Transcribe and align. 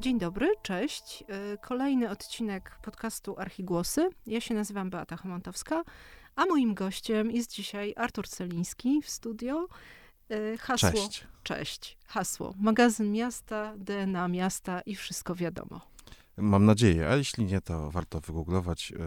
Dzień 0.00 0.18
dobry, 0.18 0.48
cześć. 0.62 1.24
Y, 1.54 1.58
kolejny 1.58 2.10
odcinek 2.10 2.78
podcastu 2.82 3.38
Archigłosy. 3.38 4.10
Ja 4.26 4.40
się 4.40 4.54
nazywam 4.54 4.90
Beata 4.90 5.16
Chomantowska, 5.16 5.82
a 6.36 6.46
moim 6.46 6.74
gościem 6.74 7.30
jest 7.30 7.52
dzisiaj 7.52 7.94
Artur 7.96 8.28
Celiński 8.28 9.02
w 9.02 9.10
studio. 9.10 9.68
Y, 10.30 10.58
hasło. 10.58 10.90
Cześć. 10.90 11.26
Cześć. 11.42 11.98
Hasło. 12.06 12.54
Magazyn 12.58 13.12
miasta, 13.12 13.74
DNA 13.76 14.28
miasta 14.28 14.80
i 14.80 14.96
wszystko 14.96 15.34
wiadomo. 15.34 15.80
Mam 16.36 16.64
nadzieję, 16.64 17.08
a 17.08 17.16
jeśli 17.16 17.44
nie, 17.44 17.60
to 17.60 17.90
warto 17.90 18.20
wygooglować, 18.20 18.92
y, 18.92 18.98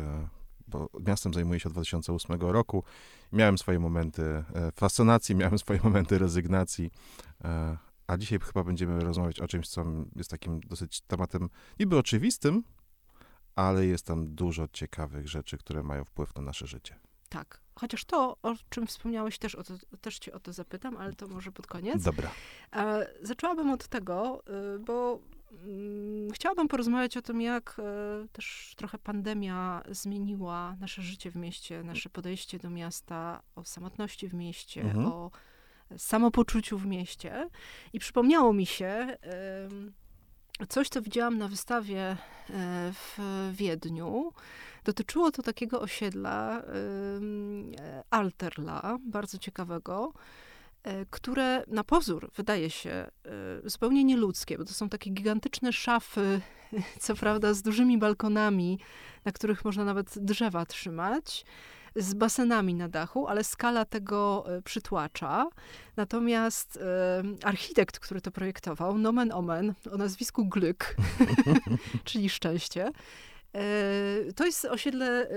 bo 0.68 0.89
miastem 1.08 1.34
zajmuję 1.34 1.60
się 1.60 1.70
od 1.70 1.73
2008 1.73 2.42
roku. 2.42 2.84
Miałem 3.32 3.58
swoje 3.58 3.80
momenty 3.80 4.44
fascynacji, 4.76 5.36
miałem 5.36 5.60
swoje 5.60 5.80
momenty 5.89 6.18
rezygnacji 6.18 6.92
a 8.11 8.18
dzisiaj 8.18 8.39
chyba 8.39 8.64
będziemy 8.64 9.00
rozmawiać 9.00 9.39
o 9.39 9.47
czymś, 9.47 9.68
co 9.68 9.86
jest 10.15 10.29
takim 10.29 10.60
dosyć 10.60 11.01
tematem 11.01 11.50
niby 11.79 11.97
oczywistym, 11.97 12.64
ale 13.56 13.86
jest 13.86 14.06
tam 14.06 14.36
dużo 14.36 14.68
ciekawych 14.74 15.28
rzeczy, 15.28 15.57
które 15.57 15.84
mają 15.84 16.06
wpływ 16.06 16.36
na 16.36 16.42
nasze 16.42 16.68
życie. 16.68 17.00
Tak. 17.29 17.61
Chociaż 17.75 18.06
to, 18.06 18.37
o 18.43 18.56
czym 18.70 18.87
wspomniałeś, 18.87 19.37
też, 19.37 19.56
o 19.56 19.64
to, 19.64 19.74
też 20.01 20.20
cię 20.20 20.34
o 20.34 20.39
to 20.39 20.54
zapytam, 20.54 20.97
ale 20.97 21.14
to 21.14 21.28
może 21.28 21.51
pod 21.51 21.68
koniec. 21.68 22.04
Dobra. 22.04 22.32
E, 22.75 23.07
zaczęłabym 23.21 23.71
od 23.71 23.87
tego, 23.87 24.43
y, 24.75 24.79
bo 24.79 25.20
mm, 25.51 26.32
chciałabym 26.32 26.68
porozmawiać 26.68 27.18
o 27.18 27.21
tym, 27.21 27.42
jak 27.42 27.78
e, 27.79 28.28
też 28.28 28.73
trochę 28.78 28.98
pandemia 28.98 29.84
zmieniła 29.89 30.75
nasze 30.79 31.01
życie 31.01 31.32
w 31.32 31.36
mieście, 31.36 31.84
nasze 31.84 32.09
podejście 32.09 32.59
do 32.59 32.70
miasta, 32.70 33.42
o 33.56 33.66
samotności 33.66 34.28
w 34.28 34.34
mieście, 34.34 34.81
mhm. 34.81 35.06
o 35.06 35.31
samopoczuciu 35.97 36.77
w 36.77 36.86
mieście. 36.86 37.50
I 37.94 38.00
przypomniało 38.00 38.53
mi 38.53 38.66
się 38.66 39.17
coś, 40.70 40.89
co 40.89 41.02
widziałam 41.02 41.38
na 41.38 41.48
wystawie 41.48 42.02
e, 42.02 42.17
w 42.94 43.17
Wiedniu. 43.52 44.33
Dotyczyło 44.83 45.31
to 45.31 45.44
takiego 45.44 45.81
osiedla 45.81 46.64
Alterla, 48.09 48.98
bardzo 49.06 49.38
ciekawego, 49.38 50.14
e, 50.83 51.06
które 51.06 51.64
na 51.67 51.83
pozór 51.83 52.31
wydaje 52.36 52.70
się 52.70 52.89
e, 52.89 53.11
zupełnie 53.64 54.03
nieludzkie, 54.03 54.58
bo 54.58 54.66
to 54.66 54.73
są 54.73 54.89
takie 54.89 55.09
gigantyczne 55.09 55.73
szafy, 55.73 56.42
co 57.00 57.16
prawda 57.16 57.53
z 57.53 57.61
dużymi 57.61 57.98
balkonami, 57.98 58.80
na 59.26 59.31
których 59.31 59.66
można 59.66 59.86
nawet 59.86 60.20
drzewa 60.20 60.66
trzymać 60.66 61.45
z 61.95 62.14
basenami 62.14 62.73
na 62.73 62.88
dachu, 62.88 63.28
ale 63.28 63.44
skala 63.44 63.86
tego 63.86 64.45
e, 64.58 64.61
przytłacza. 64.61 65.47
Natomiast 65.98 66.78
e, 66.78 67.23
architekt, 67.44 68.00
który 68.00 68.22
to 68.22 68.31
projektował, 68.31 68.98
nomen 68.98 69.31
omen, 69.31 69.73
o 69.92 69.98
nazwisku 69.98 70.45
Glück, 70.45 70.95
czyli 72.03 72.30
szczęście, 72.30 72.92
e, 73.56 73.64
to 74.36 74.45
jest 74.45 74.66
osiedle, 74.66 75.30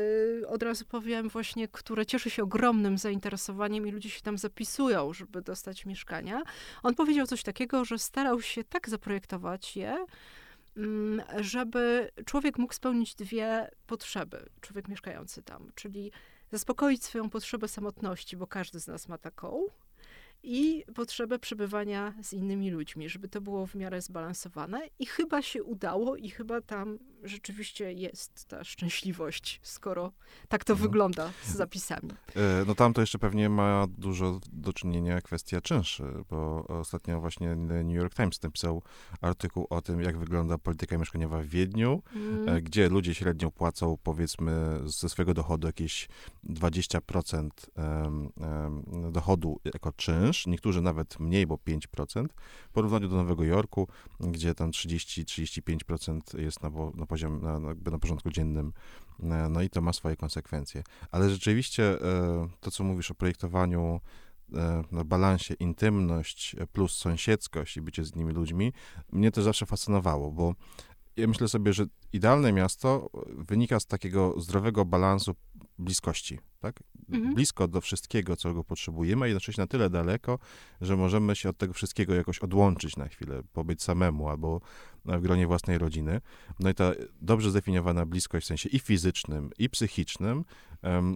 od 0.48 0.62
razu 0.62 0.84
powiem 0.84 1.28
właśnie, 1.28 1.68
które 1.68 2.06
cieszy 2.06 2.30
się 2.30 2.42
ogromnym 2.42 2.98
zainteresowaniem 2.98 3.86
i 3.86 3.90
ludzie 3.90 4.10
się 4.10 4.20
tam 4.20 4.38
zapisują, 4.38 5.12
żeby 5.12 5.42
dostać 5.42 5.86
mieszkania. 5.86 6.42
On 6.82 6.94
powiedział 6.94 7.26
coś 7.26 7.42
takiego, 7.42 7.84
że 7.84 7.98
starał 7.98 8.42
się 8.42 8.64
tak 8.64 8.88
zaprojektować 8.88 9.76
je, 9.76 10.06
mm, 10.76 11.22
żeby 11.40 12.10
człowiek 12.26 12.58
mógł 12.58 12.74
spełnić 12.74 13.14
dwie 13.14 13.70
potrzeby, 13.86 14.46
człowiek 14.60 14.88
mieszkający 14.88 15.42
tam, 15.42 15.72
czyli 15.74 16.12
zaspokoić 16.54 17.04
swoją 17.04 17.30
potrzebę 17.30 17.68
samotności, 17.68 18.36
bo 18.36 18.46
każdy 18.46 18.80
z 18.80 18.86
nas 18.86 19.08
ma 19.08 19.18
taką, 19.18 19.66
i 20.42 20.84
potrzebę 20.94 21.38
przebywania 21.38 22.14
z 22.22 22.32
innymi 22.32 22.70
ludźmi, 22.70 23.08
żeby 23.08 23.28
to 23.28 23.40
było 23.40 23.66
w 23.66 23.74
miarę 23.74 24.02
zbalansowane. 24.02 24.88
I 24.98 25.06
chyba 25.06 25.42
się 25.42 25.64
udało, 25.64 26.16
i 26.16 26.30
chyba 26.30 26.60
tam 26.60 26.98
rzeczywiście 27.24 27.92
jest 27.92 28.44
ta 28.44 28.64
szczęśliwość, 28.64 29.60
skoro 29.62 30.12
tak 30.48 30.64
to 30.64 30.72
no. 30.72 30.78
wygląda 30.78 31.30
z 31.42 31.56
zapisami. 31.56 32.10
E, 32.36 32.64
no 32.66 32.74
tam 32.74 32.92
to 32.92 33.00
jeszcze 33.00 33.18
pewnie 33.18 33.48
ma 33.48 33.86
dużo 33.98 34.40
do 34.52 34.72
czynienia 34.72 35.20
kwestia 35.20 35.60
czynszy, 35.60 36.04
bo 36.30 36.66
ostatnio 36.68 37.20
właśnie 37.20 37.56
New 37.56 37.96
York 37.96 38.14
Times 38.14 38.42
napisał 38.42 38.82
artykuł 39.20 39.66
o 39.70 39.82
tym, 39.82 40.00
jak 40.00 40.18
wygląda 40.18 40.58
polityka 40.58 40.98
mieszkaniowa 40.98 41.42
w 41.42 41.46
Wiedniu, 41.46 42.02
mm. 42.14 42.62
gdzie 42.62 42.88
ludzie 42.88 43.14
średnio 43.14 43.50
płacą 43.50 43.98
powiedzmy 44.02 44.80
ze 44.84 45.08
swojego 45.08 45.34
dochodu 45.34 45.66
jakieś 45.66 46.08
20% 46.48 47.48
dochodu 49.12 49.60
jako 49.64 49.92
czynsz, 49.92 50.46
niektórzy 50.46 50.82
nawet 50.82 51.20
mniej, 51.20 51.46
bo 51.46 51.54
5%, 51.54 52.26
w 52.68 52.72
porównaniu 52.72 53.08
do 53.08 53.16
Nowego 53.16 53.44
Jorku, 53.44 53.88
gdzie 54.20 54.54
tam 54.54 54.70
30-35% 54.70 56.38
jest 56.38 56.62
na, 56.62 56.70
na 56.94 57.06
poziom, 57.14 57.42
na, 57.42 57.58
na 57.90 57.98
porządku 57.98 58.30
dziennym, 58.30 58.72
e, 59.22 59.48
no 59.50 59.62
i 59.62 59.70
to 59.70 59.80
ma 59.80 59.92
swoje 59.92 60.16
konsekwencje. 60.16 60.82
Ale 61.10 61.30
rzeczywiście 61.30 61.84
e, 61.84 62.48
to, 62.60 62.70
co 62.70 62.84
mówisz 62.84 63.10
o 63.10 63.14
projektowaniu 63.14 64.00
e, 64.54 64.82
na 64.92 65.04
balansie 65.04 65.54
intymność 65.54 66.56
plus 66.72 66.96
sąsiedzkość 66.96 67.76
i 67.76 67.82
bycie 67.82 68.04
z 68.04 68.14
innymi 68.14 68.32
ludźmi, 68.32 68.72
mnie 69.12 69.30
to 69.30 69.42
zawsze 69.42 69.66
fascynowało, 69.66 70.32
bo 70.32 70.54
ja 71.16 71.26
myślę 71.26 71.48
sobie, 71.48 71.72
że 71.72 71.86
idealne 72.12 72.52
miasto 72.52 73.10
wynika 73.26 73.80
z 73.80 73.86
takiego 73.86 74.40
zdrowego 74.40 74.84
balansu 74.84 75.34
bliskości, 75.78 76.38
tak? 76.60 76.80
Mhm. 77.08 77.34
Blisko 77.34 77.68
do 77.68 77.80
wszystkiego, 77.80 78.36
co 78.36 78.54
go 78.54 78.64
potrzebujemy, 78.64 79.24
a 79.24 79.28
jednocześnie 79.28 79.62
na 79.62 79.66
tyle 79.66 79.90
daleko, 79.90 80.38
że 80.80 80.96
możemy 80.96 81.36
się 81.36 81.48
od 81.48 81.58
tego 81.58 81.72
wszystkiego 81.72 82.14
jakoś 82.14 82.38
odłączyć 82.38 82.96
na 82.96 83.08
chwilę, 83.08 83.42
pobyć 83.52 83.82
samemu 83.82 84.28
albo 84.28 84.60
w 85.04 85.20
gronie 85.20 85.46
własnej 85.46 85.78
rodziny. 85.78 86.20
No 86.60 86.70
i 86.70 86.74
ta 86.74 86.92
dobrze 87.20 87.50
zdefiniowana 87.50 88.06
bliskość 88.06 88.46
w 88.46 88.48
sensie 88.48 88.68
i 88.68 88.78
fizycznym, 88.78 89.50
i 89.58 89.70
psychicznym, 89.70 90.44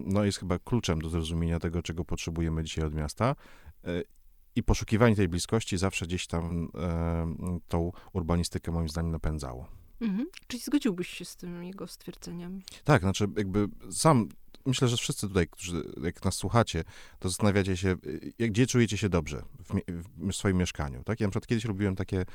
no 0.05 0.23
jest 0.23 0.37
chyba 0.37 0.59
kluczem 0.59 1.01
do 1.01 1.09
zrozumienia 1.09 1.59
tego, 1.59 1.81
czego 1.81 2.05
potrzebujemy 2.05 2.63
dzisiaj 2.63 2.85
od 2.85 2.93
miasta. 2.93 3.35
E, 3.83 4.03
I 4.55 4.63
poszukiwanie 4.63 5.15
tej 5.15 5.27
bliskości 5.27 5.77
zawsze 5.77 6.05
gdzieś 6.05 6.27
tam 6.27 6.71
tą 7.67 7.91
urbanistykę 8.13 8.71
moim 8.71 8.89
zdaniem 8.89 9.11
napędzało. 9.11 9.78
Mhm. 10.01 10.27
Czyli 10.47 10.63
zgodziłbyś 10.63 11.09
się 11.09 11.25
z 11.25 11.35
tym 11.35 11.63
jego 11.63 11.87
stwierdzeniem? 11.87 12.61
Tak, 12.83 13.01
znaczy 13.01 13.27
jakby 13.37 13.67
sam 13.91 14.29
myślę, 14.65 14.87
że 14.87 14.97
wszyscy 14.97 15.27
tutaj, 15.27 15.47
którzy 15.47 15.83
jak 16.03 16.25
nas 16.25 16.35
słuchacie, 16.35 16.83
to 17.19 17.29
zastanawiacie 17.29 17.77
się, 17.77 17.95
y, 18.41 18.49
gdzie 18.49 18.67
czujecie 18.67 18.97
się 18.97 19.09
dobrze 19.09 19.43
w, 19.59 19.73
w, 19.97 20.35
swoim 20.35 20.57
mieszkaniu. 20.57 21.03
Tak? 21.03 21.19
Ja 21.19 21.27
na 21.27 21.31
przykład 21.31 21.47
kiedyś 21.47 21.65
robiłem 21.65 21.95
takie 21.95 22.25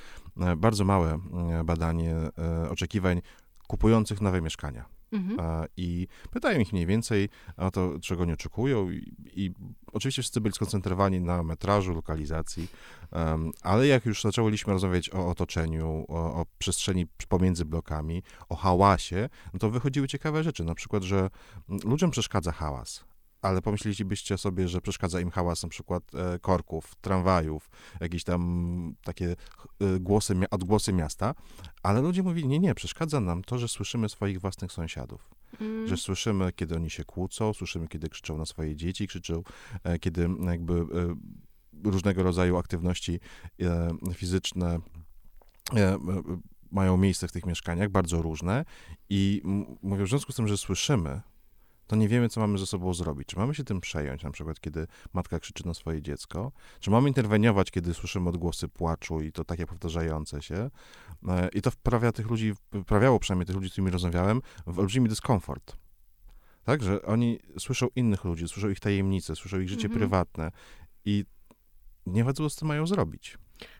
e, 0.40 0.56
bardzo 0.56 0.84
małe 0.84 1.18
e, 1.50 1.64
badanie 1.64 2.14
e, 2.14 2.70
oczekiwań 2.70 3.22
kupujących 3.66 4.20
nowe 4.20 4.40
mieszkania. 4.40 4.93
Mhm. 5.14 5.66
I 5.76 6.06
pytają 6.30 6.60
ich 6.60 6.72
mniej 6.72 6.86
więcej 6.86 7.28
o 7.56 7.70
to, 7.70 7.98
czego 8.00 8.24
nie 8.24 8.32
oczekują. 8.32 8.90
I, 8.90 9.14
I, 9.34 9.52
oczywiście 9.92 10.22
wszyscy 10.22 10.40
byli 10.40 10.54
skoncentrowani 10.54 11.20
na 11.20 11.42
metrażu, 11.42 11.94
lokalizacji, 11.94 12.68
um, 13.12 13.52
ale 13.62 13.86
jak 13.86 14.06
już 14.06 14.22
zaczęliśmy 14.22 14.72
rozmawiać 14.72 15.10
o 15.10 15.28
otoczeniu, 15.28 16.04
o, 16.08 16.40
o, 16.40 16.46
przestrzeni 16.58 17.06
pomiędzy 17.28 17.64
blokami, 17.64 18.22
o 18.48 18.56
hałasie, 18.56 19.28
no 19.52 19.58
to 19.58 19.70
wychodziły 19.70 20.08
ciekawe 20.08 20.44
rzeczy. 20.44 20.64
Na 20.64 20.74
przykład, 20.74 21.02
że 21.02 21.30
ludziom 21.84 22.10
przeszkadza 22.10 22.52
hałas, 22.52 23.04
ale 23.44 23.62
pomyślelibyście 23.62 24.38
sobie, 24.38 24.68
że 24.68 24.80
przeszkadza 24.80 25.20
im 25.20 25.30
hałas 25.30 25.62
na 25.62 25.68
przykład 25.68 26.14
e, 26.14 26.38
korków, 26.38 26.94
tramwajów, 26.94 27.70
jakieś 28.00 28.24
tam 28.24 28.94
takie 29.04 29.30
e, 29.80 30.00
głosy, 30.00 30.34
odgłosy 30.50 30.92
miasta, 30.92 31.34
ale 31.82 32.00
ludzie 32.00 32.22
mówili, 32.22 32.48
nie, 32.48 32.58
nie, 32.58 32.74
przeszkadza 32.74 33.20
nam 33.20 33.44
to, 33.44 33.58
że 33.58 33.68
słyszymy 33.68 34.08
swoich 34.08 34.40
własnych 34.40 34.72
sąsiadów. 34.72 35.30
Mm. 35.60 35.88
Że 35.88 35.96
słyszymy, 35.96 36.52
kiedy 36.52 36.76
oni 36.76 36.90
się 36.90 37.04
kłócą, 37.04 37.54
słyszymy, 37.54 37.88
kiedy 37.88 38.08
krzyczą 38.08 38.38
na 38.38 38.46
swoje 38.46 38.76
dzieci, 38.76 39.08
krzyczą, 39.08 39.42
e, 39.84 39.98
kiedy 39.98 40.28
jakby 40.46 40.86
różnego 41.84 42.22
rodzaju 42.22 42.56
aktywności 42.56 43.20
fizyczne 44.14 44.78
mają 46.70 46.96
miejsce 46.96 47.28
w 47.28 47.32
tych 47.32 47.46
mieszkaniach, 47.46 47.88
bardzo 47.88 48.22
różne 48.22 48.64
i 49.10 49.42
mówię, 49.82 50.04
w 50.04 50.08
związku 50.08 50.32
z 50.32 50.36
tym, 50.36 50.48
że 50.48 50.56
słyszymy 50.56 51.20
to 51.86 51.96
nie 51.96 52.08
wiemy, 52.08 52.28
co 52.28 52.40
mamy 52.40 52.58
ze 52.58 52.66
sobą 52.66 52.94
zrobić. 52.94 53.28
Czy 53.28 53.36
mamy 53.36 53.54
się 53.54 53.64
tym 53.64 53.80
przejąć, 53.80 54.22
na 54.22 54.30
przykład, 54.30 54.60
kiedy 54.60 54.86
matka 55.12 55.40
krzyczy 55.40 55.66
na 55.66 55.74
swoje 55.74 56.02
dziecko? 56.02 56.52
Czy 56.80 56.90
mamy 56.90 57.08
interweniować, 57.08 57.70
kiedy 57.70 57.94
słyszymy 57.94 58.28
odgłosy 58.28 58.68
płaczu 58.68 59.20
i 59.20 59.32
to 59.32 59.44
takie 59.44 59.66
powtarzające 59.66 60.42
się? 60.42 60.70
E, 61.28 61.48
I 61.48 61.62
to 61.62 61.70
wprawia 61.70 62.12
tych 62.12 62.30
ludzi, 62.30 62.52
wprawiało 62.82 63.18
przynajmniej 63.18 63.46
tych 63.46 63.56
ludzi, 63.56 63.68
z 63.68 63.72
którymi 63.72 63.90
rozmawiałem, 63.90 64.40
w 64.66 64.78
olbrzymi 64.78 65.08
dyskomfort. 65.08 65.76
Tak, 66.64 66.82
że 66.82 67.02
oni 67.02 67.38
słyszą 67.58 67.86
innych 67.96 68.24
ludzi, 68.24 68.48
słyszą 68.48 68.68
ich 68.68 68.80
tajemnice, 68.80 69.36
słyszą 69.36 69.60
ich 69.60 69.68
życie 69.68 69.86
mhm. 69.86 69.98
prywatne 69.98 70.50
i 71.04 71.24
nie 72.06 72.24
wiedzą, 72.24 72.50
co 72.50 72.66
mają 72.66 72.86
zrobić. 72.86 73.38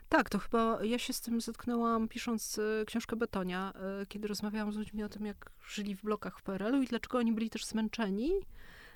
Tak, 0.09 0.29
to 0.29 0.39
chyba 0.39 0.79
ja 0.83 0.99
się 0.99 1.13
z 1.13 1.21
tym 1.21 1.41
zetknęłam 1.41 2.07
pisząc 2.07 2.59
e, 2.59 2.85
książkę 2.85 3.15
Betonia, 3.15 3.73
e, 4.01 4.05
kiedy 4.05 4.27
rozmawiałam 4.27 4.73
z 4.73 4.75
ludźmi 4.77 5.03
o 5.03 5.09
tym, 5.09 5.25
jak 5.25 5.51
żyli 5.67 5.95
w 5.95 6.01
blokach 6.01 6.39
w 6.39 6.43
PRL-u 6.43 6.81
i 6.81 6.87
dlaczego 6.87 7.17
oni 7.17 7.33
byli 7.33 7.49
też 7.49 7.65
zmęczeni. 7.65 8.31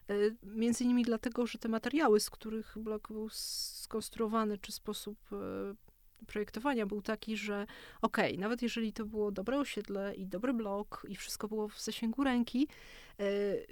E, 0.10 0.14
między 0.44 0.84
innymi 0.84 1.04
dlatego, 1.04 1.48
że 1.48 1.58
te 1.58 1.70
materiały, 1.70 2.20
z 2.20 2.30
których 2.30 2.78
blok 2.78 3.08
był 3.08 3.30
skonstruowany, 3.30 4.58
czy 4.58 4.72
sposób 4.72 5.18
projektowania 6.28 6.86
był 6.86 7.02
taki, 7.02 7.38
że 7.38 7.66
okej, 8.02 8.32
okay, 8.32 8.42
nawet 8.42 8.62
jeżeli 8.62 8.94
to 8.94 9.06
było 9.06 9.32
dobre 9.32 9.60
osiedle 9.60 10.16
i 10.16 10.26
dobry 10.26 10.54
blok 10.54 11.06
i 11.10 11.16
wszystko 11.16 11.48
było 11.48 11.68
w 11.68 11.82
zasięgu 11.82 12.24
ręki, 12.24 12.68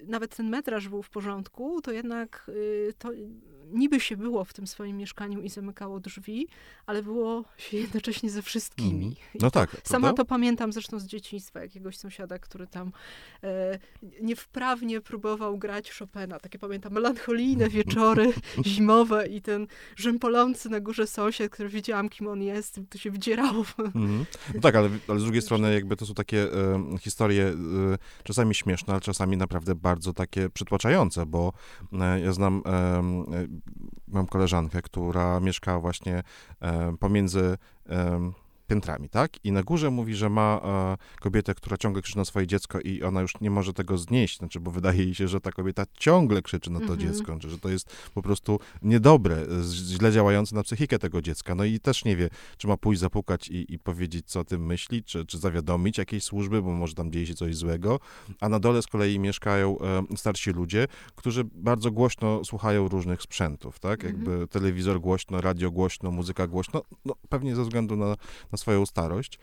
nawet 0.08 0.36
ten 0.36 0.50
metraż 0.50 0.90
był 0.90 1.04
w 1.04 1.10
porządku, 1.10 1.82
to 1.82 1.92
jednak 1.92 2.52
e, 2.90 2.94
to 2.94 3.10
niby 3.74 4.00
się 4.00 4.18
było 4.18 4.46
w 4.46 4.54
tym 4.54 4.68
swoim 4.68 4.98
mieszkaniu 4.98 5.42
i 5.42 5.50
zamykało 5.50 6.00
drzwi, 6.00 6.48
ale 6.86 7.04
było 7.04 7.44
się 7.58 7.78
jednocześnie 7.78 8.30
ze 8.30 8.42
wszystkimi. 8.42 9.06
Mm. 9.06 9.16
No 9.42 9.52
tak. 9.52 9.82
Sama 9.84 10.14
to 10.14 10.26
pamiętam 10.26 10.74
zresztą 10.74 11.00
z 11.00 11.06
dzieciństwa 11.06 11.60
jakiegoś 11.60 11.98
sąsiada, 11.98 12.40
który 12.40 12.68
tam 12.68 12.92
e, 13.44 13.80
niewprawnie 14.22 15.02
próbował 15.02 15.58
grać 15.58 15.92
Chopina. 16.00 16.40
Takie 16.40 16.60
pamiętam 16.60 16.94
melancholijne 16.94 17.70
wieczory 17.70 18.34
zimowe 18.66 19.28
i 19.28 19.42
ten 19.42 19.68
rzępolący 19.96 20.70
na 20.70 20.80
górze 20.80 21.08
sąsiad, 21.08 21.52
który 21.52 21.70
wiedziałam, 21.70 22.10
kim 22.10 22.28
on 22.28 22.42
jest, 22.42 22.80
to 22.90 22.98
się 22.98 23.12
wdzierało. 23.12 23.66
Mm. 23.96 24.26
No 24.54 24.62
tak, 24.62 24.76
ale, 24.76 24.90
ale 25.08 25.20
z 25.20 25.24
drugiej 25.24 25.42
strony 25.42 25.74
jakby 25.74 25.96
to 25.96 26.06
są 26.06 26.14
takie 26.14 26.54
e, 26.54 26.98
historie 27.00 27.44
e, 27.48 27.54
czasami 28.24 28.56
śmieszne, 28.56 28.94
ale 28.94 29.02
czasami 29.02 29.37
naprawdę 29.38 29.76
bardzo 29.76 30.14
takie 30.14 30.50
przytłaczające, 30.50 31.26
bo 31.26 31.54
e, 31.94 32.20
ja 32.20 32.34
znam 32.34 32.62
e, 32.66 33.04
mam 34.08 34.28
koleżankę, 34.28 34.82
która 34.82 35.40
mieszka 35.40 35.80
właśnie 35.80 36.24
pomiędzy 37.00 37.58
piętrami, 38.68 39.10
tak? 39.10 39.46
I 39.46 39.52
na 39.52 39.64
górze 39.64 39.90
mówi, 39.90 40.16
że 40.16 40.30
ma 40.30 40.62
e, 40.64 41.22
kobietę, 41.22 41.56
która 41.56 41.78
ciągle 41.78 42.02
krzyczy 42.02 42.18
na 42.18 42.26
swoje 42.26 42.48
dziecko 42.48 42.80
i 42.80 43.04
ona 43.04 43.22
już 43.22 43.42
nie 43.42 43.52
może 43.52 43.74
tego 43.74 43.98
znieść, 43.98 44.38
znaczy, 44.38 44.60
bo 44.60 44.72
wydaje 44.72 45.04
jej 45.04 45.16
się, 45.16 45.28
że 45.28 45.42
ta 45.42 45.52
kobieta 45.52 45.84
ciągle 45.94 46.42
krzyczy 46.42 46.72
na 46.72 46.80
to 46.80 46.94
mhm. 46.94 47.00
dziecko, 47.00 47.26
znaczy, 47.26 47.50
że 47.50 47.60
to 47.60 47.70
jest 47.70 48.10
po 48.14 48.22
prostu 48.22 48.60
niedobre, 48.82 49.46
źle 49.74 50.12
działające 50.12 50.56
na 50.56 50.64
psychikę 50.64 51.00
tego 51.00 51.22
dziecka. 51.22 51.56
No 51.56 51.64
i 51.66 51.80
też 51.80 52.06
nie 52.06 52.16
wie, 52.16 52.30
czy 52.58 52.68
ma 52.68 52.78
pójść 52.78 53.02
zapukać 53.02 53.50
i, 53.50 53.74
i 53.74 53.80
powiedzieć, 53.80 54.26
co 54.26 54.40
o 54.40 54.44
tym 54.44 54.66
myśli, 54.66 55.04
czy, 55.04 55.26
czy 55.26 55.38
zawiadomić 55.38 55.98
jakieś 55.98 56.24
służby, 56.24 56.62
bo 56.62 56.72
może 56.72 56.96
tam 56.96 57.12
dzieje 57.12 57.26
się 57.26 57.36
coś 57.36 57.56
złego. 57.56 58.00
A 58.40 58.50
na 58.50 58.60
dole 58.60 58.82
z 58.82 58.88
kolei 58.88 59.20
mieszkają 59.20 59.78
e, 59.80 60.18
starsi 60.18 60.52
ludzie, 60.52 60.88
którzy 61.16 61.44
bardzo 61.44 61.92
głośno 61.92 62.46
słuchają 62.46 62.88
różnych 62.88 63.22
sprzętów, 63.22 63.80
tak? 63.80 64.06
Mhm. 64.06 64.14
Jakby 64.14 64.48
telewizor 64.48 65.02
głośno, 65.02 65.42
radio 65.42 65.72
głośno, 65.72 66.12
muzyka 66.12 66.48
głośno, 66.48 66.82
no 67.06 67.14
pewnie 67.30 67.56
ze 67.56 67.64
względu 67.64 67.96
na, 67.96 68.16
na 68.52 68.57
swoją 68.58 68.86
starość. 68.86 69.40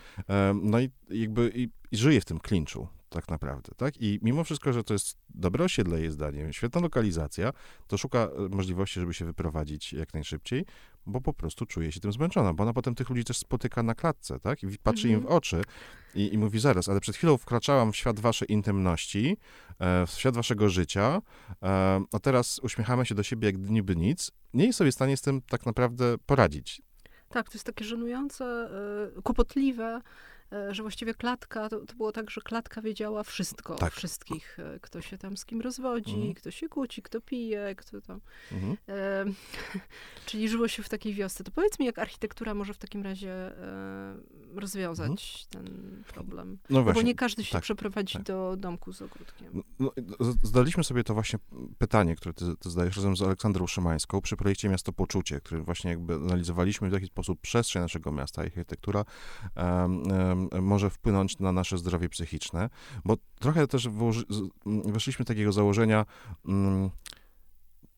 No 0.63 0.81
i 0.81 0.91
jakby 1.11 1.53
i, 1.55 1.69
i 1.93 1.97
żyje 1.97 2.21
w 2.21 2.25
tym 2.25 2.41
klinczu 2.41 2.89
tak 3.15 3.29
naprawdę, 3.29 3.73
tak? 3.77 4.01
I 4.01 4.19
mimo 4.23 4.45
wszystko, 4.45 4.73
że 4.73 4.85
to 4.85 4.95
jest 4.95 5.17
dobre 5.29 5.65
osiedle 5.65 6.01
jej 6.01 6.11
zdaniem, 6.11 6.53
świetna 6.53 6.81
lokalizacja, 6.81 7.53
to 7.87 7.99
szuka 7.99 8.19
e, 8.19 8.49
możliwości, 8.49 9.01
żeby 9.01 9.15
się 9.15 9.25
wyprowadzić 9.25 9.93
jak 9.93 10.15
najszybciej, 10.15 10.65
bo 11.07 11.21
po 11.21 11.33
prostu 11.33 11.67
czuje 11.67 11.93
się 11.93 12.01
tym 12.01 12.13
zmęczona, 12.13 12.55
bo 12.55 12.63
ona 12.63 12.73
potem 12.73 12.95
tych 12.95 13.11
ludzi 13.11 13.25
też 13.25 13.39
spotyka 13.39 13.83
na 13.83 13.95
klatce, 13.95 14.41
tak? 14.41 14.63
I 14.63 14.79
patrzy 14.79 15.09
im 15.09 15.15
w 15.15 15.23
mhm. 15.23 15.37
oczy 15.37 15.63
i, 16.15 16.35
i, 16.35 16.39
mówi 16.39 16.61
zaraz, 16.61 16.89
ale 16.89 17.01
przed 17.01 17.17
chwilą 17.17 17.37
wkraczałam 17.37 17.93
w 17.93 17.97
świat 17.97 18.21
waszej 18.21 18.53
intymności, 18.53 19.37
e, 19.79 20.07
w 20.07 20.11
świat 20.11 20.35
waszego 20.35 20.69
życia, 20.69 21.23
e, 21.63 22.05
a 22.13 22.19
teraz 22.23 22.59
uśmiechamy 22.59 23.07
się 23.07 23.15
do 23.15 23.23
siebie 23.23 23.47
jak 23.47 23.59
niby 23.59 23.97
nic, 23.97 24.31
nie 24.55 24.67
jest 24.67 24.79
sobie 24.79 24.93
w 24.93 24.95
stanie 24.95 25.17
z 25.17 25.23
tym 25.23 25.43
tak 25.43 25.67
naprawdę 25.67 26.19
poradzić. 26.27 26.83
Tak, 27.35 27.51
to 27.51 27.55
jest 27.55 27.67
takie 27.67 27.85
żenujące, 27.85 28.69
y, 29.19 29.23
kłopotliwe, 29.23 30.01
E, 30.55 30.75
że 30.75 30.83
właściwie 30.83 31.15
klatka, 31.15 31.69
to, 31.69 31.87
to 31.87 31.95
było 31.95 32.13
tak, 32.13 32.31
że 32.31 32.41
klatka 32.41 32.83
wiedziała 32.83 33.23
wszystko 33.23 33.75
tak. 33.75 33.93
wszystkich, 33.93 34.59
e, 34.59 34.79
kto 34.81 35.01
się 35.01 35.19
tam 35.19 35.37
z 35.37 35.45
kim 35.45 35.61
rozwodzi, 35.61 36.15
mhm. 36.15 36.35
kto 36.35 36.51
się 36.51 36.69
kłóci, 36.69 37.03
kto 37.03 37.21
pije, 37.21 37.75
kto 37.77 38.01
tam. 38.01 38.21
Mhm. 38.53 38.77
E, 38.89 39.25
czyli 40.27 40.49
żyło 40.49 40.69
się 40.69 40.83
w 40.83 40.89
takiej 40.89 41.15
wiosce. 41.15 41.45
To 41.45 41.51
powiedz 41.51 41.79
mi, 41.79 41.87
jak 41.87 41.99
architektura 41.99 42.55
może 42.55 42.75
w 42.75 42.79
takim 42.79 43.03
razie 43.03 43.33
e, 43.33 44.17
rozwiązać 44.59 45.47
mhm. 45.55 45.75
ten 45.75 46.05
problem. 46.05 46.59
No 46.71 46.83
właśnie, 46.83 47.03
bo 47.03 47.07
nie 47.07 47.15
każdy 47.15 47.45
się 47.45 47.53
tak, 47.53 47.63
przeprowadzi 47.63 48.13
tak. 48.13 48.23
do 48.23 48.57
domku 48.57 48.93
z 48.93 49.03
ogródkiem. 49.03 49.63
No, 49.79 49.93
no 50.21 50.33
zdaliśmy 50.43 50.85
sobie 50.85 51.05
to 51.05 51.15
właśnie 51.15 51.39
pytanie, 51.79 52.17
które 52.17 52.35
ty, 52.35 52.45
ty 52.57 52.71
zadajesz 52.71 52.97
razem 52.97 53.17
z 53.17 53.23
Aleksandrą 53.23 53.67
Szymańską 53.67 54.21
przy 54.21 54.37
projekcie 54.37 54.69
Miasto 54.69 54.93
Poczucie, 54.93 55.41
który 55.41 55.63
właśnie 55.63 55.91
jakby 55.91 56.15
analizowaliśmy 56.15 56.91
w 56.91 56.93
jaki 56.93 57.07
sposób 57.07 57.41
przestrzeń 57.41 57.83
naszego 57.83 58.13
miasta, 58.13 58.43
architektura 58.43 59.05
um, 59.57 60.03
um, 60.03 60.65
może 60.65 60.91
wpłynąć 60.91 61.39
na 61.39 61.53
nasze 61.53 61.79
zdrowie 61.79 62.09
psychiczne, 62.09 62.71
bo 63.05 63.17
trochę 63.39 63.67
też 63.67 63.89
weszliśmy 64.67 65.25
takiego 65.25 65.53
założenia, 65.53 66.07
mm, 66.45 66.91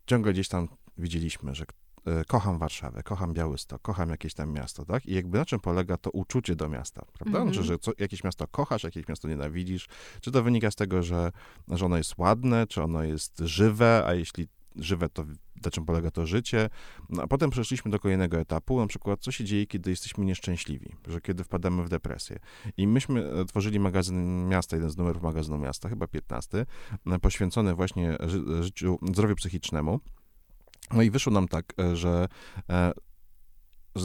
ciągle 0.06 0.32
gdzieś 0.32 0.48
tam 0.48 0.68
widzieliśmy, 0.98 1.54
że 1.54 1.64
kocham 2.26 2.58
Warszawę, 2.58 3.02
kocham 3.02 3.34
Białystok, 3.34 3.82
kocham 3.82 4.10
jakieś 4.10 4.34
tam 4.34 4.52
miasto, 4.52 4.84
tak? 4.84 5.06
I 5.06 5.14
jakby 5.14 5.38
na 5.38 5.44
czym 5.44 5.60
polega 5.60 5.96
to 5.96 6.10
uczucie 6.10 6.56
do 6.56 6.68
miasta, 6.68 7.04
prawda? 7.12 7.38
Mm 7.38 7.50
-hmm. 7.52 7.54
Że, 7.54 7.62
że 7.64 7.78
co, 7.78 7.92
jakieś 7.98 8.24
miasto 8.24 8.46
kochasz, 8.46 8.84
jakieś 8.84 9.08
miasto 9.08 9.28
nienawidzisz. 9.28 9.88
Czy 10.20 10.30
to 10.30 10.42
wynika 10.42 10.70
z 10.70 10.74
tego, 10.74 11.02
że, 11.02 11.32
że 11.68 11.86
ono 11.86 11.96
jest 11.96 12.18
ładne, 12.18 12.66
czy 12.66 12.82
ono 12.82 13.04
jest 13.04 13.38
żywe, 13.38 14.04
a 14.06 14.14
jeśli 14.14 14.48
żywe, 14.76 15.08
to 15.08 15.24
na 15.64 15.70
czym 15.70 15.84
polega 15.84 16.10
to 16.10 16.26
życie. 16.26 16.70
No, 17.10 17.22
a 17.22 17.26
potem 17.26 17.50
przeszliśmy 17.50 17.90
do 17.90 17.98
kolejnego 17.98 18.38
etapu, 18.38 18.80
na 18.80 18.86
przykład 18.86 19.20
co 19.20 19.32
się 19.32 19.44
dzieje, 19.44 19.66
kiedy 19.66 19.90
jesteśmy 19.90 20.24
nieszczęśliwi, 20.24 20.94
że 21.08 21.20
kiedy 21.20 21.44
wpadamy 21.44 21.84
w 21.84 21.88
depresję. 21.88 22.38
I 22.76 22.86
myśmy 22.86 23.30
tworzyli 23.48 23.80
magazyn 23.80 24.48
Miasta, 24.48 24.76
jeden 24.76 24.90
z 24.90 24.96
numerów 24.96 25.22
magazynu 25.22 25.58
Miasta, 25.58 25.88
chyba 25.88 26.06
15, 26.06 26.66
e, 27.06 27.18
poświęcony 27.18 27.74
właśnie 27.74 28.16
ży 28.26 28.62
życiu, 28.62 28.98
zdrowiu 29.02 29.34
psychicznemu. 29.34 30.00
No 30.92 31.02
i 31.02 31.10
wyszło 31.10 31.32
nam 31.32 31.48
tak, 31.48 31.64
e, 31.80 31.96
że 31.96 32.28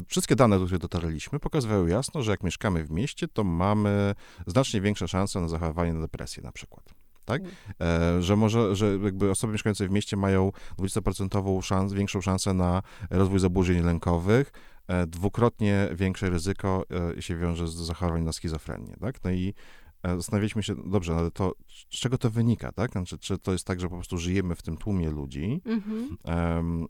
wszystkie 0.08 0.36
dane, 0.36 0.60
do 0.60 0.66
których 0.66 0.82
dotarliśmy, 0.82 1.40
pokazywały 1.40 1.90
jasno, 1.90 2.24
że 2.24 2.32
jak 2.32 2.44
mieszkamy 2.44 2.84
w 2.84 2.92
mieście, 2.92 3.28
to 3.28 3.44
mamy 3.44 4.16
znacznie 4.48 4.82
większe 4.82 5.08
szanse 5.08 5.42
na 5.42 5.48
zachowanie 5.48 5.94
na 5.94 6.02
depresję 6.02 6.44
na 6.44 6.52
przykład 6.52 7.02
tak? 7.26 7.42
Mm. 7.42 7.54
E, 7.80 8.22
że 8.22 8.36
może, 8.36 8.76
że 8.76 8.98
jakby 9.04 9.32
osoby 9.32 9.54
mieszkające 9.54 9.88
w 9.88 9.92
mieście 9.92 10.18
mają 10.18 10.52
20% 10.80 11.62
szans, 11.62 11.94
większą 11.94 12.22
szansę 12.22 12.54
na 12.54 12.82
rozwój 13.10 13.40
zaburzeń 13.40 13.84
lękowych, 13.84 14.52
e, 14.88 15.08
dwukrotnie 15.08 15.90
większe 15.94 16.30
ryzyko 16.30 16.86
e, 17.18 17.22
się 17.22 17.38
wiąże 17.38 17.68
z 17.68 17.74
zachorowaniem 17.74 18.26
na 18.26 18.34
schizofrenię, 18.34 18.96
tak? 19.02 19.24
No 19.24 19.32
i 19.32 19.50
e, 19.50 19.54
zastanawialiśmy 20.04 20.64
się, 20.64 20.76
dobrze, 20.86 21.16
ale 21.16 21.32
to 21.32 21.54
z 21.68 22.00
czego 22.00 22.18
to 22.18 22.30
wynika, 22.30 22.72
tak? 22.72 22.92
Znaczy, 22.92 23.18
czy 23.18 23.38
to 23.38 23.52
jest 23.52 23.66
tak, 23.66 23.80
że 23.80 23.90
po 23.90 23.96
prostu 23.96 24.18
żyjemy 24.18 24.56
w 24.56 24.62
tym 24.62 24.78
tłumie 24.78 25.10
ludzi 25.10 25.62
mm-hmm. 25.66 26.86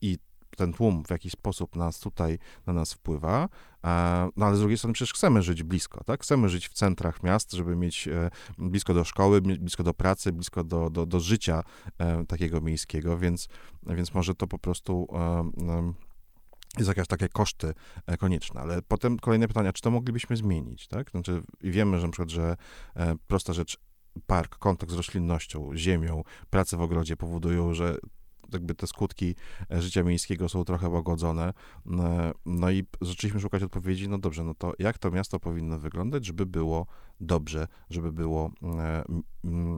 i 0.00 0.18
ten 0.56 0.72
tłum 0.72 1.04
w 1.04 1.10
jakiś 1.10 1.32
sposób 1.32 1.76
nas 1.76 2.00
tutaj, 2.00 2.38
na 2.66 2.72
nas 2.72 2.92
wpływa, 2.92 3.48
no 4.36 4.46
ale 4.46 4.56
z 4.56 4.58
drugiej 4.58 4.78
strony 4.78 4.94
przecież 4.94 5.14
chcemy 5.14 5.42
żyć 5.42 5.62
blisko, 5.62 6.04
tak? 6.04 6.22
Chcemy 6.22 6.48
żyć 6.48 6.68
w 6.68 6.72
centrach 6.72 7.22
miast, 7.22 7.52
żeby 7.52 7.76
mieć 7.76 8.08
e, 8.08 8.30
blisko 8.58 8.94
do 8.94 9.04
szkoły, 9.04 9.40
blisko 9.40 9.82
do 9.82 9.94
pracy, 9.94 10.32
blisko 10.32 10.64
do, 10.64 10.90
do, 10.90 11.06
do 11.06 11.20
życia 11.20 11.62
e, 11.98 12.24
takiego 12.24 12.60
miejskiego, 12.60 13.18
więc, 13.18 13.48
więc 13.86 14.14
może 14.14 14.34
to 14.34 14.46
po 14.46 14.58
prostu 14.58 15.08
e, 15.12 16.07
jest 16.78 16.88
jakieś 16.88 17.06
takie 17.06 17.28
koszty 17.28 17.74
konieczne, 18.18 18.60
ale 18.60 18.82
potem 18.82 19.18
kolejne 19.18 19.48
pytania, 19.48 19.72
czy 19.72 19.82
to 19.82 19.90
moglibyśmy 19.90 20.36
zmienić, 20.36 20.88
tak? 20.88 21.10
Znaczy, 21.10 21.42
wiemy, 21.60 22.00
że 22.00 22.06
na 22.06 22.12
przykład, 22.12 22.30
że 22.30 22.56
prosta 23.26 23.52
rzecz, 23.52 23.78
park, 24.26 24.58
kontakt 24.58 24.92
z 24.92 24.94
roślinnością, 24.94 25.70
ziemią, 25.76 26.22
prace 26.50 26.76
w 26.76 26.80
ogrodzie 26.80 27.16
powodują, 27.16 27.74
że 27.74 27.98
jakby 28.52 28.74
te 28.74 28.86
skutki 28.86 29.34
e, 29.70 29.82
życia 29.82 30.02
miejskiego 30.02 30.48
są 30.48 30.64
trochę 30.64 30.88
łagodzone. 30.88 31.52
E, 31.86 32.32
no 32.46 32.70
i 32.70 32.86
zaczęliśmy 33.00 33.40
szukać 33.40 33.62
odpowiedzi, 33.62 34.08
no 34.08 34.18
dobrze, 34.18 34.44
no 34.44 34.54
to 34.54 34.72
jak 34.78 34.98
to 34.98 35.10
miasto 35.10 35.40
powinno 35.40 35.78
wyglądać, 35.78 36.26
żeby 36.26 36.46
było 36.46 36.86
dobrze, 37.20 37.68
żeby 37.90 38.12
było 38.12 38.50
e, 38.62 39.04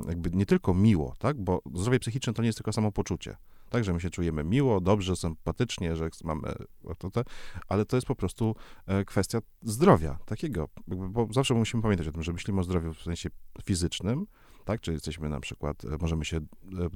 jakby 0.08 0.30
nie 0.30 0.46
tylko 0.46 0.74
miło, 0.74 1.14
tak, 1.18 1.40
bo 1.40 1.62
zdrowie 1.74 2.00
psychiczne 2.00 2.32
to 2.32 2.42
nie 2.42 2.48
jest 2.48 2.58
tylko 2.58 2.72
samopoczucie, 2.72 3.36
tak, 3.70 3.84
że 3.84 3.92
my 3.92 4.00
się 4.00 4.10
czujemy 4.10 4.44
miło, 4.44 4.80
dobrze, 4.80 5.16
sympatycznie, 5.16 5.96
że 5.96 6.08
mamy 6.24 6.54
to, 6.98 7.10
to, 7.10 7.22
ale 7.68 7.84
to 7.84 7.96
jest 7.96 8.06
po 8.06 8.14
prostu 8.14 8.54
kwestia 9.06 9.38
zdrowia 9.62 10.18
takiego, 10.26 10.68
bo 10.86 11.28
zawsze 11.30 11.54
musimy 11.54 11.82
pamiętać 11.82 12.08
o 12.08 12.12
tym, 12.12 12.22
że 12.22 12.32
myślimy 12.32 12.60
o 12.60 12.64
zdrowiu 12.64 12.94
w 12.94 13.02
sensie 13.02 13.28
fizycznym, 13.64 14.26
tak? 14.64 14.80
Czy 14.80 14.92
jesteśmy 14.92 15.28
na 15.28 15.40
przykład, 15.40 15.84
e, 15.84 15.96
możemy 16.00 16.24
się 16.24 16.36
e, 16.36 16.40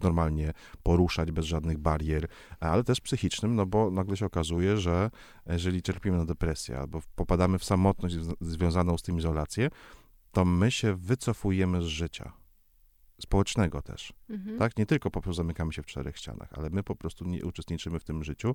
normalnie 0.02 0.52
poruszać 0.82 1.32
bez 1.32 1.44
żadnych 1.44 1.78
barier, 1.78 2.28
ale 2.60 2.84
też 2.84 3.00
psychicznym, 3.00 3.54
no 3.54 3.66
bo 3.66 3.90
nagle 3.90 4.16
się 4.16 4.26
okazuje, 4.26 4.76
że 4.76 5.10
jeżeli 5.46 5.82
cierpimy 5.82 6.16
na 6.16 6.24
depresję 6.24 6.78
albo 6.78 7.00
popadamy 7.14 7.58
w 7.58 7.64
samotność 7.64 8.16
związaną 8.40 8.98
z 8.98 9.02
tym 9.02 9.18
izolację, 9.18 9.70
to 10.32 10.44
my 10.44 10.70
się 10.70 10.94
wycofujemy 10.94 11.82
z 11.82 11.86
życia. 11.86 12.32
Społecznego 13.20 13.82
też. 13.82 14.12
Mhm. 14.30 14.58
Tak? 14.58 14.78
Nie 14.78 14.86
tylko 14.86 15.10
po 15.10 15.20
prostu 15.20 15.36
zamykamy 15.36 15.72
się 15.72 15.82
w 15.82 15.86
czterech 15.86 16.16
ścianach, 16.16 16.48
ale 16.52 16.70
my 16.70 16.82
po 16.82 16.96
prostu 16.96 17.24
nie 17.24 17.44
uczestniczymy 17.44 18.00
w 18.00 18.04
tym 18.04 18.24
życiu, 18.24 18.54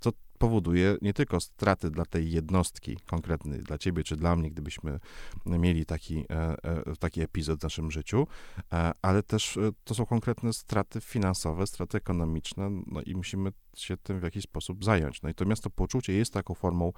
co 0.00 0.12
powoduje 0.38 0.96
nie 1.02 1.12
tylko 1.12 1.40
straty 1.40 1.90
dla 1.90 2.04
tej 2.04 2.32
jednostki 2.32 2.96
konkretnej, 3.06 3.62
dla 3.62 3.78
ciebie 3.78 4.04
czy 4.04 4.16
dla 4.16 4.36
mnie, 4.36 4.50
gdybyśmy 4.50 5.00
mieli 5.46 5.86
taki, 5.86 6.18
e, 6.30 6.64
e, 6.64 6.96
taki 6.98 7.20
epizod 7.20 7.60
w 7.60 7.62
naszym 7.62 7.90
życiu, 7.90 8.26
e, 8.72 8.92
ale 9.02 9.22
też 9.22 9.58
to 9.84 9.94
są 9.94 10.06
konkretne 10.06 10.52
straty 10.52 11.00
finansowe, 11.00 11.66
straty 11.66 11.98
ekonomiczne, 11.98 12.70
no 12.86 13.02
i 13.02 13.14
musimy 13.14 13.52
się 13.76 13.96
tym 13.96 14.20
w 14.20 14.22
jakiś 14.22 14.44
sposób 14.44 14.84
zająć. 14.84 15.22
No 15.22 15.28
i 15.28 15.34
to 15.34 15.44
miasto 15.44 15.70
poczucie 15.70 16.12
jest 16.12 16.32
taką 16.32 16.54
formą 16.54 16.92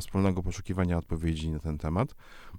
wspólnego 0.00 0.42
poszukiwania 0.42 0.98
odpowiedzi 0.98 1.50
na 1.50 1.58
ten 1.58 1.78
temat, 1.78 2.14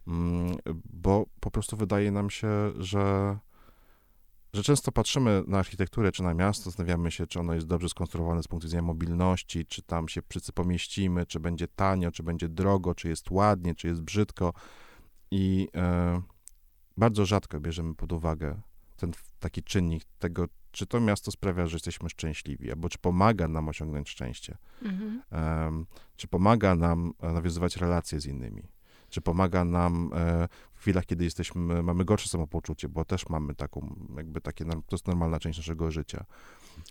mm, 0.07 0.55
bo 0.93 1.25
po 1.39 1.51
prostu 1.51 1.77
wydaje 1.77 2.11
nam 2.11 2.29
się, 2.29 2.47
że 2.79 3.37
że 4.53 4.63
często 4.63 4.91
patrzymy 4.91 5.43
na 5.47 5.59
architekturę 5.59 6.11
czy 6.11 6.23
na 6.23 6.33
miasto, 6.33 6.63
zastanawiamy 6.63 7.11
się, 7.11 7.27
czy 7.27 7.39
ono 7.39 7.53
jest 7.53 7.67
dobrze 7.67 7.89
skonstruowane 7.89 8.43
z 8.43 8.47
punktu 8.47 8.67
widzenia 8.67 8.81
mobilności, 8.83 9.65
czy 9.65 9.81
tam 9.81 10.07
się 10.09 10.21
wszyscy 10.29 10.53
pomieścimy, 10.53 11.25
czy 11.25 11.39
będzie 11.39 11.67
tanio, 11.67 12.11
czy 12.11 12.23
będzie 12.23 12.49
drogo, 12.49 12.95
czy 12.95 13.09
jest 13.09 13.31
ładnie, 13.31 13.75
czy 13.75 13.87
jest 13.87 14.01
brzydko. 14.01 14.53
I 15.31 15.67
e, 15.75 16.21
bardzo 16.97 17.25
rzadko 17.25 17.59
bierzemy 17.59 17.95
pod 17.95 18.11
uwagę 18.11 18.61
ten 18.97 19.11
taki 19.39 19.63
czynnik 19.63 20.03
tego, 20.19 20.45
czy 20.71 20.85
to 20.85 20.99
miasto 20.99 21.31
sprawia, 21.31 21.65
że 21.67 21.75
jesteśmy 21.75 22.09
szczęśliwi, 22.09 22.71
albo 22.71 22.89
czy 22.89 22.97
pomaga 22.97 23.47
nam 23.47 23.69
osiągnąć 23.69 24.09
szczęście, 24.09 24.57
Mhm. 24.81 25.21
em, 25.31 25.85
czy 26.15 26.27
pomaga 26.27 26.75
nam 26.75 27.13
e, 27.19 27.31
nawiązywać 27.31 27.77
relacje 27.77 28.19
z 28.19 28.25
innymi, 28.25 28.63
czy 29.11 29.21
pomaga 29.21 29.65
nam 29.65 30.11
e, 30.13 30.47
w 30.73 30.79
chwilach, 30.79 31.05
kiedy 31.05 31.23
jesteśmy, 31.23 31.83
mamy 31.83 32.05
gorsze 32.05 32.29
samopoczucie, 32.29 32.89
bo 32.89 33.05
też 33.05 33.29
mamy 33.29 33.55
taką, 33.55 33.95
jakby 34.17 34.41
takie, 34.41 34.65
to 34.65 34.81
jest 34.91 35.07
normalna 35.07 35.39
część 35.39 35.57
naszego 35.59 35.91
życia. 35.91 36.25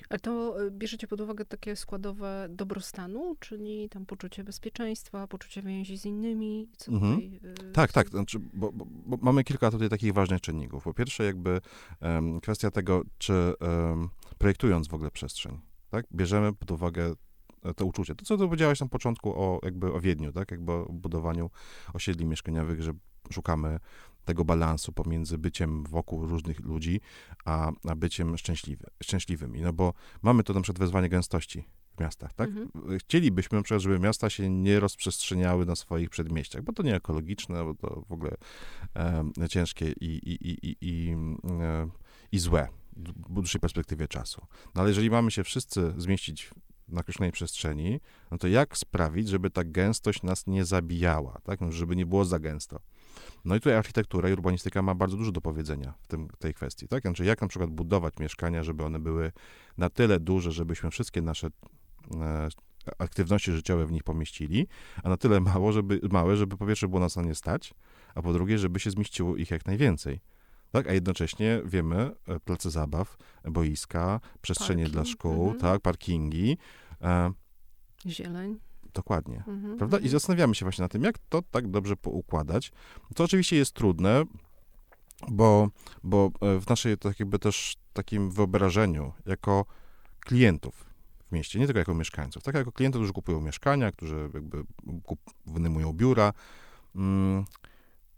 Ale 0.08 0.20
to 0.20 0.62
y, 0.62 0.70
bierzecie 0.70 1.06
pod 1.06 1.20
uwagę 1.20 1.44
takie 1.44 1.76
składowe 1.76 2.46
dobrostanu, 2.50 3.36
czyli 3.40 3.88
tam 3.88 4.06
poczucie 4.06 4.44
bezpieczeństwa, 4.44 5.26
poczucie 5.26 5.62
więzi 5.62 5.98
z 5.98 6.04
innymi? 6.04 6.68
Co 6.76 6.92
Mhm. 6.92 7.14
tutaj, 7.14 7.40
y, 7.68 7.72
Tak, 7.72 7.92
tak, 7.92 8.08
znaczy, 8.08 8.38
bo, 8.52 8.72
bo, 8.72 8.84
bo 8.90 9.16
mamy 9.22 9.44
kilka 9.44 9.70
tutaj 9.70 9.88
takich 9.88 10.12
ważnych 10.12 10.40
czynników. 10.40 10.84
Po 10.84 10.94
pierwsze, 10.94 11.24
jakby 11.24 11.60
em, 12.00 12.40
kwestia 12.40 12.70
tego, 12.70 13.02
czy 13.18 13.32
em, 13.60 14.08
projektując 14.38 14.88
w 14.88 14.94
ogóle 14.94 15.10
przestrzeń, 15.10 15.58
tak, 15.90 16.06
bierzemy 16.14 16.52
pod 16.52 16.70
uwagę 16.70 17.04
e, 17.06 17.14
to 17.76 17.86
uczucie. 17.86 18.14
To, 18.14 18.24
co 18.24 18.36
ty 18.36 18.44
powiedziałaś 18.44 18.80
na 18.80 18.88
początku 18.88 19.30
o, 19.30 19.60
jakby 19.62 19.92
o 19.92 20.00
Wiedniu, 20.00 20.32
tak, 20.32 20.50
jakby 20.50 20.72
o 20.72 20.92
budowaniu 20.92 21.50
osiedli 21.94 22.26
mieszkaniowych, 22.26 22.82
że 22.82 22.92
szukamy 23.30 23.78
tego 24.24 24.44
balansu 24.44 24.92
pomiędzy 24.92 25.38
byciem 25.38 25.84
wokół 25.84 26.26
różnych 26.26 26.60
ludzi, 26.60 27.00
a, 27.44 27.72
a 27.88 27.96
byciem 27.96 28.38
szczęśliwy, 28.38 28.86
szczęśliwymi. 29.02 29.60
No 29.60 29.72
bo 29.72 29.94
mamy 30.22 30.42
to 30.42 30.52
na 30.52 30.60
przykład 30.60 30.78
wezwanie 30.78 31.08
gęstości 31.08 31.64
w 31.96 32.00
miastach, 32.00 32.32
tak? 32.32 32.48
Mhm. 32.48 32.98
Chcielibyśmy 32.98 33.58
na 33.58 33.62
przykład, 33.62 33.82
żeby 33.82 33.98
miasta 33.98 34.30
się 34.30 34.50
nie 34.50 34.80
rozprzestrzeniały 34.80 35.66
na 35.66 35.76
swoich 35.76 36.10
przedmieściach, 36.10 36.62
bo 36.62 36.72
to 36.72 36.82
nie 36.82 36.94
ekologiczne, 36.94 37.64
bo 37.64 37.74
to 37.74 38.04
w 38.08 38.12
ogóle 38.12 38.36
em, 38.94 39.32
ciężkie 39.48 39.92
i, 39.92 40.04
i, 40.04 40.50
i, 40.50 40.58
i, 40.62 40.76
i, 40.80 41.16
e, 41.60 41.88
i 42.32 42.38
złe 42.38 42.68
w 42.96 43.32
dłuższej 43.32 43.60
perspektywie 43.60 44.08
czasu. 44.08 44.46
No 44.74 44.80
ale 44.80 44.90
jeżeli 44.90 45.10
mamy 45.10 45.30
się 45.30 45.44
wszyscy 45.44 45.94
zmieścić 45.96 46.50
na 46.92 47.00
określonej 47.00 47.32
przestrzeni, 47.32 48.00
no 48.30 48.38
to 48.38 48.48
jak 48.48 48.78
sprawić, 48.78 49.28
żeby 49.28 49.50
ta 49.50 49.64
gęstość 49.64 50.22
nas 50.22 50.46
nie 50.46 50.64
zabijała, 50.64 51.40
tak? 51.44 51.60
No, 51.60 51.72
żeby 51.72 51.96
nie 51.96 52.06
było 52.06 52.24
za 52.24 52.38
gęsto. 52.38 52.80
No 53.44 53.56
i 53.56 53.60
tutaj 53.60 53.74
architektura 53.74 54.28
i 54.28 54.32
urbanistyka 54.32 54.82
ma 54.82 54.94
bardzo 54.94 55.16
dużo 55.16 55.32
do 55.32 55.40
powiedzenia 55.40 55.94
w 56.00 56.06
tym, 56.06 56.28
tej 56.38 56.54
kwestii, 56.54 56.88
tak? 56.88 57.02
Znaczy 57.02 57.24
jak 57.24 57.42
na 57.42 57.48
przykład 57.48 57.70
budować 57.70 58.14
mieszkania, 58.20 58.62
żeby 58.62 58.84
one 58.84 58.98
były 58.98 59.32
na 59.78 59.90
tyle 59.90 60.20
duże, 60.20 60.52
żebyśmy 60.52 60.90
wszystkie 60.90 61.22
nasze 61.22 61.48
e, 62.20 62.48
aktywności 62.98 63.52
życiowe 63.52 63.86
w 63.86 63.92
nich 63.92 64.02
pomieścili, 64.02 64.66
a 65.02 65.08
na 65.08 65.16
tyle 65.16 65.40
mało, 65.40 65.72
żeby, 65.72 66.00
małe, 66.10 66.36
żeby 66.36 66.56
po 66.56 66.66
pierwsze 66.66 66.88
było 66.88 67.00
nas 67.00 67.16
na 67.16 67.22
nie 67.22 67.34
stać, 67.34 67.74
a 68.14 68.22
po 68.22 68.32
drugie, 68.32 68.58
żeby 68.58 68.80
się 68.80 68.90
zmieściło 68.90 69.36
ich 69.36 69.50
jak 69.50 69.66
najwięcej. 69.66 70.20
Tak, 70.72 70.88
a 70.88 70.92
jednocześnie 70.92 71.62
wiemy, 71.64 72.10
e, 72.26 72.40
place 72.40 72.70
zabaw, 72.70 73.16
boiska, 73.44 74.20
przestrzenie 74.42 74.82
Parki, 74.82 74.92
dla 74.92 75.04
szkół, 75.04 75.42
mhm. 75.42 75.60
tak, 75.60 75.80
parkingi, 75.80 76.58
Zieleń. 78.06 78.58
dokładnie. 78.94 79.44
Mhm. 79.46 79.78
Prawda? 79.78 79.96
I 79.96 80.00
mhm. 80.00 80.12
zastanawiamy 80.12 80.54
się 80.54 80.64
właśnie 80.64 80.82
na 80.82 80.88
tym, 80.88 81.02
jak 81.02 81.18
to 81.18 81.42
tak 81.42 81.68
dobrze 81.68 81.96
poukładać. 81.96 82.72
To 83.14 83.24
oczywiście 83.24 83.56
jest 83.56 83.72
trudne, 83.72 84.24
bo, 85.28 85.68
bo 86.04 86.30
e, 86.40 86.60
w 86.60 86.68
naszej 86.68 86.98
tak 86.98 87.20
jakby 87.20 87.38
też 87.38 87.76
takim 87.92 88.30
wyobrażeniu 88.30 89.12
jako 89.26 89.64
klientów 90.20 90.84
w 91.28 91.32
mieście, 91.32 91.58
nie 91.58 91.66
tylko 91.66 91.78
jako 91.78 91.94
mieszkańców, 91.94 92.42
tak 92.42 92.54
jako 92.54 92.72
klientów, 92.72 93.00
którzy 93.00 93.12
kupują 93.12 93.40
mieszkania, 93.40 93.92
którzy 93.92 94.30
jakby 94.34 94.64
kup, 95.04 95.20
wynajmują 95.46 95.92
biura, 95.92 96.32
mm, 96.96 97.44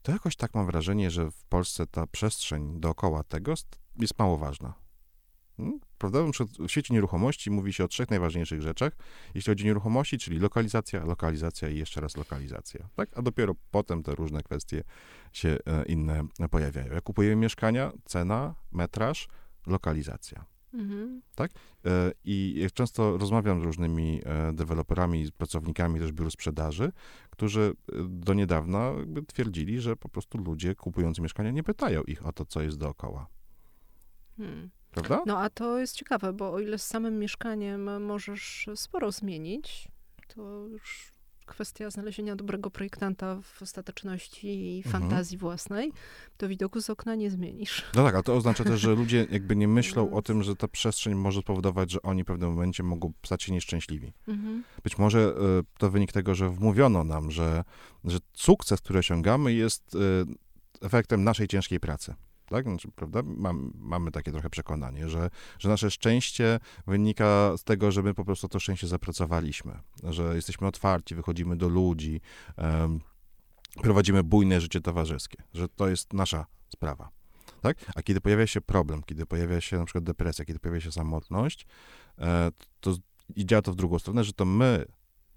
to 0.03 0.13
jakoś 0.13 0.37
tak 0.37 0.55
mam 0.55 0.67
wrażenie, 0.67 1.11
że 1.11 1.31
w 1.31 1.45
Polsce 1.45 1.87
ta 1.87 2.07
przestrzeń 2.07 2.81
dookoła 2.81 3.23
tego 3.25 3.57
st- 3.57 3.79
jest 3.97 4.19
mało 4.19 4.39
ważna. 4.39 4.75
W 6.59 6.71
świecie 6.71 6.95
nieruchomości 6.95 7.51
mówi 7.51 7.73
się 7.73 7.85
o 7.85 7.89
trzech 7.89 8.11
najważniejszych 8.11 8.63
rzeczach, 8.63 8.93
jeśli 9.35 9.51
chodzi 9.51 9.65
o 9.65 9.67
nieruchomości, 9.67 10.19
czyli 10.19 10.39
lokalizacja, 10.39 11.05
lokalizacja 11.05 11.69
i 11.69 11.79
jeszcze 11.79 12.01
raz 12.01 12.17
lokalizacja. 12.17 12.89
Tak? 12.95 13.19
A 13.19 13.23
dopiero 13.23 13.55
potem 13.71 14.03
te 14.03 14.15
różne 14.15 14.43
kwestie 14.43 14.83
się 15.33 15.59
e, 15.67 15.85
inne 15.85 16.25
pojawiają. 16.51 16.93
Jak 16.93 17.05
kupujemy 17.05 17.37
mieszkania, 17.37 17.93
cena, 18.05 18.55
metraż, 18.73 19.29
lokalizacja. 19.67 20.45
Mhm. 20.75 21.23
E, 21.87 22.13
I 22.25 22.55
jak 22.57 22.73
często 22.73 23.19
rozmawiam 23.19 23.61
z 23.61 23.65
różnymi 23.65 24.21
e, 24.25 24.53
deweloperami, 24.53 25.27
z 25.27 25.31
pracownikami 25.31 26.01
też 26.01 26.13
biur 26.13 26.31
sprzedaży, 26.31 26.93
którzy 27.31 27.75
do 28.09 28.35
niedawna 28.35 28.93
twierdzili, 29.27 29.81
że 29.81 29.97
po 29.97 30.09
prostu 30.09 30.39
ludzie 30.39 30.75
kupujący 30.75 31.23
mieszkania 31.23 31.51
nie 31.51 31.63
pytają 31.63 32.03
ich 32.03 32.27
o 32.27 32.33
to, 32.33 32.45
co 32.45 32.63
jest 32.63 32.79
dookoła. 32.79 33.27
Hmm. 34.37 34.71
Prawda? 34.93 35.21
No 35.27 35.39
a 35.39 35.51
to 35.51 35.79
jest 35.79 35.97
ciekawe, 35.97 36.33
bo 36.33 36.53
o 36.53 36.61
ile 36.61 36.79
z 36.79 36.87
samym 36.87 37.19
mieszkaniem 37.19 38.03
możesz 38.05 38.67
sporo 38.75 39.13
zmienić, 39.13 39.89
to 40.35 40.67
już 40.67 41.13
kwestia 41.47 41.91
znalezienia 41.91 42.37
dobrego 42.37 42.71
projektanta 42.71 43.41
w 43.43 43.63
ostateczności 43.63 44.49
i 44.49 44.83
Mhm. 44.87 45.03
fantazji 45.03 45.39
własnej, 45.39 45.93
to 46.37 46.49
widoku 46.49 46.81
z 46.81 46.91
okna 46.91 47.15
nie 47.15 47.31
zmienisz. 47.31 47.85
No 47.95 48.05
tak, 48.05 48.15
ale 48.15 48.23
to 48.23 48.35
oznacza 48.37 48.65
też, 48.65 48.81
że 48.81 48.95
ludzie 49.03 49.27
jakby 49.31 49.57
nie 49.57 49.69
myślą 49.69 50.13
o 50.13 50.23
tym, 50.23 50.43
że 50.43 50.57
ta 50.57 50.69
przestrzeń 50.69 51.15
może 51.15 51.41
spowodować, 51.41 51.91
że 51.91 52.03
oni 52.03 52.23
w 52.23 52.27
pewnym 52.27 52.51
momencie 52.51 52.83
mogą 52.83 53.13
stać 53.27 53.43
się 53.43 53.53
nieszczęśliwi. 53.53 54.13
Mhm. 54.29 54.65
Być 54.85 54.99
może 54.99 55.21
e, 55.21 55.33
to 55.79 55.91
wynik 55.91 56.13
tego, 56.13 56.35
że 56.35 56.51
wmówiono 56.51 57.05
nam, 57.05 57.31
że, 57.31 57.65
że 58.05 58.19
sukces, 58.35 58.81
który 58.81 58.99
osiągamy, 58.99 59.53
jest 59.53 59.95
e, 59.95 60.87
efektem 60.87 61.25
naszej 61.25 61.49
ciężkiej 61.49 61.81
pracy. 61.81 62.15
Tak? 62.47 62.65
Znaczy, 62.65 62.89
prawda? 62.95 63.23
Mam, 63.25 63.73
mamy 63.75 64.11
takie 64.11 64.33
trochę 64.33 64.51
przekonanie, 64.51 65.09
że, 65.09 65.31
że 65.59 65.69
nasze 65.69 65.91
szczęście 65.91 66.61
wynika 66.87 67.57
z 67.57 67.65
tego, 67.65 67.93
że 67.93 68.03
my 68.03 68.15
po 68.15 68.25
prostu 68.25 68.49
to 68.49 68.61
szczęście 68.61 68.87
zapracowaliśmy, 68.87 69.79
że 70.03 70.35
jesteśmy 70.35 70.67
otwarci, 70.67 71.15
wychodzimy 71.15 71.57
do 71.57 71.69
ludzi, 71.69 72.21
em, 72.57 73.01
prowadzimy 73.83 74.23
bujne 74.23 74.61
życie 74.61 74.81
towarzyskie, 74.81 75.43
że 75.55 75.69
to 75.69 75.89
jest 75.89 76.13
nasza 76.13 76.47
sprawa. 76.69 77.11
Tak? 77.61 77.77
A 77.95 78.03
kiedy 78.03 78.21
pojawia 78.21 78.47
się 78.47 78.61
problem, 78.61 79.03
kiedy 79.03 79.27
pojawia 79.27 79.61
się 79.61 79.79
na 79.79 79.85
przykład 79.85 80.05
depresja, 80.05 80.45
kiedy 80.45 80.59
pojawia 80.59 80.81
się 80.81 80.93
samotność, 80.93 81.67
e, 82.19 82.51
to 82.81 82.97
i 83.37 83.47
działa 83.47 83.63
to 83.63 83.73
w 83.73 83.77
drugą 83.77 83.99
stronę, 83.99 84.25
że 84.25 84.33
to 84.33 84.45
my 84.45 84.85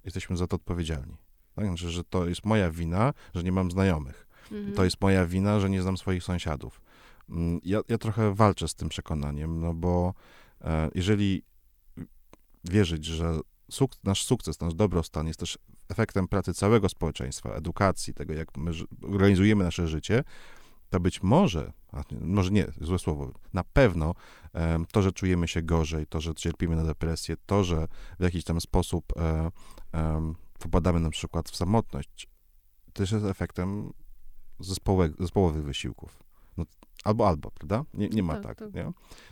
jesteśmy 0.06 0.38
za 0.38 0.48
to 0.48 0.56
odpowiedzialni. 0.56 1.18
Tak? 1.56 1.66
Znaczy, 1.66 1.90
że 1.90 2.04
to 2.04 2.28
jest 2.28 2.46
moja 2.46 2.72
wina, 2.72 3.14
że 3.36 3.44
nie 3.44 3.52
mam 3.52 3.72
znajomych. 3.72 4.28
Mhm. 4.52 4.74
To 4.74 4.84
jest 4.84 5.02
moja 5.02 5.26
wina, 5.26 5.60
że 5.60 5.70
nie 5.70 5.82
znam 5.82 5.98
swoich 5.98 6.24
sąsiadów. 6.24 6.82
Mm, 7.30 7.60
Ja, 7.64 7.82
ja 7.90 7.98
trochę 7.98 8.36
walczę 8.36 8.68
z 8.68 8.76
tym 8.76 8.90
przekonaniem, 8.90 9.60
no 9.60 9.74
bo 9.74 10.14
e, 10.62 10.90
jeżeli 10.96 11.44
wierzyć, 12.64 13.06
że 13.06 13.40
suk 13.72 13.92
nasz 14.04 14.24
sukces, 14.24 14.60
nasz 14.60 14.74
dobrostan 14.74 15.28
jest 15.28 15.40
też 15.40 15.58
efektem 15.90 16.28
pracy 16.28 16.54
całego 16.54 16.90
społeczeństwa, 16.90 17.50
edukacji, 17.50 18.14
tego 18.14 18.34
jak 18.34 18.58
my 18.58 18.72
organizujemy 19.14 19.64
nasze 19.64 19.88
życie, 19.88 20.24
to 20.90 21.00
być 21.00 21.24
może, 21.24 21.74
może 22.22 22.52
nie, 22.52 22.68
złe 22.82 23.00
słowo, 23.00 23.32
na 23.54 23.64
pewno 23.64 24.16
to, 24.92 25.02
że 25.02 25.12
czujemy 25.12 25.48
się 25.48 25.62
gorzej, 25.62 26.08
to, 26.08 26.22
że 26.22 26.36
cierpimy 26.36 26.76
na 26.76 26.84
depresję, 26.84 27.36
to, 27.46 27.64
że 27.64 27.88
w 28.20 28.24
jakiś 28.24 28.44
tam 28.44 28.62
sposób 28.62 29.14
e, 29.18 29.52
em, 29.92 30.36
popadamy 30.60 31.00
na 31.00 31.10
przykład 31.10 31.50
w 31.50 31.56
samotność, 31.56 32.28
też 32.94 33.12
jest 33.12 33.26
efektem 33.26 33.94
zespołowych 35.20 35.64
wysiłków. 35.64 36.25
Albo, 37.06 37.28
albo, 37.28 37.52
prawda? 37.52 37.84
Nie, 37.94 38.10
nie 38.10 38.24
ma 38.24 38.34
Tak, 38.34 38.44
tak, 38.44 38.58
tak. 38.58 38.74
nie? 38.74 38.92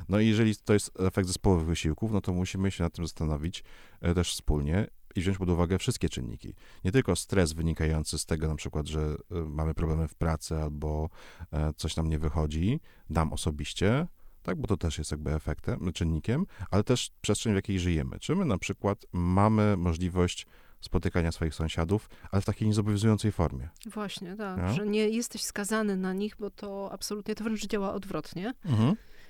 No 0.09 0.19
i 0.19 0.27
jeżeli 0.27 0.55
to 0.55 0.73
jest 0.73 0.91
efekt 0.99 1.27
zespołowych 1.27 1.65
wysiłków, 1.65 2.11
no 2.11 2.21
to 2.21 2.33
musimy 2.33 2.71
się 2.71 2.83
nad 2.83 2.93
tym 2.93 3.05
zastanowić 3.05 3.63
e, 4.01 4.13
też 4.13 4.31
wspólnie, 4.33 4.87
i 5.15 5.21
wziąć 5.21 5.37
pod 5.37 5.49
uwagę 5.49 5.79
wszystkie 5.79 6.09
czynniki. 6.09 6.53
Nie 6.83 6.91
tylko 6.91 7.15
stres 7.15 7.53
wynikający 7.53 8.19
z 8.19 8.25
tego 8.25 8.47
na 8.47 8.55
przykład, 8.55 8.87
że 8.87 9.01
y, 9.01 9.15
mamy 9.45 9.73
problemy 9.73 10.07
w 10.07 10.15
pracy 10.15 10.55
albo 10.55 11.09
e, 11.51 11.73
coś 11.73 11.95
nam 11.95 12.09
nie 12.09 12.19
wychodzi, 12.19 12.79
nam 13.09 13.33
osobiście, 13.33 14.07
tak, 14.43 14.57
bo 14.57 14.67
to 14.67 14.77
też 14.77 14.97
jest 14.97 15.11
jakby 15.11 15.33
efektem, 15.33 15.93
czynnikiem, 15.93 16.45
ale 16.71 16.83
też 16.83 17.11
przestrzeń, 17.21 17.53
w 17.53 17.55
jakiej 17.55 17.79
żyjemy. 17.79 18.19
Czy 18.19 18.35
my 18.35 18.45
na 18.45 18.57
przykład 18.57 19.05
mamy 19.11 19.77
możliwość 19.77 20.47
spotykania 20.83 21.31
swoich 21.31 21.55
sąsiadów, 21.55 22.09
ale 22.31 22.41
w 22.41 22.45
takiej 22.45 22.67
niezobowiązującej 22.67 23.31
formie. 23.31 23.69
Właśnie, 23.85 24.35
tak, 24.35 24.57
No. 24.57 24.73
że 24.73 24.85
nie 24.87 25.09
jesteś 25.09 25.43
skazany 25.43 25.97
na 25.97 26.13
nich, 26.13 26.35
bo 26.39 26.49
to 26.49 26.89
absolutnie, 26.91 27.35
to 27.35 27.43
wręcz 27.43 27.65
działa 27.67 27.93
odwrotnie. 27.93 28.53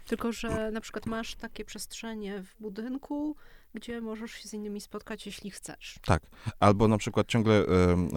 Tylko, 0.07 0.31
że 0.31 0.71
na 0.71 0.81
przykład 0.81 1.05
masz 1.05 1.35
takie 1.35 1.65
przestrzenie 1.65 2.43
w 2.43 2.55
budynku, 2.59 3.35
gdzie 3.73 4.01
możesz 4.01 4.31
się 4.31 4.49
z 4.49 4.53
innymi 4.53 4.81
spotkać, 4.81 5.25
jeśli 5.25 5.51
chcesz. 5.51 5.99
Tak. 6.05 6.23
Albo 6.59 6.87
na 6.87 6.97
przykład 6.97 7.27
ciągle 7.27 7.53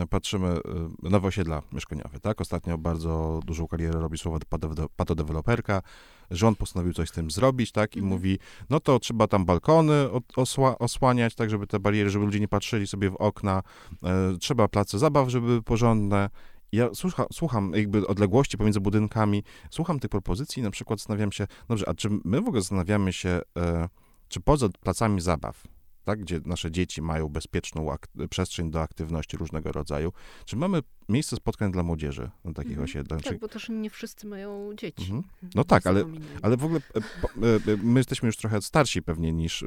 e, 0.00 0.06
patrzymy 0.10 0.48
e, 0.48 0.60
nowe 1.10 1.28
osiedla 1.28 1.62
mieszkaniowe, 1.72 2.20
tak? 2.20 2.40
Ostatnio 2.40 2.78
bardzo 2.78 3.40
dużą 3.44 3.66
karierę 3.68 4.00
robi 4.00 4.18
słowo 4.18 4.38
pato- 4.50 4.88
patodeweloperka. 4.96 5.82
Rząd 6.30 6.58
postanowił 6.58 6.92
coś 6.92 7.08
z 7.08 7.12
tym 7.12 7.30
zrobić, 7.30 7.72
tak? 7.72 7.96
I 7.96 7.98
Mhm. 7.98 8.14
mówi, 8.14 8.38
no 8.70 8.80
to 8.80 8.98
trzeba 8.98 9.26
tam 9.26 9.44
balkony 9.44 10.08
osła- 10.36 10.76
osłaniać, 10.78 11.34
tak, 11.34 11.50
żeby 11.50 11.66
te 11.66 11.80
bariery, 11.80 12.10
żeby 12.10 12.24
ludzie 12.24 12.40
nie 12.40 12.48
patrzyli 12.48 12.86
sobie 12.86 13.10
w 13.10 13.16
okna. 13.16 13.62
E, 14.04 14.36
trzeba 14.40 14.68
place 14.68 14.98
zabaw, 14.98 15.28
żeby 15.28 15.46
były 15.46 15.62
porządne. 15.62 16.30
Ja 16.72 16.94
słucha, 16.94 17.26
słucham 17.32 17.72
jakby 17.74 18.06
odległości 18.06 18.58
pomiędzy 18.58 18.80
budynkami, 18.80 19.42
słucham 19.70 20.00
tych 20.00 20.10
propozycji 20.10 20.60
i 20.60 20.62
na 20.62 20.70
przykład 20.70 20.98
zastanawiam 20.98 21.32
się, 21.32 21.46
dobrze, 21.68 21.88
a 21.88 21.94
czy 21.94 22.08
my 22.24 22.40
w 22.40 22.48
ogóle 22.48 22.60
zastanawiamy 22.62 23.12
się, 23.12 23.40
e, 23.58 23.88
czy 24.28 24.40
poza 24.40 24.68
placami 24.68 25.20
zabaw, 25.20 25.62
tak, 26.04 26.20
gdzie 26.20 26.40
nasze 26.44 26.70
dzieci 26.70 27.02
mają 27.02 27.28
bezpieczną 27.28 27.86
przestrzeń 28.30 28.70
do 28.70 28.82
aktywności 28.82 29.36
różnego 29.36 29.72
rodzaju, 29.72 30.12
czy 30.44 30.56
mamy 30.56 30.80
miejsce 31.08 31.36
spotkań 31.36 31.72
dla 31.72 31.82
młodzieży 31.82 32.30
na 32.44 32.52
takich 32.52 32.70
Mhm. 32.72 32.84
osiedlach? 32.84 33.22
Tak, 33.22 33.38
bo 33.38 33.48
też 33.48 33.68
nie 33.68 33.90
wszyscy 33.90 34.26
mają 34.26 34.74
dzieci. 34.76 35.02
Mhm. 35.02 35.22
No 35.54 35.64
tak, 35.64 35.86
ale-. 35.86 36.04
Ale 36.42 36.56
w 36.56 36.64
ogóle 36.64 36.80
e, 36.94 37.00
po- 37.22 37.28
e, 37.46 37.72
e, 37.72 37.76
my 37.82 38.00
jesteśmy 38.00 38.26
już 38.26 38.36
trochę 38.36 38.62
starsi 38.62 39.02
pewnie 39.02 39.32
niż, 39.32 39.64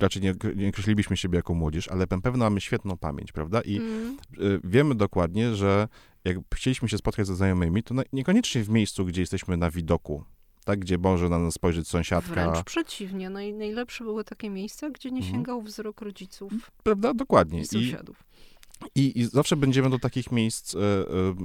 raczej 0.00 0.22
nie, 0.22 0.34
nie 0.56 0.68
określilibyśmy 0.68 1.16
siebie 1.16 1.36
jako 1.36 1.54
młodzież, 1.54 1.88
ale 1.88 2.06
na 2.10 2.20
pewno 2.20 2.44
mamy 2.44 2.60
świetną 2.60 2.96
pamięć, 2.96 3.32
prawda? 3.32 3.60
I 3.64 3.80
y, 3.80 4.60
wiemy 4.64 4.94
dokładnie, 4.94 5.54
że 5.54 5.88
jak 6.24 6.36
chcieliśmy 6.54 6.88
się 6.88 6.98
spotkać 6.98 7.26
ze 7.26 7.36
znajomymi, 7.36 7.82
to 7.82 7.94
niekoniecznie 8.12 8.64
w 8.64 8.68
miejscu, 8.68 9.04
gdzie 9.04 9.20
jesteśmy 9.20 9.56
na 9.56 9.70
widoku, 9.70 10.24
tak, 10.66 10.78
gdzie 10.78 10.98
może 10.98 11.28
na 11.28 11.38
nas 11.38 11.54
spojrzeć 11.54 11.88
sąsiadka, 11.88 12.32
Wręcz 12.34 12.64
przeciwnie. 12.64 13.30
Naj, 13.30 13.54
najlepsze 13.54 14.04
były 14.04 14.24
takie 14.24 14.50
miejsca, 14.50 14.90
gdzie 14.90 15.10
nie 15.10 15.16
Mhm. 15.16 15.34
sięgał 15.34 15.62
wzrok 15.62 16.00
rodziców 16.00 16.52
prawda? 16.82 17.14
Dokładnie. 17.14 17.58
i 17.58 17.62
I, 17.62 17.66
sąsiadów. 17.66 18.24
i, 18.94 19.20
I 19.20 19.24
zawsze 19.24 19.56
będziemy 19.56 19.90
do 19.90 19.98
takich 19.98 20.32
miejsc 20.32 20.74
e, 20.74 20.78
e, 20.78 20.82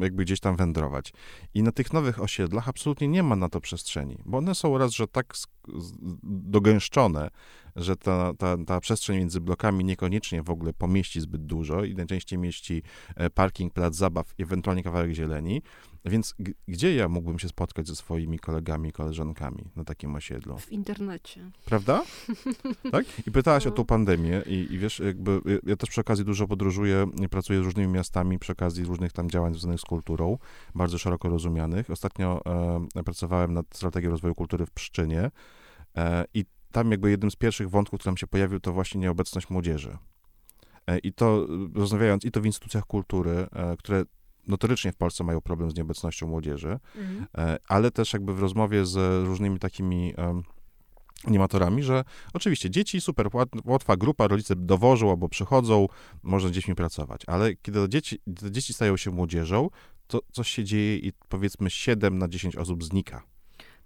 jakby 0.01 0.25
gdzieś 0.25 0.39
tam 0.39 0.55
wędrować. 0.55 1.13
I 1.53 1.63
na 1.63 1.71
tych 1.71 1.93
nowych 1.93 2.21
osiedlach 2.21 2.69
absolutnie 2.69 3.07
nie 3.07 3.23
ma 3.23 3.35
na 3.35 3.49
to 3.49 3.61
przestrzeni, 3.61 4.17
bo 4.25 4.37
one 4.37 4.55
są 4.55 4.77
raz, 4.77 4.91
że 4.91 5.07
tak 5.07 5.33
dogęszczone, 6.23 7.29
że 7.75 7.95
ta, 7.95 8.33
ta, 8.33 8.57
ta 8.67 8.79
przestrzeń 8.79 9.17
między 9.17 9.41
blokami 9.41 9.85
niekoniecznie 9.85 10.43
w 10.43 10.49
ogóle 10.49 10.73
pomieści 10.73 11.21
zbyt 11.21 11.45
dużo 11.45 11.83
i 11.83 11.95
najczęściej 11.95 12.39
mieści 12.39 12.83
e, 13.15 13.29
parking, 13.29 13.73
plac 13.73 13.95
zabaw 13.95 14.33
i 14.37 14.43
ewentualnie 14.43 14.83
kawałek 14.83 15.11
zieleni. 15.11 15.61
Więc 16.05 16.35
g- 16.39 16.53
gdzie 16.67 16.95
ja 16.95 17.09
mógłbym 17.09 17.39
się 17.39 17.47
spotkać 17.49 17.87
ze 17.87 17.95
swoimi 17.95 18.39
kolegami 18.39 18.89
i 18.89 18.91
koleżankami 18.91 19.63
na 19.75 19.83
takim 19.83 20.15
osiedlu? 20.15 20.57
W 20.57 20.71
internecie. 20.71 21.51
Prawda? 21.65 22.03
tak? 22.91 23.05
I 23.27 23.31
pytałaś 23.31 23.65
o 23.67 23.69
No. 23.69 23.75
tą 23.75 23.85
pandemię 23.85 24.41
i, 24.45 24.67
i 24.73 24.77
wiesz, 24.79 24.99
jakby 24.99 25.41
ja- 25.45 25.57
ja 25.65 25.75
też 25.75 25.89
przy 25.89 26.01
okazji 26.01 26.25
dużo 26.25 26.47
podróżuję 26.47 27.07
i 27.25 27.29
pracuję 27.29 27.61
z 27.61 27.65
różnymi 27.65 27.87
miastami 27.93 28.39
przy 28.39 28.51
okazji 28.51 28.83
różnych 28.85 29.11
tam 29.11 29.29
działań 29.29 29.53
związanych 29.53 29.79
z 29.79 29.83
kulturą, 29.83 30.37
bardzo 30.75 30.97
szeroko 30.97 31.29
rozumianych. 31.29 31.89
Ostatnio 31.89 32.41
e, 32.95 33.03
pracowałem 33.03 33.53
nad 33.53 33.65
strategią 33.73 34.09
rozwoju 34.09 34.35
kultury 34.35 34.65
w 34.65 34.71
Pszczynie 34.71 35.31
e, 35.97 36.25
i 36.33 36.45
tam 36.71 36.91
jakby 36.91 37.11
jednym 37.11 37.31
z 37.31 37.35
pierwszych 37.35 37.69
wątków, 37.69 37.99
który 37.99 38.09
nam 38.11 38.17
się 38.17 38.27
pojawił, 38.27 38.59
to 38.59 38.73
właśnie 38.73 39.01
nieobecność 39.01 39.49
młodzieży. 39.49 39.97
E, 40.87 40.99
I 40.99 41.13
to 41.13 41.45
e, 41.75 41.79
rozmawiając 41.79 42.25
i 42.25 42.31
to 42.31 42.41
w 42.41 42.45
instytucjach 42.45 42.85
kultury, 42.85 43.47
e, 43.51 43.77
które 43.77 44.03
notorycznie 44.47 44.91
w 44.91 44.95
Polsce 44.95 45.23
mają 45.23 45.41
problem 45.41 45.71
z 45.71 45.75
nieobecnością 45.75 46.27
młodzieży, 46.27 46.79
Mhm. 46.95 47.25
Ale 47.67 47.91
też 47.91 48.13
jakby 48.13 48.33
w 48.33 48.39
rozmowie 48.39 48.85
z 48.85 49.25
różnymi 49.27 49.59
takimi 49.59 50.13
animatorami, 51.25 51.83
że 51.83 52.03
oczywiście 52.33 52.69
dzieci, 52.69 53.01
super, 53.01 53.27
łat- 53.33 53.61
łatwa 53.65 53.97
grupa, 53.97 54.27
rodzice 54.27 54.55
dowożą 54.55 55.09
albo 55.09 55.29
przychodzą, 55.29 55.87
można 56.23 56.49
z 56.49 56.51
dziećmi 56.51 56.75
pracować, 56.75 57.21
ale 57.27 57.55
kiedy 57.55 57.89
dzieci, 57.89 58.19
dzieci 58.27 58.73
stają 58.73 58.97
się 58.97 59.12
młodzieżą, 59.12 59.69
to 60.07 60.19
coś 60.31 60.49
się 60.49 60.63
dzieje 60.63 60.97
i 60.97 61.13
powiedzmy 61.29 61.69
7 61.69 62.17
na 62.17 62.27
10 62.27 62.55
osób 62.55 62.84
znika. 62.84 63.23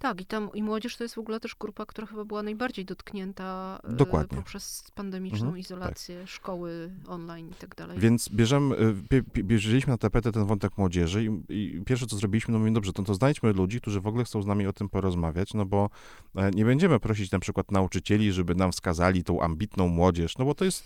Tak, 0.06 0.22
i 0.22 0.26
tam 0.26 0.50
i 0.54 0.63
młodzież 0.63 0.98
to 0.98 1.04
jest 1.04 1.15
w 1.15 1.18
ogóle 1.18 1.39
też 1.39 1.56
grupa, 1.60 1.86
która 1.86 2.08
chyba 2.08 2.26
była 2.26 2.44
najbardziej 2.44 2.86
dotknięta 2.86 3.80
e, 3.84 3.94
Dokładnie. 3.94 4.38
poprzez 4.38 4.91
pandemiczną 4.96 5.39
Mhm, 5.46 5.58
izolację, 5.58 6.28
szkoły 6.28 6.91
online 7.08 7.50
i 7.50 7.54
tak 7.54 7.76
dalej. 7.76 8.00
Więc 8.00 8.30
bierzemy, 8.30 8.76
bie, 9.12 9.22
bie- 9.24 9.44
bierzeliśmy 9.44 9.91
na 9.91 9.98
tapetę 9.98 10.32
ten 10.32 10.46
wątek 10.46 10.78
młodzieży 10.78 11.26
i, 11.26 11.44
i 11.50 11.82
pierwsze, 11.86 12.08
co 12.08 12.15
zrobiliśmy, 12.18 12.52
no 12.52 12.60
mówimy, 12.60 12.76
dobrze, 12.76 12.94
to, 12.94 13.04
to 13.04 13.13
znajdźmy 13.15 13.54
ludzi, 13.54 13.82
którzy 13.82 14.02
w 14.02 14.08
ogóle 14.08 14.24
chcą 14.24 14.41
z 14.41 14.46
nami 14.46 14.68
o 14.68 14.74
tym 14.74 14.89
porozmawiać, 14.89 15.54
no 15.54 15.65
bo 15.65 15.89
e, 16.36 16.52
nie 16.52 16.65
będziemy 16.65 17.00
prosić 17.00 17.32
na 17.32 17.39
przykład 17.39 17.72
nauczycieli, 17.72 18.32
żeby 18.32 18.56
nam 18.56 18.72
wskazali 18.72 19.24
tą 19.24 19.41
ambitną 19.41 19.88
młodzież, 19.88 20.38
no 20.38 20.46
bo 20.46 20.56
to 20.56 20.65
jest 20.65 20.84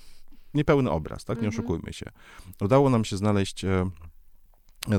niepełny 0.53 0.91
obraz, 0.91 1.25
tak? 1.25 1.41
Nie 1.41 1.47
Mhm. 1.47 1.59
oszukujmy 1.65 1.93
się. 1.93 2.05
Udało 2.61 2.89
nam 2.89 3.05
się 3.05 3.17
znaleźć 3.17 3.65
e, 3.65 3.69
e, 3.69 3.89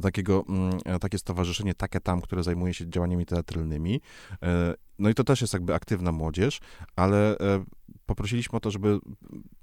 takiego, 0.02 0.44
mm, 0.48 1.00
takie 1.00 1.18
stowarzyszenie 1.18 1.74
Takie 1.74 2.00
Tam, 2.00 2.20
które 2.20 2.42
zajmuje 2.42 2.74
się 2.74 2.90
działaniami 2.90 3.26
teatralnymi. 3.26 4.00
E, 4.42 4.74
No 4.98 5.08
i 5.08 5.14
to 5.14 5.24
też 5.24 5.40
jest 5.40 5.52
jakby 5.52 5.74
aktywna 5.74 6.12
młodzież, 6.12 6.60
ale 6.96 7.38
e, 7.38 7.64
poprosiliśmy 8.06 8.56
o 8.56 8.60
to, 8.60 8.70
żeby 8.70 8.98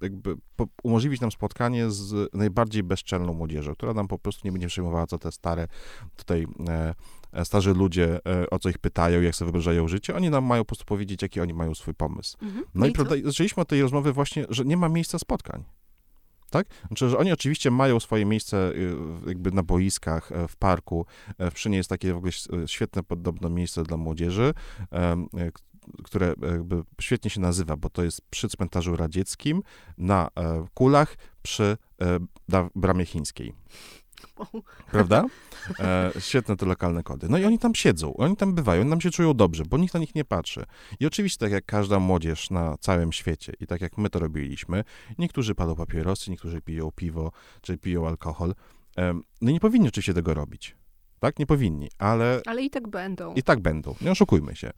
jakby 0.02 0.36
po, 0.56 0.68
umożliwić 0.84 1.22
nam 1.22 1.32
spotkanie 1.32 1.90
z 1.90 2.34
najbardziej 2.34 2.84
bezczelną 2.84 3.34
młodzieżą, 3.34 3.74
która 3.74 3.94
nam 3.94 4.08
po 4.08 4.20
prostu 4.20 4.42
nie 4.46 4.52
będzie 4.52 4.68
przejmowała, 4.68 5.08
co 5.08 5.18
te 5.18 5.32
stare 5.32 5.68
tutaj 6.16 6.48
e, 7.34 7.46
starzy 7.46 7.74
ludzie, 7.74 8.20
o 8.52 8.60
co 8.60 8.70
ich 8.70 8.78
pytają, 8.78 9.22
jak 9.22 9.36
sobie 9.36 9.46
wyobrażają 9.52 9.88
życie. 9.88 10.16
Oni 10.16 10.30
nam 10.30 10.46
mają 10.46 10.62
po 10.62 10.68
prostu 10.68 10.86
powiedzieć, 10.86 11.22
jaki 11.22 11.42
oni 11.42 11.54
mają 11.54 11.76
swój 11.76 11.94
pomysł. 11.94 12.38
Mhm. 12.42 12.66
No 12.76 12.86
i 12.86 12.90
co? 12.90 12.96
prawda, 12.96 13.16
zaczęliśmy 13.24 13.62
od 13.62 13.68
tej 13.68 13.82
rozmowy 13.82 14.14
właśnie, 14.14 14.46
że 14.50 14.66
nie 14.66 14.78
ma 14.78 14.90
miejsca 14.90 15.20
spotkań. 15.20 15.64
Tak? 16.50 16.68
Znaczy, 16.88 17.10
że 17.10 17.18
oni 17.18 17.32
oczywiście 17.32 17.72
mają 17.72 18.00
swoje 18.00 18.26
miejsce 18.26 18.72
y, 18.76 18.96
jakby 19.28 19.52
na 19.52 19.64
boiskach, 19.64 20.32
e, 20.32 20.48
w 20.48 20.56
parku. 20.56 21.06
E, 21.38 21.52
W 21.52 21.54
Pszczynie 21.54 21.78
jest 21.78 21.90
takie 21.90 22.14
w 22.14 22.18
ogóle 22.18 22.30
ś- 22.30 22.72
świetne 22.72 23.04
podobno 23.04 23.50
miejsce 23.50 23.84
dla 23.84 23.98
młodzieży, 23.98 24.54
e, 24.92 25.26
które 26.04 26.34
jakby 26.52 26.84
świetnie 27.02 27.30
się 27.30 27.42
nazywa, 27.42 27.78
bo 27.78 27.90
to 27.90 28.04
jest 28.04 28.22
przy 28.30 28.50
cmentarzu 28.50 28.96
radzieckim, 28.96 29.62
na 29.98 30.28
e, 30.36 30.66
kulach, 30.74 31.16
przy 31.42 31.78
e, 32.52 32.68
bramie 32.76 33.06
chińskiej. 33.06 33.54
Prawda? 34.92 35.26
E, 35.80 36.12
świetne 36.20 36.58
te 36.58 36.66
lokalne 36.66 37.04
kody. 37.04 37.30
No 37.30 37.38
i 37.38 37.46
oni 37.46 37.60
tam 37.60 37.76
siedzą, 37.76 38.14
oni 38.18 38.36
tam 38.36 38.56
bywają, 38.56 38.82
oni 38.82 38.90
tam 38.90 39.02
się 39.02 39.12
czują 39.12 39.34
dobrze, 39.34 39.64
bo 39.66 39.78
nikt 39.78 39.94
na 39.94 40.00
nich 40.00 40.16
nie 40.16 40.26
patrzy. 40.26 40.66
I 41.00 41.06
oczywiście, 41.06 41.40
tak 41.40 41.52
jak 41.52 41.66
każda 41.66 42.00
młodzież 42.00 42.50
na 42.50 42.78
całym 42.78 43.14
świecie 43.14 43.54
i 43.60 43.68
tak 43.68 43.82
jak 43.82 43.98
my 43.98 44.10
to 44.10 44.20
robiliśmy, 44.20 44.84
niektórzy 45.18 45.56
palą 45.56 45.76
papierosy, 45.76 46.32
niektórzy 46.32 46.62
piją 46.62 46.92
piwo, 46.96 47.32
czy 47.62 47.78
piją 47.78 48.08
alkohol. 48.08 48.56
Em, 48.96 49.24
no 49.42 49.50
i 49.50 49.54
nie 49.54 49.60
powinni 49.60 49.88
oczywiście 49.88 50.14
tego 50.14 50.34
robić. 50.34 50.76
Tak? 51.20 51.40
Nie 51.40 51.46
powinni, 51.46 51.90
ale 51.98 52.42
ale 52.46 52.62
i 52.64 52.70
tak 52.70 52.88
będą. 52.88 53.34
i 53.34 53.44
tak 53.44 53.60
będą, 53.60 53.96
nie 54.02 54.12
oszukujmy 54.12 54.56
się. 54.56 54.72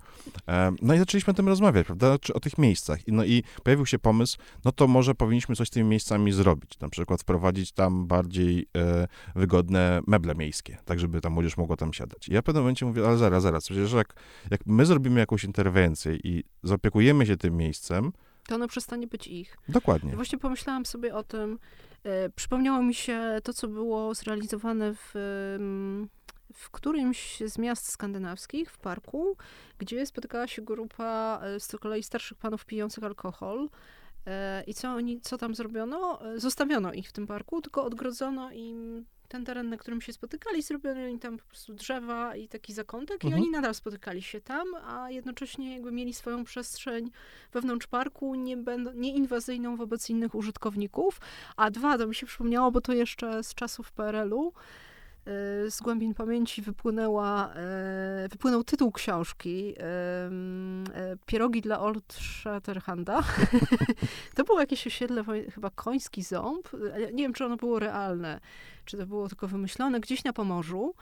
No 0.81 0.93
i 0.93 0.99
zaczęliśmy 0.99 1.31
o 1.31 1.33
tym 1.33 1.47
rozmawiać, 1.47 1.85
prawda, 1.85 2.17
czy 2.19 2.33
o 2.33 2.39
tych 2.39 2.57
miejscach. 2.57 2.99
No 3.07 3.23
i 3.25 3.43
pojawił 3.63 3.85
się 3.85 3.99
pomysł, 3.99 4.37
no 4.65 4.71
to 4.71 4.87
może 4.87 5.15
powinniśmy 5.15 5.55
coś 5.55 5.67
z 5.67 5.71
tymi 5.71 5.89
miejscami 5.89 6.31
zrobić. 6.31 6.79
Na 6.79 6.89
przykład 6.89 7.21
wprowadzić 7.21 7.71
tam 7.71 8.07
bardziej 8.07 8.67
e, 8.77 9.07
wygodne 9.35 10.01
meble 10.07 10.35
miejskie, 10.35 10.77
tak 10.85 10.99
żeby 10.99 11.21
ta 11.21 11.29
młodzież 11.29 11.57
mogła 11.57 11.75
tam 11.75 11.93
siadać. 11.93 12.29
I 12.29 12.33
ja 12.33 12.41
w 12.41 12.45
pewnym 12.45 12.63
momencie 12.63 12.85
mówię, 12.85 13.07
ale 13.07 13.17
zaraz, 13.17 13.43
zaraz, 13.43 13.65
przecież 13.65 13.91
jak, 13.93 14.13
jak 14.51 14.61
my 14.65 14.85
zrobimy 14.85 15.19
jakąś 15.19 15.43
interwencję 15.43 16.15
i 16.23 16.43
zaopiekujemy 16.63 17.25
się 17.25 17.37
tym 17.37 17.57
miejscem, 17.57 18.11
To 18.47 18.55
ono 18.55 18.67
przestanie 18.67 19.07
być 19.07 19.27
ich. 19.27 19.57
dokładnie. 19.69 20.15
Właśnie 20.15 20.37
pomyślałam 20.37 20.85
sobie 20.85 21.15
o 21.15 21.23
tym. 21.23 21.59
E, 22.03 22.29
przypomniało 22.29 22.83
mi 22.83 22.93
się 22.93 23.39
to, 23.43 23.53
co 23.53 23.67
było 23.67 24.13
zrealizowane 24.15 24.93
w, 24.95 25.15
em, 25.55 26.09
w 26.53 26.69
którymś 26.69 27.43
z 27.45 27.57
miast 27.57 27.89
skandynawskich, 27.91 28.71
w 28.71 28.77
parku, 28.77 29.37
gdzie 29.77 30.05
spotykała 30.05 30.47
się 30.47 30.61
grupa 30.61 31.39
e, 31.43 31.59
z 31.59 31.67
kolei 31.67 32.03
starszych 32.03 32.37
panów 32.37 32.65
pijących 32.65 33.03
alkohol. 33.03 33.69
E, 34.27 34.63
I 34.67 34.73
co 34.73 34.89
oni, 34.89 35.21
co 35.21 35.37
tam 35.37 35.55
zrobiono? 35.55 36.25
E, 36.25 36.39
Zostawiono 36.39 36.93
ich 36.93 37.09
w 37.09 37.11
tym 37.13 37.27
parku, 37.27 37.61
tylko 37.61 37.83
odgrodzono 37.83 38.51
im 38.51 39.05
ten 39.27 39.45
teren, 39.45 39.69
na 39.69 39.77
którym 39.77 40.01
się 40.01 40.13
spotykali, 40.13 40.61
zrobiono 40.61 41.07
im 41.07 41.19
tam 41.19 41.37
po 41.37 41.45
prostu 41.45 41.73
drzewa 41.73 42.35
i 42.35 42.47
taki 42.47 42.73
zakątek 42.73 43.25
Mhm. 43.25 43.33
i 43.33 43.43
oni 43.43 43.51
nadal 43.51 43.73
spotykali 43.75 44.21
się 44.21 44.41
tam, 44.41 44.67
a 44.87 45.11
jednocześnie 45.11 45.73
jakby 45.73 45.91
mieli 45.91 46.13
swoją 46.13 46.43
przestrzeń 46.43 47.11
wewnątrz 47.53 47.87
parku, 47.87 48.35
nie 48.35 48.57
będą, 48.57 48.93
nieinwazyjną 48.93 49.75
wobec 49.75 50.09
innych 50.09 50.35
użytkowników. 50.35 51.21
A 51.57 51.71
dwa, 51.71 51.97
to 51.97 52.07
mi 52.07 52.15
się 52.15 52.25
przypomniało, 52.25 52.71
bo 52.71 52.81
to 52.81 52.93
jeszcze 52.93 53.43
z 53.43 53.53
czasów 53.53 53.91
PRL-u, 53.91 54.53
z 55.69 55.81
głębin 55.81 56.13
pamięci 56.13 56.61
wypłynęła, 56.61 57.53
e, 57.53 58.27
wypłynął 58.31 58.63
tytuł 58.63 58.91
książki 58.91 59.75
e, 59.77 61.17
Pierogi 61.25 61.61
dla 61.61 61.79
Old 61.79 62.13
Shatterhanda. 62.13 63.23
to 64.35 64.43
było 64.43 64.59
jakieś 64.59 64.87
osiedle, 64.87 65.23
chyba 65.53 65.69
Koński 65.69 66.23
Ząb. 66.23 66.69
ale 66.93 67.13
Nie 67.13 67.23
wiem, 67.23 67.33
czy 67.33 67.45
ono 67.45 67.57
było 67.57 67.79
realne, 67.79 68.39
czy 68.85 68.97
to 68.97 69.05
było 69.05 69.27
tylko 69.27 69.47
wymyślone, 69.47 69.99
gdzieś 69.99 70.23
na 70.23 70.33
Pomorzu, 70.33 70.93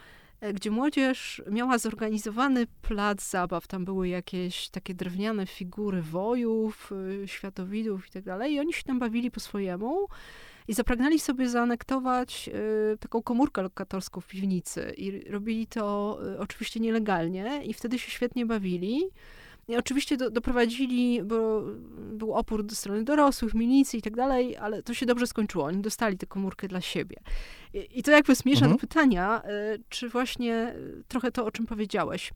e, 0.42 0.54
gdzie 0.54 0.72
młodzież 0.72 1.42
miała 1.52 1.78
zorganizowany 1.78 2.68
plac 2.82 3.30
zabaw. 3.30 3.68
Tam 3.68 3.86
były 3.86 4.08
jakieś 4.08 4.70
takie 4.70 4.94
drewniane 4.94 5.46
figury 5.46 6.02
wojów, 6.02 6.94
światowidów 7.26 8.08
i 8.08 8.12
tak 8.12 8.24
dalej. 8.24 8.54
I 8.54 8.60
oni 8.60 8.74
się 8.74 8.84
tam 8.84 9.00
bawili 9.00 9.32
po 9.32 9.40
swojemu. 9.40 10.08
I 10.68 10.74
zapragnęli 10.74 11.20
sobie 11.20 11.50
zaanektować 11.50 12.50
y, 12.94 12.98
taką 12.98 13.24
komórkę 13.24 13.62
lokatorską 13.62 14.22
w 14.22 14.28
piwnicy. 14.28 14.94
I 14.98 15.32
robili 15.32 15.68
to 15.68 16.18
y, 16.36 16.40
oczywiście 16.40 16.80
nielegalnie 16.80 17.62
i 17.66 17.74
wtedy 17.74 18.00
się 18.00 18.12
świetnie 18.12 18.46
bawili. 18.46 19.04
I 19.70 19.76
oczywiście 19.76 20.18
do, 20.18 20.30
doprowadzili, 20.30 21.24
bo 21.24 21.62
był 22.14 22.34
opór 22.34 22.64
do 22.64 22.76
strony 22.76 23.04
dorosłych, 23.04 23.54
milicji 23.54 24.00
i 24.00 24.02
tak 24.02 24.16
dalej, 24.16 24.58
ale 24.58 24.84
to 24.84 24.94
się 24.94 25.06
dobrze 25.06 25.28
skończyło. 25.28 25.66
Oni 25.66 25.82
dostali 25.82 26.18
tę 26.18 26.26
komórkę 26.26 26.68
dla 26.68 26.82
siebie. 26.82 27.18
I, 27.74 28.00
i 28.00 28.04
to 28.04 28.12
jakby 28.12 28.36
zmierza 28.36 28.66
Mhm. 28.66 28.72
do 28.72 28.82
pytania, 28.82 29.42
y, 29.76 29.84
czy 29.90 30.10
właśnie 30.10 30.76
trochę 31.08 31.32
to, 31.32 31.46
o 31.46 31.52
czym 31.52 31.66
powiedziałeś. 31.66 32.32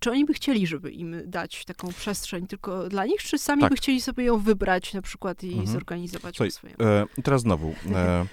Czy 0.00 0.10
oni 0.10 0.24
by 0.24 0.34
chcieli, 0.34 0.66
żeby 0.66 0.90
im 0.90 1.16
dać 1.26 1.64
taką 1.64 1.88
przestrzeń 1.92 2.46
tylko 2.46 2.88
dla 2.88 3.06
nich, 3.06 3.22
czy 3.22 3.38
sami 3.38 3.60
Tak. 3.62 3.70
by 3.70 3.76
chcieli 3.76 4.00
sobie 4.00 4.24
ją 4.24 4.38
wybrać 4.38 4.94
na 4.94 5.02
przykład 5.02 5.44
i 5.44 5.48
Mhm. 5.48 5.66
zorganizować 5.66 6.36
Słuchaj, 6.36 6.48
po 6.50 6.54
swojemu? 6.56 6.82
E, 6.82 7.06
teraz 7.22 7.42
znowu. 7.42 7.74
E, 7.94 8.26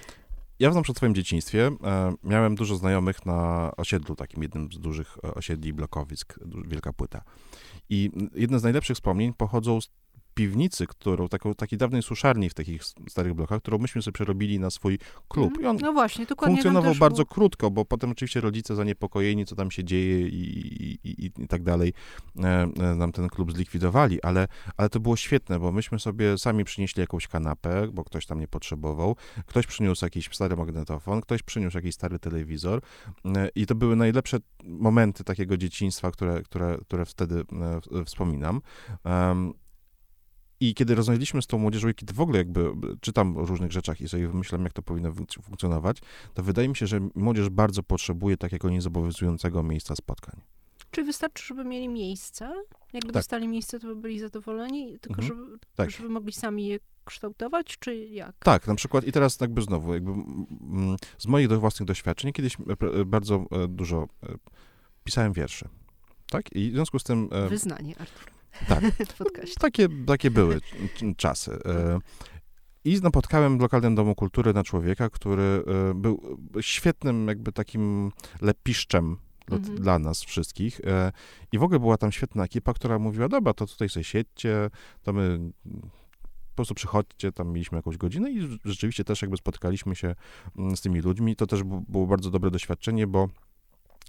ja 0.59 0.71
znam 0.71 0.83
przed 0.83 0.97
swoim 0.97 1.15
dzieciństwie. 1.15 1.71
E, 1.83 2.13
miałem 2.23 2.55
dużo 2.55 2.75
znajomych 2.75 3.25
na 3.25 3.71
osiedlu, 3.77 4.15
takim 4.15 4.43
jednym 4.43 4.71
z 4.71 4.79
dużych 4.79 5.17
e, 5.23 5.33
osiedli 5.33 5.73
blokowisk, 5.73 6.39
Wielka 6.67 6.93
Płyta. 6.93 7.21
I 7.89 8.11
jedne 8.35 8.59
z 8.59 8.63
najlepszych 8.63 8.95
wspomnień 8.95 9.33
pochodzą 9.33 9.81
z 9.81 9.89
piwnicy, 10.35 10.87
którą, 10.87 11.27
taką, 11.27 11.53
takiej 11.53 11.79
dawnej 11.79 12.03
suszarni 12.03 12.49
w 12.49 12.53
takich 12.53 12.83
starych 13.09 13.33
blokach, 13.33 13.61
którą 13.61 13.77
myśmy 13.77 14.01
sobie 14.01 14.13
przerobili 14.13 14.59
na 14.59 14.69
swój 14.69 14.99
klub. 15.27 15.61
I 15.61 15.65
on 15.65 15.77
No 15.81 15.93
właśnie, 15.93 16.25
funkcjonował 16.43 16.95
bardzo 16.95 17.23
było- 17.23 17.33
krótko, 17.33 17.71
bo 17.71 17.85
potem 17.85 18.11
oczywiście 18.11 18.41
rodzice 18.41 18.75
zaniepokojeni, 18.75 19.45
co 19.45 19.55
tam 19.55 19.71
się 19.71 19.83
dzieje 19.83 20.27
i, 20.27 20.41
i, 21.03 21.25
i, 21.25 21.31
i 21.37 21.47
tak 21.47 21.63
dalej, 21.63 21.93
e, 22.43 22.43
e, 22.43 22.95
nam 22.95 23.11
ten 23.11 23.27
klub 23.29 23.51
zlikwidowali, 23.51 24.21
ale, 24.21 24.47
ale 24.77 24.89
to 24.89 24.99
było 24.99 25.15
świetne, 25.15 25.59
bo 25.59 25.71
myśmy 25.71 25.99
sobie 25.99 26.37
sami 26.37 26.63
przynieśli 26.63 27.01
jakąś 27.01 27.27
kanapę, 27.27 27.87
bo 27.93 28.03
ktoś 28.03 28.25
tam 28.25 28.39
nie 28.39 28.47
potrzebował, 28.47 29.15
ktoś 29.45 29.67
przyniósł 29.67 30.05
jakiś 30.05 30.29
stary 30.31 30.55
magnetofon, 30.55 31.21
ktoś 31.21 31.43
przyniósł 31.43 31.77
jakiś 31.77 31.95
stary 31.95 32.19
telewizor 32.19 32.81
e, 33.25 33.49
i 33.55 33.65
to 33.65 33.75
były 33.75 33.95
najlepsze 33.95 34.37
momenty 34.63 35.23
takiego 35.23 35.57
dzieciństwa, 35.57 36.11
które, 36.11 36.41
które, 36.43 36.77
które 36.81 37.05
wtedy 37.05 37.43
e, 37.99 38.05
wspominam. 38.05 38.61
I 40.69 40.73
kiedy 40.73 40.95
rozmawialiśmy 40.95 41.41
z 41.41 41.47
tą 41.47 41.58
młodzieżą, 41.58 41.89
i 41.89 41.93
kiedy 41.95 42.13
w 42.13 42.21
ogóle 42.21 42.38
jakby 42.38 42.71
czytam 43.01 43.38
o 43.38 43.45
różnych 43.45 43.71
rzeczach 43.71 44.01
i 44.01 44.08
sobie 44.10 44.28
wymyślam, 44.28 44.63
jak 44.63 44.73
to 44.73 44.82
powinno 44.82 45.12
fun- 45.12 45.41
funkcjonować, 45.43 45.97
to 46.34 46.43
wydaje 46.43 46.69
mi 46.69 46.75
się, 46.75 46.88
że 46.88 46.99
młodzież 47.15 47.49
bardzo 47.49 47.84
potrzebuje 47.84 48.38
takiego 48.38 48.69
niezobowiązującego 48.69 49.63
miejsca 49.63 49.95
spotkań. 49.95 50.41
Czy 50.91 51.04
wystarczy, 51.04 51.43
żeby 51.47 51.65
mieli 51.65 51.88
miejsce? 51.89 52.45
Jakby 52.93 53.08
Tak. 53.08 53.13
dostali 53.13 53.47
miejsce, 53.47 53.80
to 53.80 53.88
by 53.88 53.95
byli 53.95 54.19
zadowoleni, 54.19 54.99
tylko 54.99 55.21
Mhm. 55.21 55.28
żeby, 55.28 55.58
Tak. 55.75 55.91
żeby 55.91 56.10
mogli 56.10 56.34
sami 56.34 56.67
je 56.67 56.80
kształtować, 57.06 57.78
czy 57.80 57.95
jak? 57.95 58.36
Tak, 58.39 58.67
na 58.67 58.75
przykład 58.75 59.08
i 59.08 59.12
teraz 59.12 59.41
jakby 59.41 59.62
znowu, 59.62 59.93
jakby 59.93 60.12
z 61.17 61.28
moich 61.28 61.47
własnych 61.49 61.88
doświadczeń, 61.88 62.34
kiedyś 62.34 62.58
e, 62.60 62.99
e, 63.01 63.06
bardzo 63.06 63.45
e, 63.51 63.67
dużo 63.67 64.08
pisałem 65.04 65.34
wierszy, 65.34 65.69
tak? 66.30 66.56
I 66.56 66.71
w 66.71 66.73
związku 66.73 66.99
z 66.99 67.04
tym... 67.04 67.30
Wyznanie, 67.49 67.95
Artur. 67.99 68.32
Tak. 68.67 68.83
podcaście. 69.17 69.55
Takie, 69.59 69.87
takie 70.07 70.31
były 70.31 70.59
czasy. 71.17 71.51
E, 71.65 71.99
I 72.85 72.99
napotkałem 73.01 73.57
w 73.57 73.61
lokalnym 73.61 73.95
domu 73.95 74.15
kultury 74.15 74.53
na 74.53 74.63
człowieka, 74.63 75.09
który 75.09 75.63
e, 75.91 75.93
był 75.93 76.37
świetnym 76.61 77.27
jakby 77.27 77.51
takim 77.51 78.11
lepiszczem 78.41 79.17
dla, 79.47 79.57
Mhm. 79.57 79.75
dla 79.77 79.99
nas 79.99 80.23
wszystkich. 80.23 80.81
E, 80.83 81.11
I 81.51 81.57
w 81.59 81.63
ogóle 81.63 81.79
była 81.79 81.97
tam 81.97 82.11
świetna 82.11 82.43
ekipa, 82.43 82.73
która 82.73 82.99
mówiła, 82.99 83.27
dobra, 83.29 83.53
to 83.53 83.65
tutaj 83.67 83.89
sobie 83.89 84.03
siedźcie, 84.03 84.69
to 85.03 85.13
my 85.13 85.21
mm, 85.23 85.51
po 86.49 86.55
prostu 86.55 86.75
przychodźcie, 86.75 87.31
tam 87.31 87.51
mieliśmy 87.51 87.75
jakąś 87.77 87.97
godzinę 87.97 88.31
i 88.31 88.41
rz- 88.41 88.57
rzeczywiście 88.65 89.03
też 89.03 89.21
jakby 89.21 89.37
spotykaliśmy 89.37 89.95
się 89.95 90.15
mm, 90.57 90.77
z 90.77 90.81
tymi 90.81 91.01
ludźmi. 91.01 91.35
To 91.35 91.47
też 91.47 91.63
było 91.63 92.07
bardzo 92.07 92.31
dobre 92.31 92.51
doświadczenie, 92.51 93.07
bo 93.07 93.29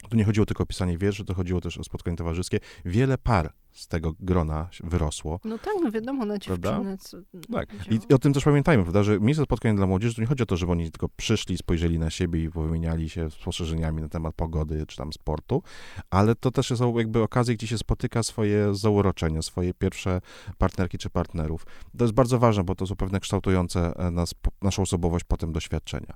tu 0.08 0.16
nie 0.16 0.24
chodziło 0.24 0.46
tylko 0.46 0.62
o 0.62 0.66
pisanie 0.66 0.98
wierszy, 0.98 1.24
to 1.24 1.34
chodziło 1.34 1.60
też 1.60 1.78
o 1.78 1.84
spotkanie 1.84 2.16
towarzyskie. 2.16 2.60
Wiele 2.84 3.18
par 3.18 3.52
z 3.72 3.88
tego 3.88 4.12
grona 4.20 4.68
wyrosło. 4.84 5.40
No 5.44 5.58
tak, 5.58 5.74
no 5.82 5.90
wiadomo, 5.90 6.24
na 6.24 6.38
Prawda? 6.38 6.70
dziewczyny. 6.70 6.98
Co, 6.98 7.18
Tak. 7.52 7.68
I, 7.90 8.00
I 8.10 8.14
o 8.14 8.18
tym 8.18 8.32
też 8.32 8.44
pamiętajmy, 8.44 8.82
prawda, 8.82 9.02
że 9.02 9.20
miejsce 9.20 9.44
spotkań 9.44 9.76
dla 9.76 9.86
młodzieży 9.86 10.14
to 10.14 10.20
nie 10.20 10.26
chodzi 10.26 10.42
o 10.42 10.46
to, 10.46 10.56
żeby 10.56 10.72
oni 10.72 10.90
tylko 10.90 11.08
przyszli, 11.16 11.58
spojrzeli 11.58 11.98
na 11.98 12.10
siebie 12.10 12.44
i 12.44 12.50
powymieniali 12.50 13.08
się 13.08 13.30
spostrzeżeniami 13.30 14.02
na 14.02 14.08
temat 14.08 14.34
pogody 14.34 14.86
czy 14.86 14.96
tam 14.96 15.12
sportu, 15.12 15.62
ale 16.10 16.34
to 16.34 16.50
też 16.50 16.72
są 16.76 16.98
jakby 16.98 17.22
okazje, 17.22 17.54
gdzie 17.54 17.66
się 17.66 17.78
spotyka 17.78 18.22
swoje 18.22 18.74
zauroczenia, 18.74 19.42
swoje 19.42 19.74
pierwsze 19.74 20.20
partnerki 20.58 20.98
czy 20.98 21.10
partnerów. 21.10 21.66
To 21.98 22.04
jest 22.04 22.14
bardzo 22.14 22.38
ważne, 22.38 22.64
bo 22.64 22.74
to 22.74 22.86
są 22.86 22.96
pewne 22.96 23.20
kształtujące 23.20 23.96
e, 23.96 24.10
nas, 24.10 24.34
naszą 24.62 24.82
osobowość 24.82 25.24
potem 25.28 25.52
doświadczenia. 25.52 26.14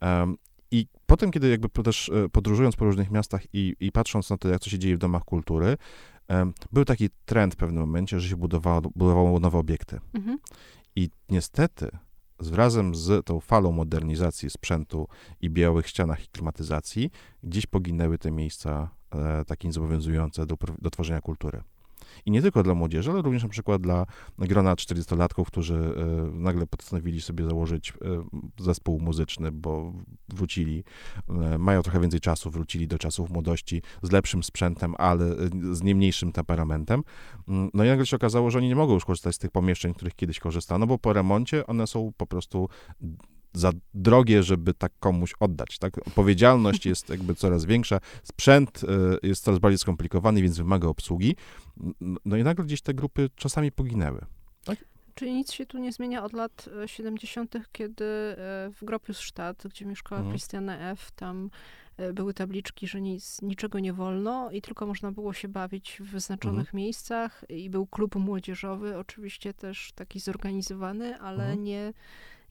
Em, 0.00 0.36
I 0.70 0.86
potem, 1.06 1.30
kiedy 1.30 1.48
jakby 1.50 1.68
też 1.68 2.08
e, 2.08 2.28
podróżując 2.28 2.76
po 2.76 2.84
różnych 2.84 3.10
miastach 3.10 3.42
i, 3.52 3.76
i 3.80 3.92
patrząc 3.92 4.30
na 4.30 4.36
to, 4.36 4.48
jak 4.48 4.60
to 4.60 4.70
się 4.70 4.78
dzieje 4.78 4.96
w 4.96 4.98
domach 4.98 5.24
kultury, 5.24 5.76
był 6.72 6.84
taki 6.84 7.08
trend 7.24 7.54
w 7.54 7.56
pewnym 7.56 7.80
momencie, 7.80 8.20
że 8.20 8.28
się 8.28 8.36
budowało, 8.36 8.80
budowało 8.80 9.40
nowe 9.40 9.58
obiekty. 9.58 10.00
Mhm. 10.14 10.38
I 10.96 11.10
niestety, 11.28 11.88
z- 12.40 12.96
z 12.96 13.26
tą 13.26 13.40
falą 13.40 13.72
modernizacji 13.72 14.50
sprzętu 14.50 15.08
i 15.40 15.50
białych 15.50 15.88
ścianach 15.88 16.24
i 16.24 16.28
klimatyzacji, 16.28 17.10
gdzieś 17.42 17.66
poginęły 17.66 18.18
te 18.18 18.30
miejsca 18.30 18.88
e, 19.14 19.44
takie 19.44 19.68
niezobowiązujące 19.68 20.46
do, 20.46 20.56
do 20.78 20.90
tworzenia 20.90 21.20
kultury. 21.20 21.62
I 22.26 22.30
nie 22.30 22.42
tylko 22.42 22.62
dla 22.62 22.74
młodzieży, 22.74 23.10
ale 23.10 23.22
również 23.22 23.42
na 23.42 23.48
przykład 23.48 23.82
dla 23.82 24.06
grona 24.38 24.74
40-latków, 24.74 25.44
którzy 25.44 25.74
e, 25.74 26.04
nagle 26.32 26.66
postanowili 26.66 27.20
sobie 27.20 27.44
założyć 27.44 27.90
e, 27.90 27.94
zespół 28.58 29.00
muzyczny, 29.00 29.52
bo 29.52 29.92
wrócili, 30.28 30.84
e, 31.28 31.58
mają 31.58 31.82
trochę 31.82 32.00
więcej 32.00 32.20
czasu, 32.20 32.50
wrócili 32.50 32.88
do 32.88 32.98
czasów 32.98 33.30
młodości 33.30 33.82
z 34.02 34.12
lepszym 34.12 34.42
sprzętem, 34.42 34.94
ale 34.98 35.36
z 35.72 35.82
nie 35.82 35.94
mniejszym 35.94 36.32
temperamentem. 36.32 37.02
Mm, 37.48 37.70
No 37.74 37.84
i 37.84 37.88
nagle 37.88 38.06
się 38.06 38.16
okazało, 38.16 38.50
że 38.50 38.58
oni 38.58 38.68
nie 38.68 38.76
mogą 38.76 38.94
już 38.94 39.04
korzystać 39.04 39.34
z 39.34 39.38
tych 39.38 39.50
pomieszczeń, 39.50 39.94
których 39.94 40.14
kiedyś 40.14 40.38
korzystano, 40.38 40.86
bo 40.86 40.98
po 40.98 41.12
remoncie 41.12 41.66
one 41.66 41.86
są 41.86 42.12
po 42.16 42.26
prostu 42.26 42.68
za 43.58 43.72
drogie, 43.94 44.42
żeby 44.42 44.74
tak 44.74 44.92
komuś 45.00 45.34
oddać. 45.40 45.78
Tak? 45.78 45.98
Odpowiedzialność 45.98 46.86
jest 46.92 47.08
jakby 47.08 47.34
coraz 47.34 47.64
większa, 47.64 48.00
sprzęt 48.22 48.80
e, 49.22 49.28
jest 49.28 49.44
coraz 49.44 49.58
bardziej 49.60 49.78
skomplikowany, 49.78 50.42
więc 50.42 50.56
wymaga 50.56 50.88
obsługi. 50.88 51.36
No 52.24 52.36
i 52.36 52.44
nagle 52.44 52.64
gdzieś 52.64 52.82
te 52.82 52.94
grupy 52.94 53.30
czasami 53.36 53.72
poginęły. 53.72 54.20
Czyli 55.14 55.32
nic 55.34 55.52
się 55.52 55.66
tu 55.66 55.78
nie 55.78 55.92
zmienia 55.92 56.24
od 56.24 56.32
lat 56.32 56.68
e, 56.82 56.88
70., 56.88 57.56
kiedy 57.72 58.04
e, 58.04 58.36
w 58.72 58.78
Gropiusstadt, 58.82 59.66
gdzie 59.68 59.86
mieszkała 59.86 60.18
Mhm. 60.20 60.32
Christiane 60.36 60.90
F., 60.90 61.10
tam 61.10 61.50
e, 61.96 62.12
były 62.12 62.34
tabliczki, 62.34 62.86
że 62.86 63.00
nic, 63.00 63.42
niczego 63.42 63.78
nie 63.78 63.92
wolno 63.92 64.50
i 64.50 64.62
tylko 64.62 64.86
można 64.86 65.12
było 65.12 65.32
się 65.32 65.48
bawić 65.48 65.98
w 66.00 66.10
wyznaczonych 66.10 66.66
Mhm. 66.66 66.76
miejscach 66.76 67.44
i 67.48 67.70
był 67.70 67.86
klub 67.86 68.14
młodzieżowy, 68.14 68.98
oczywiście 68.98 69.54
też 69.54 69.92
taki 69.94 70.20
zorganizowany, 70.20 71.18
ale 71.20 71.42
Mhm. 71.44 71.64
nie... 71.64 71.92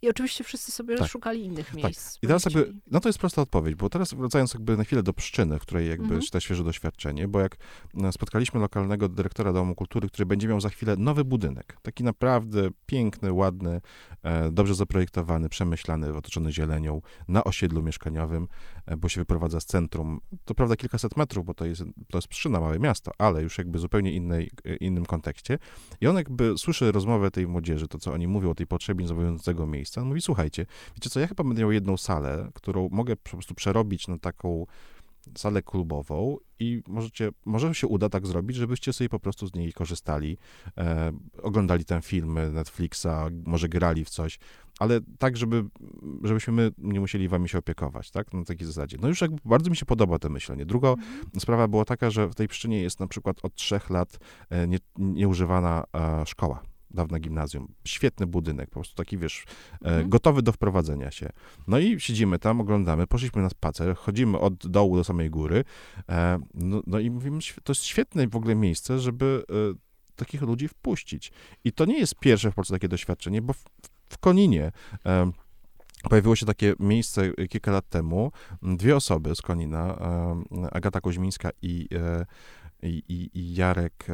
I 0.06 0.10
oczywiście 0.10 0.44
wszyscy 0.44 0.72
sobie 0.72 0.98
Tak. 0.98 1.08
szukali 1.12 1.46
innych 1.46 1.74
miejsc. 1.74 2.18
I 2.22 2.28
teraz 2.28 2.46
jakby, 2.46 2.74
no 2.92 3.00
to 3.00 3.10
jest 3.10 3.20
prosta 3.20 3.42
odpowiedź, 3.42 3.76
bo 3.76 3.90
teraz 3.90 4.14
wracając 4.14 4.54
jakby 4.54 4.78
na 4.78 4.84
chwilę 4.84 5.04
do 5.04 5.14
przyczyny, 5.14 5.60
w 5.60 5.62
której 5.62 5.90
jakby 5.90 6.16
Mhm. 6.16 6.42
świeże 6.42 6.64
doświadczenie, 6.64 7.28
bo 7.28 7.40
jak 7.40 7.58
e, 8.04 8.12
spotkaliśmy 8.12 8.60
lokalnego 8.60 9.10
dyrektora 9.10 9.54
Domu 9.54 9.76
Kultury, 9.76 10.08
który 10.10 10.26
będzie 10.26 10.48
miał 10.48 10.62
za 10.62 10.70
chwilę 10.70 10.96
nowy 10.98 11.24
budynek, 11.26 11.78
taki 11.82 12.04
naprawdę 12.04 12.70
piękny, 12.86 13.34
ładny, 13.34 13.82
e, 14.24 14.52
dobrze 14.52 14.76
zaprojektowany, 14.76 15.50
przemyślany, 15.50 16.18
otoczony 16.18 16.52
zielenią, 16.52 17.02
na 17.28 17.44
osiedlu 17.44 17.82
mieszkaniowym, 17.84 18.48
e, 18.86 18.98
bo 18.98 19.10
się 19.10 19.22
wyprowadza 19.22 19.60
z 19.60 19.66
centrum, 19.66 20.20
to 20.46 20.56
prawda 20.56 20.76
kilkaset 20.76 21.18
metrów, 21.18 21.46
bo 21.46 21.54
to 21.54 21.66
jest, 21.66 21.84
to 22.12 22.18
jest 22.18 22.28
Pszczyna, 22.28 22.60
małe 22.60 22.80
miasto, 22.80 23.12
ale 23.18 23.44
już 23.44 23.58
jakby 23.58 23.80
zupełnie 23.80 24.12
innej, 24.14 24.52
innym 24.80 25.06
kontekście. 25.06 25.58
I 26.02 26.08
on 26.08 26.16
jakby 26.16 26.58
słyszy 26.58 26.92
rozmowę 26.92 27.32
tej 27.32 27.48
młodzieży, 27.48 27.88
to 27.88 27.98
co 28.00 28.14
oni 28.14 28.28
mówią 28.28 28.50
o 28.50 28.56
tej 28.56 28.68
potrzebie 28.68 29.02
niezobowiązującego 29.02 29.68
miejsca, 29.68 29.95
miejsce. 29.96 30.02
On 30.02 30.08
mówi, 30.08 30.22
słuchajcie, 30.22 30.66
wiecie 30.96 31.10
co, 31.10 31.20
ja 31.20 31.28
chyba 31.28 31.44
będę 31.44 31.62
miał 31.62 31.72
jedną 31.72 31.98
salę, 31.98 32.52
którą 32.54 32.90
mogę 32.92 33.16
po 33.16 33.30
prostu 33.30 33.56
przerobić 33.56 34.08
na 34.08 34.18
taką 34.18 34.66
salę 35.38 35.62
klubową 35.62 36.38
i 36.60 36.84
możecie, 36.88 37.30
może 37.46 37.76
się 37.76 37.88
uda 37.88 38.10
tak 38.10 38.28
zrobić, 38.28 38.58
żebyście 38.58 38.94
sobie 38.94 39.10
po 39.10 39.20
prostu 39.20 39.48
z 39.48 39.54
niej 39.56 39.74
korzystali, 39.74 40.38
e, 40.78 41.12
oglądali 41.42 41.86
ten 41.86 42.02
film 42.02 42.40
Netflixa, 42.54 43.08
może 43.46 43.70
grali 43.70 44.06
w 44.06 44.10
coś, 44.10 44.40
ale 44.80 45.00
tak, 45.20 45.38
żeby, 45.38 45.66
żebyśmy 46.24 46.54
my 46.54 46.72
nie 46.78 47.00
musieli 47.00 47.28
wami 47.28 47.50
się 47.50 47.58
opiekować, 47.58 48.12
tak, 48.12 48.34
na 48.34 48.44
takiej 48.44 48.68
zasadzie. 48.68 48.98
No 49.02 49.08
już 49.08 49.22
jakby 49.22 49.38
bardzo 49.46 49.70
mi 49.70 49.76
się 49.76 49.86
podoba 49.86 50.20
to 50.20 50.30
myślenie. 50.30 50.66
Druga 50.66 50.90
mhm. 50.90 51.40
sprawa 51.40 51.68
była 51.68 51.86
taka, 51.86 52.10
że 52.10 52.28
w 52.28 52.36
tej 52.36 52.48
przyczynie 52.48 52.82
jest 52.82 53.00
na 53.00 53.08
przykład 53.08 53.38
od 53.44 53.56
trzech 53.56 53.90
lat 53.90 54.20
e, 54.50 54.68
nie, 54.68 54.78
nieużywana 54.98 55.84
e, 55.94 56.26
szkoła 56.26 56.75
dawne 56.96 57.20
gimnazjum. 57.20 57.74
Świetny 57.86 58.28
budynek, 58.28 58.70
po 58.70 58.74
prostu 58.74 58.96
taki, 58.96 59.18
wiesz, 59.18 59.44
e, 59.74 59.86
mhm. 59.86 60.10
gotowy 60.10 60.42
do 60.42 60.52
wprowadzenia 60.52 61.12
się. 61.12 61.30
No 61.68 61.80
i 61.80 62.00
siedzimy 62.00 62.40
tam, 62.40 62.62
oglądamy, 62.62 63.08
poszliśmy 63.08 63.42
na 63.42 63.50
spacer, 63.50 63.96
chodzimy 63.96 64.40
od 64.40 64.68
dołu 64.68 64.96
do 64.96 65.04
samej 65.04 65.30
góry, 65.30 65.64
e, 66.10 66.40
no, 66.54 66.82
no 66.88 67.00
i 67.00 67.10
mówimy, 67.12 67.40
to 67.64 67.72
jest 67.72 67.84
świetne 67.84 68.28
w 68.28 68.36
ogóle 68.36 68.56
miejsce, 68.56 69.00
żeby 69.00 69.44
e, 69.50 69.54
takich 70.16 70.42
ludzi 70.42 70.68
wpuścić. 70.68 71.32
I 71.64 71.72
to 71.72 71.86
nie 71.86 72.00
jest 72.00 72.16
pierwsze 72.16 72.52
w 72.52 72.56
Polsce 72.56 72.74
takie 72.74 72.88
doświadczenie, 72.88 73.42
bo 73.42 73.54
w, 73.54 73.64
w 74.10 74.18
Koninie 74.18 74.72
Pojawiło 76.10 76.36
się 76.36 76.46
takie 76.46 76.74
miejsce 76.80 77.32
kilka 77.50 77.72
lat 77.72 77.90
temu. 77.90 78.32
Dwie 78.62 78.96
osoby 78.96 79.36
z 79.36 79.42
Konina, 79.42 79.98
Agata 80.72 81.02
Koźmińska 81.02 81.50
i, 81.62 81.88
i, 82.84 83.30
i 83.34 83.56
Jarek 83.56 84.08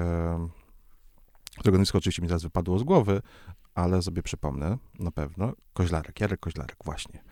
którego 1.59 1.77
nazwisko 1.77 1.97
oczywiście 1.97 2.21
mi 2.21 2.27
teraz 2.27 2.43
wypadło 2.43 2.79
z 2.79 2.83
głowy, 2.83 3.21
ale 3.75 4.01
sobie 4.01 4.23
przypomnę 4.23 4.77
na 4.99 5.11
pewno. 5.11 5.53
Koźlarek, 5.73 6.19
Jarek 6.19 6.39
Koźlarek, 6.39 6.77
właśnie. 6.85 7.23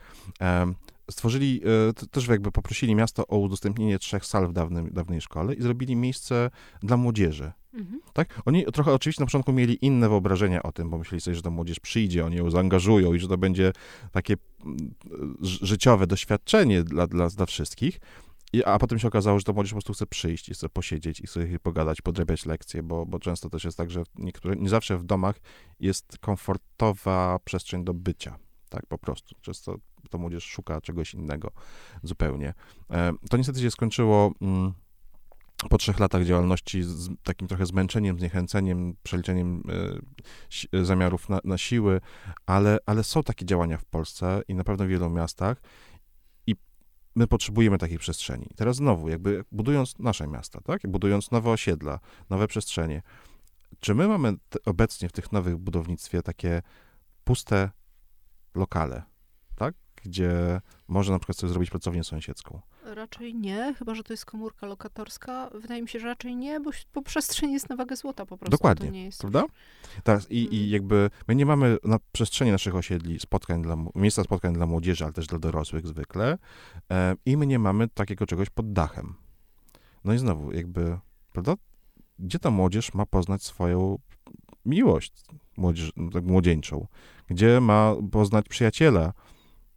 Stworzyli, 1.12 1.62
e, 1.89 2.08
też 2.12 2.27
jakby 2.27 2.51
poprosili 2.51 2.95
miasto 2.95 3.27
o 3.27 3.38
udostępnienie 3.38 3.99
trzech 3.99 4.25
sal 4.25 4.47
w 4.47 4.53
dawnym, 4.53 4.89
dawnej 4.91 5.21
szkole 5.21 5.53
i 5.53 5.62
zrobili 5.62 5.95
miejsce 5.95 6.49
dla 6.84 6.97
młodzieży. 6.97 7.51
Mhm. 7.73 8.01
Tak? 8.13 8.41
Oni 8.45 8.65
trochę 8.65 8.93
oczywiście 8.93 9.21
na 9.21 9.25
początku 9.25 9.53
mieli 9.53 9.86
inne 9.86 10.10
wyobrażenia 10.10 10.63
o 10.63 10.71
tym, 10.71 10.89
bo 10.89 10.97
myśleli 10.97 11.21
sobie, 11.21 11.36
że 11.36 11.41
ta 11.41 11.49
młodzież 11.49 11.79
przyjdzie, 11.79 12.25
oni 12.25 12.36
ją 12.36 12.49
zaangażują 12.49 13.13
i 13.13 13.19
że 13.19 13.27
to 13.27 13.38
będzie 13.38 13.73
takie 14.12 14.36
mm, 14.65 14.93
życiowe 15.41 16.08
doświadczenie 16.08 16.84
dla, 16.84 17.08
dla, 17.08 17.29
dla 17.29 17.45
wszystkich. 17.45 17.99
I, 18.53 18.63
a 18.63 18.79
potem 18.79 18.99
się 18.99 19.07
okazało, 19.07 19.39
że 19.39 19.45
to 19.45 19.53
młodzież 19.53 19.71
po 19.71 19.75
prostu 19.75 19.93
chce 19.93 20.05
przyjść 20.05 20.49
i 20.49 20.53
chce 20.53 20.69
posiedzieć 20.69 21.19
i 21.19 21.27
sobie 21.27 21.59
pogadać, 21.59 22.01
podrabiać 22.01 22.45
lekcje, 22.45 22.83
bo, 22.83 23.05
bo 23.05 23.19
często 23.19 23.49
też 23.49 23.63
jest 23.63 23.77
tak, 23.77 23.91
że 23.91 24.03
niektóre, 24.15 24.55
nie 24.55 24.69
zawsze 24.69 24.97
w 24.97 25.03
domach 25.03 25.35
jest 25.79 26.17
komfortowa 26.17 27.39
przestrzeń 27.45 27.83
do 27.83 27.93
bycia, 27.93 28.39
tak 28.69 28.85
po 28.85 28.97
prostu. 28.97 29.35
Często 29.41 29.75
to 30.09 30.17
młodzież 30.17 30.43
szuka 30.43 30.81
czegoś 30.81 31.13
innego 31.13 31.51
zupełnie. 32.03 32.53
E, 32.89 33.13
to 33.29 33.38
niestety 33.38 33.59
się 33.59 33.71
skończyło 33.71 34.31
mm, 34.41 34.73
po 35.69 35.77
trzech 35.77 35.99
latach 35.99 36.25
działalności 36.25 36.83
z 36.83 37.09
takim 37.23 37.47
trochę 37.47 37.65
zmęczeniem, 37.65 38.19
zniechęceniem, 38.19 38.95
przeliczeniem 39.03 39.63
e, 40.73 40.85
zamiarów 40.85 41.29
na, 41.29 41.39
na 41.43 41.57
siły, 41.57 42.01
ale, 42.45 42.77
ale 42.85 43.03
są 43.03 43.23
takie 43.23 43.45
działania 43.45 43.77
w 43.77 43.85
Polsce 43.85 44.41
i 44.47 44.55
na 44.55 44.63
pewno 44.63 44.85
w 44.85 44.88
wielu 44.88 45.09
miastach 45.09 45.62
my 47.19 47.27
potrzebujemy 47.27 47.77
takiej 47.77 47.97
przestrzeni. 47.97 48.47
Teraz 48.55 48.75
znowu, 48.75 49.10
jakby 49.10 49.45
budując 49.51 49.99
nasze 49.99 50.27
miasta, 50.27 50.62
tak? 50.62 50.82
Budując 50.88 51.32
nowe 51.32 51.49
osiedla, 51.51 51.99
nowe 52.29 52.47
przestrzenie, 52.47 53.01
czy 53.79 53.95
my 53.95 54.08
mamy 54.08 54.34
obecnie 54.65 55.10
w 55.10 55.12
tych 55.12 55.32
nowych 55.32 55.58
budownictwie 55.58 56.21
takie 56.21 56.62
puste 57.23 57.69
lokale? 58.55 59.03
Gdzie 60.05 60.62
można 60.88 61.13
na 61.13 61.19
przykład 61.19 61.38
sobie 61.38 61.49
zrobić 61.49 61.69
pracownię 61.69 62.03
sąsiedzką? 62.03 62.62
Raczej 62.83 63.35
nie, 63.35 63.73
chyba 63.77 63.95
że 63.95 64.03
to 64.03 64.13
jest 64.13 64.25
komórka 64.25 64.67
lokatorska. 64.67 65.49
Wydaje 65.53 65.81
mi 65.81 65.88
się, 65.88 65.99
że 65.99 66.07
raczej 66.07 66.35
nie, 66.35 66.59
bo, 66.59 66.71
bo 66.93 67.01
przestrzeń 67.01 67.51
jest 67.51 67.69
na 67.69 67.75
wagę 67.75 67.95
złota 67.95 68.25
po 68.25 68.38
prostu. 68.38 68.51
Dokładnie, 68.51 68.91
nie 68.91 69.05
jest 69.05 69.19
prawda? 69.21 69.43
Teraz 70.03 70.31
i, 70.31 70.38
i 70.38 70.45
mhm. 70.45 70.69
jakby 70.71 71.09
my 71.27 71.35
nie 71.35 71.45
mamy 71.45 71.77
na 71.83 71.99
przestrzeni 72.12 72.51
naszych 72.51 72.75
osiedli 72.75 73.19
spotkań 73.19 73.62
dla, 73.62 73.75
miejsca 73.95 74.23
spotkań 74.23 74.53
dla 74.53 74.65
młodzieży, 74.65 75.03
ale 75.03 75.13
też 75.13 75.27
dla 75.27 75.39
dorosłych 75.39 75.88
zwykle 75.88 76.38
e, 76.91 77.15
i 77.25 77.38
my 77.38 77.47
nie 77.47 77.59
mamy 77.59 77.88
takiego 77.88 78.25
czegoś 78.25 78.49
pod 78.49 78.73
dachem. 78.73 79.15
No 80.03 80.13
i 80.13 80.17
znowu, 80.17 80.51
jakby, 80.51 80.99
prawda? 81.31 81.53
Gdzie 82.19 82.39
ta 82.39 82.51
młodzież 82.51 82.93
ma 82.93 83.05
poznać 83.05 83.43
swoją 83.43 83.99
miłość 84.65 85.13
młodzież, 85.57 85.91
tak 86.13 86.23
młodzieńczą? 86.23 86.88
Gdzie 87.27 87.62
ma 87.62 87.95
poznać 88.12 88.49
przyjaciela? 88.49 89.13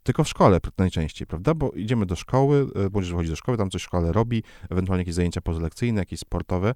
Tylko 0.02 0.24
w 0.24 0.28
szkole 0.28 0.60
najczęściej, 0.78 1.26
prawda? 1.26 1.54
Bo 1.54 1.70
idziemy 1.70 2.06
do 2.06 2.16
szkoły, 2.16 2.66
e, 2.74 2.88
młodzież 2.92 3.12
chodzi 3.12 3.30
do 3.30 3.36
szkoły, 3.36 3.58
tam 3.58 3.70
coś 3.70 3.82
w 3.82 3.84
szkole 3.84 4.12
robi, 4.12 4.42
ewentualnie 4.70 5.00
jakieś 5.00 5.14
zajęcia 5.14 5.40
pozalekcyjne, 5.40 6.00
jakieś 6.00 6.20
sportowe. 6.20 6.74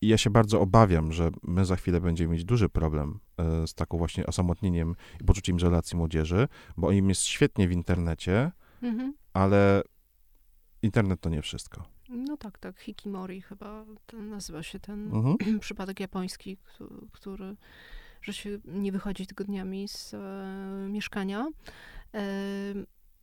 I 0.00 0.08
ja 0.08 0.18
się 0.18 0.30
bardzo 0.30 0.60
obawiam, 0.60 1.12
że 1.12 1.30
my 1.42 1.64
za 1.64 1.76
chwilę 1.76 2.00
będziemy 2.00 2.32
mieć 2.32 2.44
duży 2.44 2.68
problem 2.68 3.20
e, 3.36 3.66
z 3.66 3.74
taką 3.74 3.98
właśnie 3.98 4.26
osamotnieniem 4.26 4.94
i 5.20 5.24
poczuciem 5.24 5.56
izolacji 5.56 5.96
młodzieży, 5.96 6.48
bo 6.76 6.92
im 6.92 7.08
jest 7.08 7.22
świetnie 7.22 7.68
w 7.68 7.72
internecie, 7.72 8.52
mhm. 8.82 9.14
ale 9.32 9.82
internet 10.82 11.20
to 11.20 11.28
nie 11.28 11.42
wszystko. 11.42 11.84
No 12.08 12.36
tak, 12.36 12.58
tak. 12.58 12.80
Hikimori 12.80 13.40
chyba 13.40 13.84
nazywa 14.12 14.62
się 14.62 14.80
ten 14.80 15.14
mhm. 15.14 15.36
przypadek 15.60 16.00
japoński, 16.00 16.56
który, 17.12 17.56
że 18.22 18.32
się 18.32 18.58
nie 18.64 18.92
wychodzi 18.92 19.26
tygodniami 19.26 19.88
z 19.88 20.14
e, 20.14 20.88
mieszkania. 20.88 21.46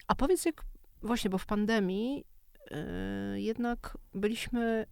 A 0.08 0.16
powiedz, 0.16 0.46
jak 0.46 0.64
właśnie, 1.02 1.30
bo 1.30 1.38
w 1.38 1.46
pandemii 1.46 2.26
e, 2.72 3.42
jednak 3.42 3.98
byliśmy 4.14 4.86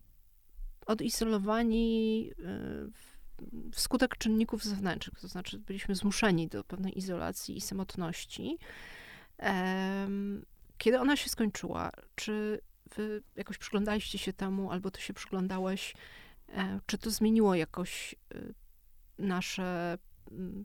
odizolowani 0.86 2.32
e, 2.40 3.72
wskutek 3.72 4.18
czynników 4.18 4.64
zewnętrznych, 4.64 5.20
to 5.20 5.28
znaczy 5.28 5.60
byliśmy 5.60 5.96
zmuszeni 5.96 6.48
do 6.48 6.64
pewnej 6.64 6.98
izolacji 6.98 7.58
i 7.58 7.62
samotności. 7.62 8.58
Kiedy 10.78 11.00
ona 11.00 11.16
się 11.16 11.30
skończyła, 11.30 11.92
czy 12.16 12.62
wy 12.96 13.24
jakoś 13.36 13.58
przyglądaliście 13.58 14.18
się 14.18 14.34
temu, 14.34 14.72
albo 14.72 14.92
ty 14.92 15.02
się 15.02 15.14
przyglądałeś, 15.14 15.94
e, 16.50 16.80
czy 16.86 16.98
to 16.98 17.12
zmieniło 17.12 17.56
jakoś 17.56 18.16
nasze 19.18 19.98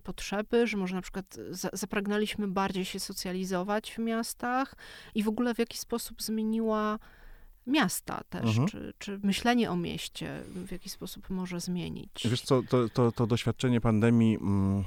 potrzeby, 0.02 0.66
że 0.66 0.76
może 0.76 0.94
na 0.94 1.02
przykład 1.02 1.36
zapragnęliśmy 1.72 2.48
bardziej 2.48 2.84
się 2.84 3.00
socjalizować 3.00 3.92
w 3.92 3.98
miastach 3.98 4.74
i 5.14 5.22
w 5.22 5.28
ogóle 5.28 5.54
w 5.54 5.58
jaki 5.58 5.78
sposób 5.78 6.22
zmieniła 6.22 6.98
miasta 7.66 8.22
też, 8.30 8.44
mhm. 8.44 8.68
czy, 8.68 8.94
czy 8.98 9.20
myślenie 9.22 9.70
o 9.70 9.76
mieście 9.76 10.42
w 10.46 10.72
jaki 10.72 10.88
sposób 10.88 11.30
może 11.30 11.60
zmienić. 11.60 12.28
Wiesz 12.30 12.42
co, 12.42 12.62
to, 12.62 12.88
to, 12.88 13.12
to 13.12 13.26
doświadczenie 13.26 13.80
pandemii, 13.80 14.36
mm, 14.36 14.84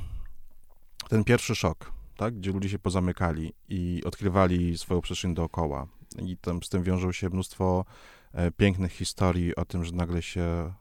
ten 1.09 1.23
pierwszy 1.23 1.55
szok, 1.55 1.91
tak, 2.17 2.35
gdzie 2.35 2.51
ludzie 2.51 2.69
się 2.69 2.79
pozamykali 2.79 3.53
i 3.69 4.01
odkrywali 4.05 4.77
swoją 4.77 5.01
przestrzeń 5.01 5.33
dookoła 5.33 5.87
i 6.25 6.37
tam 6.37 6.63
z 6.63 6.69
tym 6.69 6.83
wiążą 6.83 7.11
się 7.11 7.29
mnóstwo 7.29 7.85
e, 8.33 8.51
pięknych 8.51 8.91
historii 8.91 9.55
o 9.55 9.65
tym, 9.65 9.83
że 9.85 9.91
nagle 9.91 10.21
się 10.21 10.73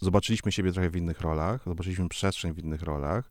zobaczyliśmy 0.00 0.52
siebie 0.52 0.72
trochę 0.72 0.90
w 0.90 0.96
innych 0.96 1.20
rolach, 1.20 1.64
zobaczyliśmy 1.66 2.08
przestrzeń 2.08 2.52
w 2.52 2.58
innych 2.58 2.82
rolach, 2.82 3.30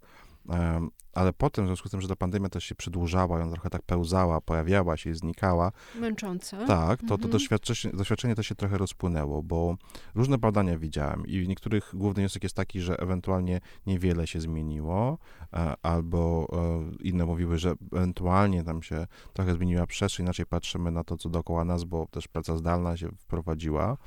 ale 1.14 1.34
potem, 1.34 1.66
w 1.66 1.68
związku 1.68 1.88
z 1.88 1.92
tym, 1.92 2.02
że 2.02 2.08
ta 2.08 2.16
pandemia 2.16 2.50
też 2.50 2.64
się 2.64 2.76
przedłużała, 2.76 3.40
ją 3.40 3.52
trochę 3.52 3.70
tak 3.70 3.82
pełzała, 3.82 4.42
pojawiała 4.42 4.98
się 4.98 5.10
i 5.10 5.14
znikała. 5.14 5.72
Męczące. 6.00 6.66
Tak, 6.68 7.00
to, 7.00 7.08
to 7.08 7.14
mhm. 7.14 7.32
doświadczenie, 7.32 7.94
doświadczenie 7.94 8.36
to 8.36 8.44
się 8.44 8.56
trochę 8.56 8.78
rozpłynęło, 8.78 9.44
bo 9.44 9.76
różne 10.16 10.38
badania 10.38 10.78
widziałem 10.78 11.28
i 11.28 11.42
w 11.42 11.48
niektórych 11.48 11.92
główny 11.94 12.22
wniosek 12.22 12.44
jest 12.44 12.56
taki, 12.56 12.82
że 12.82 13.00
ewentualnie 13.00 13.60
niewiele 13.88 14.28
się 14.28 14.42
zmieniło, 14.42 15.18
e, 15.54 15.74
albo 15.82 16.48
e, 16.54 17.04
inne 17.04 17.26
mówiły, 17.26 17.58
że 17.58 17.74
ewentualnie 17.94 18.64
tam 18.64 18.84
się 18.84 19.08
trochę 19.34 19.54
zmieniła 19.54 19.88
przestrzeń, 19.88 20.26
inaczej 20.26 20.46
patrzymy 20.46 20.92
na 20.92 21.04
to, 21.04 21.18
co 21.18 21.30
dookoła 21.30 21.66
nas, 21.66 21.84
bo 21.84 22.08
też 22.12 22.28
praca 22.28 22.58
zdalna 22.58 22.98
się 22.98 23.10
wprowadziła. 23.10 23.98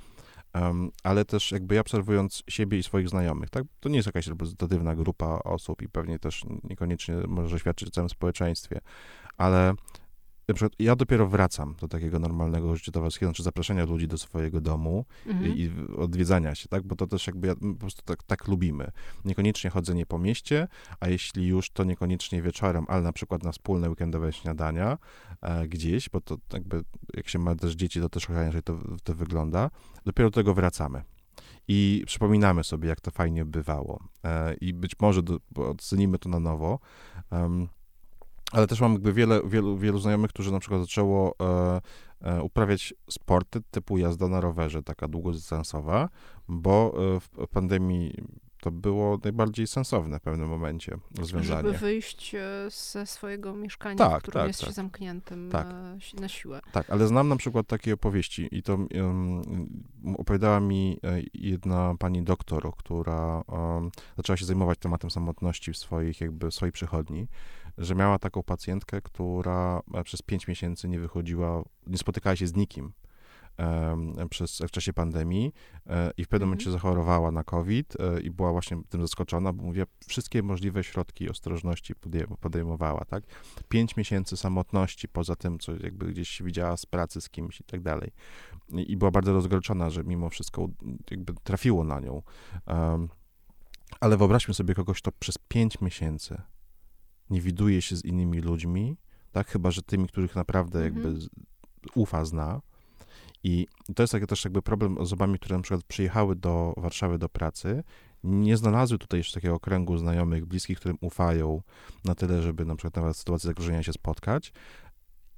Um, 0.55 0.90
ale 1.03 1.25
też 1.25 1.53
jakby 1.53 1.81
obserwując 1.81 2.43
siebie 2.49 2.79
i 2.79 2.83
swoich 2.83 3.09
znajomych, 3.09 3.51
tak? 3.51 3.64
To 3.81 3.88
nie 3.88 3.97
jest 3.97 4.07
jakaś 4.07 4.27
reprezentatywna 4.27 4.97
grupa 4.97 5.27
osób 5.45 5.83
i 5.83 5.88
pewnie 5.88 6.19
też 6.19 6.45
niekoniecznie 6.64 7.14
może 7.29 7.59
świadczyć 7.59 7.88
o 7.88 7.90
całym 7.90 8.09
społeczeństwie, 8.09 8.81
ale 9.37 9.75
na 10.48 10.54
przykład 10.54 10.72
ja 10.78 10.96
dopiero 10.96 11.26
wracam 11.28 11.74
do 11.80 11.88
takiego 11.88 12.18
normalnego 12.18 12.76
życia 12.76 12.92
towarzyskiego, 12.92 13.30
znaczy 13.30 13.42
zapraszania 13.42 13.85
ludzi 13.85 14.09
do 14.09 14.18
swojego 14.18 14.61
domu 14.61 15.04
mhm. 15.26 15.57
i, 15.57 15.61
i, 15.61 15.70
odwiedzania 15.96 16.54
się, 16.54 16.68
tak? 16.68 16.83
Bo 16.83 16.96
to 16.96 17.07
też 17.07 17.26
jakby 17.26 17.46
ja, 17.46 17.54
po 17.54 17.74
prostu 17.74 18.02
tak, 18.02 18.22
tak, 18.22 18.48
lubimy. 18.48 18.90
Niekoniecznie 19.24 19.70
chodzenie 19.70 20.07
po 20.07 20.18
mieście, 20.18 20.68
a 21.00 21.09
jeśli 21.09 21.46
już, 21.46 21.70
to 21.70 21.85
niekoniecznie 21.85 22.42
wieczorem, 22.42 22.85
ale 22.88 23.02
na 23.02 23.12
przykład 23.12 23.42
na 23.42 23.52
wspólne 23.52 23.90
weekendowe 23.90 24.33
śniadania 24.33 24.98
e, 25.42 25.68
gdzieś, 25.68 26.09
bo 26.09 26.20
to 26.20 26.37
jakby 26.52 26.85
jak 27.14 27.28
się 27.28 27.38
ma 27.38 27.54
też 27.54 27.72
dzieci, 27.74 28.00
to 28.00 28.09
też 28.09 28.28
inaczej 28.28 28.62
to, 28.62 28.78
to 29.04 29.14
wygląda. 29.14 29.70
Dopiero 30.04 30.30
do 30.30 30.35
tego 30.35 30.54
wracamy. 30.54 31.02
i 31.68 32.02
przypominamy 32.07 32.64
sobie, 32.64 32.88
jak 32.88 33.00
to 33.00 33.11
fajnie 33.11 33.44
bywało. 33.44 34.00
E, 34.24 34.54
I 34.54 34.74
być 34.74 34.92
może 35.00 35.22
do, 35.22 35.38
ocenimy 35.57 36.18
to 36.18 36.28
na 36.28 36.40
nowo. 36.40 36.78
Um, 37.30 37.68
ale 38.55 38.67
też 38.67 38.81
mam 38.81 38.93
jakby 38.93 39.12
wiele, 39.12 39.40
wielu, 39.45 39.79
wielu 39.79 39.99
znajomych, 39.99 40.31
którzy 40.31 40.53
na 40.53 40.61
przykład 40.61 40.81
zaczęło 40.81 41.35
e, 41.40 41.81
e, 42.21 42.43
uprawiać 42.43 42.95
sporty 43.11 43.61
typu 43.71 43.99
jazda 43.99 44.29
na 44.29 44.40
rowerze, 44.40 44.83
taka 44.83 45.09
długodystansowa, 45.09 46.09
bo 46.49 46.95
e, 47.17 47.21
w 47.21 47.49
pandemii 47.51 48.14
to 48.64 48.71
było 48.71 49.19
najbardziej 49.25 49.67
sensowne 49.67 50.19
w 50.19 50.23
pewnym 50.23 50.49
momencie 50.49 50.99
rozwiązanie. 51.19 51.69
Żeby 51.69 51.79
wyjść 51.79 52.35
e, 52.35 52.40
ze 52.71 53.07
swojego 53.07 53.55
mieszkania, 53.55 53.97
tak, 53.97 54.19
w 54.19 54.23
którym 54.23 54.40
tak, 54.40 54.47
jest 54.47 54.61
tak. 54.61 54.69
się 54.69 54.75
zamkniętym 54.75 55.49
Tak. 55.53 55.67
e, 55.67 56.21
na 56.21 56.29
siłę. 56.29 56.61
Tak, 56.73 56.90
ale 56.90 57.07
znam 57.07 57.29
na 57.29 57.37
przykład 57.37 57.67
takie 57.67 57.95
opowieści 57.95 58.49
i 58.51 58.62
to 58.62 58.75
um, 58.75 59.43
opowiadała 60.17 60.61
mi 60.61 60.99
e, 61.03 61.23
jedna 61.35 61.95
pani 61.99 62.23
doktor, 62.23 62.77
która 62.77 63.43
um, 63.49 63.90
zaczęła 64.17 64.37
się 64.37 64.45
zajmować 64.45 64.79
tematem 64.79 65.11
samotności 65.11 65.73
w 65.73 65.77
swoich, 65.77 66.21
jakby 66.21 66.51
w 66.51 66.55
swojej 66.55 66.73
przychodni, 66.73 67.27
że 67.78 67.94
miała 67.94 68.18
taką 68.18 68.42
pacjentkę, 68.42 69.00
która 69.00 69.82
e, 69.94 70.04
przez 70.04 70.22
pięć 70.22 70.48
miesięcy 70.48 70.88
nie 70.88 71.00
wychodziła, 71.00 71.62
nie 71.87 71.98
spotykała 71.98 72.37
się 72.37 72.46
z 72.46 72.56
nikim 72.56 72.92
przez, 74.30 74.58
w 74.58 74.70
czasie 74.70 74.92
pandemii 74.92 75.52
e, 75.87 76.10
i 76.16 76.24
w 76.24 76.28
pewnym 76.28 76.46
Mhm. 76.46 76.48
momencie 76.48 76.70
zachorowała 76.70 77.30
na 77.30 77.44
COVID 77.44 77.96
e, 78.00 78.20
i 78.20 78.30
była 78.30 78.52
właśnie 78.52 78.82
tym 78.88 79.00
zaskoczona, 79.00 79.52
bo 79.52 79.62
mówię, 79.62 79.87
wszystkie 80.06 80.42
możliwe 80.42 80.84
środki 80.84 81.30
ostrożności 81.30 81.94
podejm- 81.94 82.37
podejmowała, 82.37 83.04
tak? 83.04 83.24
Pięć 83.68 83.96
miesięcy 83.96 84.37
samotności, 84.37 85.08
poza 85.08 85.37
tym, 85.37 85.58
co 85.58 85.72
jakby 85.72 86.06
gdzieś 86.06 86.28
się 86.28 86.44
widziała 86.44 86.76
z 86.76 86.87
pracy 86.87 87.20
z 87.20 87.28
kimś 87.28 87.60
i 87.60 87.64
tak 87.64 87.82
dalej. 87.82 88.10
I, 88.72 88.96
była 88.96 89.10
bardzo 89.10 89.32
rozgorczona, 89.32 89.90
że 89.90 90.04
mimo 90.04 90.30
wszystko 90.30 90.68
jakby 91.10 91.34
trafiło 91.44 91.84
na 91.84 92.00
nią. 92.00 92.22
Ale 94.00 94.16
wyobraźmy 94.16 94.54
sobie 94.54 94.74
kogoś, 94.74 94.98
kto 94.98 95.12
przez 95.12 95.38
pięć 95.38 95.80
miesięcy 95.80 96.42
nie 97.30 97.40
widuje 97.40 97.82
się 97.82 97.96
z 97.96 98.04
innymi 98.04 98.40
ludźmi, 98.40 98.96
tak? 99.32 99.48
Chyba, 99.48 99.70
że 99.70 99.82
tymi, 99.82 100.08
których 100.08 100.37
naprawdę 100.37 100.84
Mhm. 100.84 101.04
jakby 101.04 101.26
ufa, 101.94 102.24
zna. 102.24 102.60
I 103.44 103.66
to 103.94 104.02
jest 104.02 104.12
taki 104.12 104.26
też 104.26 104.44
jakby 104.44 104.62
problem 104.62 104.94
z 104.94 104.98
osobami, 104.98 105.38
które 105.38 105.56
na 105.56 105.62
przykład 105.62 105.84
przyjechały 105.84 106.37
do 106.37 106.74
Warszawy 106.76 107.18
do 107.18 107.28
pracy, 107.28 107.84
nie 108.24 108.56
znalazły 108.56 108.98
tutaj 108.98 109.20
jeszcze 109.20 109.34
takiego 109.34 109.60
kręgu 109.60 109.98
znajomych, 109.98 110.46
bliskich, 110.46 110.78
którym 110.78 110.98
ufają 111.00 111.62
na 112.04 112.14
tyle, 112.14 112.42
żeby 112.42 112.64
na 112.64 112.76
przykład 112.76 112.96
nawet 112.96 113.14
w 113.14 113.18
sytuacji 113.18 113.46
zagrożenia 113.46 113.82
się 113.82 113.92
spotkać 113.92 114.52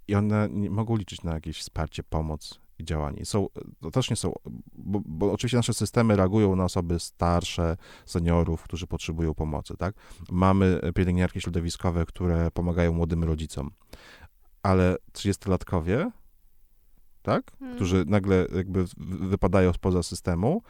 i 0.08 0.14
one 0.14 0.48
nie 0.50 0.70
mogą 0.70 0.96
liczyć 0.96 1.22
na 1.22 1.34
jakieś 1.34 1.60
wsparcie, 1.60 2.02
pomoc 2.02 2.60
i 2.78 2.84
działanie. 2.84 3.24
Są, 3.24 3.46
to 3.80 3.90
też 3.90 4.10
nie 4.10 4.16
są, 4.16 4.32
bo, 4.74 5.00
bo 5.04 5.32
oczywiście 5.32 5.56
nasze 5.56 5.74
systemy 5.74 6.16
reagują 6.16 6.56
na 6.56 6.64
osoby 6.64 7.00
starsze, 7.00 7.76
seniorów, 8.04 8.62
którzy 8.62 8.86
potrzebują 8.86 9.34
pomocy, 9.34 9.76
tak? 9.76 9.94
Mamy 10.30 10.80
pielęgniarki 10.94 11.40
środowiskowe, 11.40 12.06
które 12.06 12.50
pomagają 12.50 12.92
młodym 12.92 13.24
rodzicom, 13.24 13.70
ale 14.62 14.96
30-latkowie, 15.12 16.10
tak? 17.22 17.52
Hmm. 17.58 17.76
Którzy 17.76 18.04
nagle 18.06 18.46
jakby 18.56 18.84
wypadają 19.20 19.72
spoza 19.72 20.02
systemu, 20.02 20.62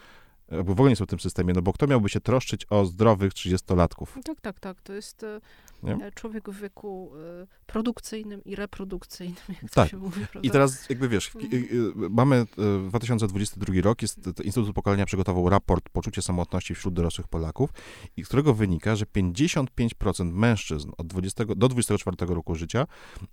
jakby 0.51 0.65
w 0.65 0.71
ogóle 0.71 0.91
nie 0.91 0.97
są 0.97 1.05
w 1.05 1.09
tym 1.09 1.21
systemie, 1.21 1.53
no 1.55 1.63
bo 1.63 1.73
kto 1.73 1.87
miałby 1.87 2.09
się 2.09 2.21
troszczyć 2.21 2.67
o 2.71 2.85
zdrowych 2.87 3.33
30-latków? 3.33 4.07
Tak, 4.25 4.41
tak, 4.41 4.61
tak. 4.61 4.83
To 4.83 4.93
jest 4.93 5.23
e, 5.25 5.41
Nie? 5.83 5.93
e, 5.95 6.13
człowiek 6.13 6.51
w 6.51 6.61
wieku 6.61 7.13
e, 7.43 7.47
produkcyjnym 7.67 8.45
i 8.45 8.55
reprodukcyjnym, 8.57 9.37
jak 9.49 9.61
to 9.61 9.69
Tak. 9.75 9.91
się 9.91 9.97
mówi, 9.97 10.21
prawda? 10.33 10.41
I 10.49 10.51
teraz 10.51 10.89
jakby 10.91 11.09
wiesz, 11.09 11.29
w- 11.31 11.37
y- 11.55 11.93
mamy 12.11 12.37
y, 12.37 12.89
2022 12.89 13.75
rok, 13.83 14.03
jest, 14.03 14.21
to 14.37 14.43
Instytut 14.43 14.75
Pokolenia 14.75 15.07
przygotował 15.07 15.49
raport 15.49 15.89
Poczucie 15.89 16.23
samotności 16.23 16.75
wśród 16.75 16.95
dorosłych 16.95 17.29
Polaków, 17.29 17.71
i 18.17 18.25
z 18.25 18.29
którego 18.29 18.55
wynika, 18.55 18.97
że 18.97 19.05
55% 19.07 20.33
mężczyzn 20.33 20.91
od 20.99 21.07
20 21.07 21.45
do 21.45 21.69
24 21.69 22.35
roku 22.35 22.55
życia 22.55 22.87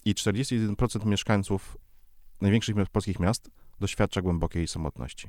i 0.05 0.13
41% 0.15 1.05
mieszkańców 1.05 1.77
największych 2.41 2.75
polskich 2.91 3.19
miast 3.19 3.49
doświadcza 3.79 4.21
głębokiej 4.21 4.67
samotności. 4.67 5.27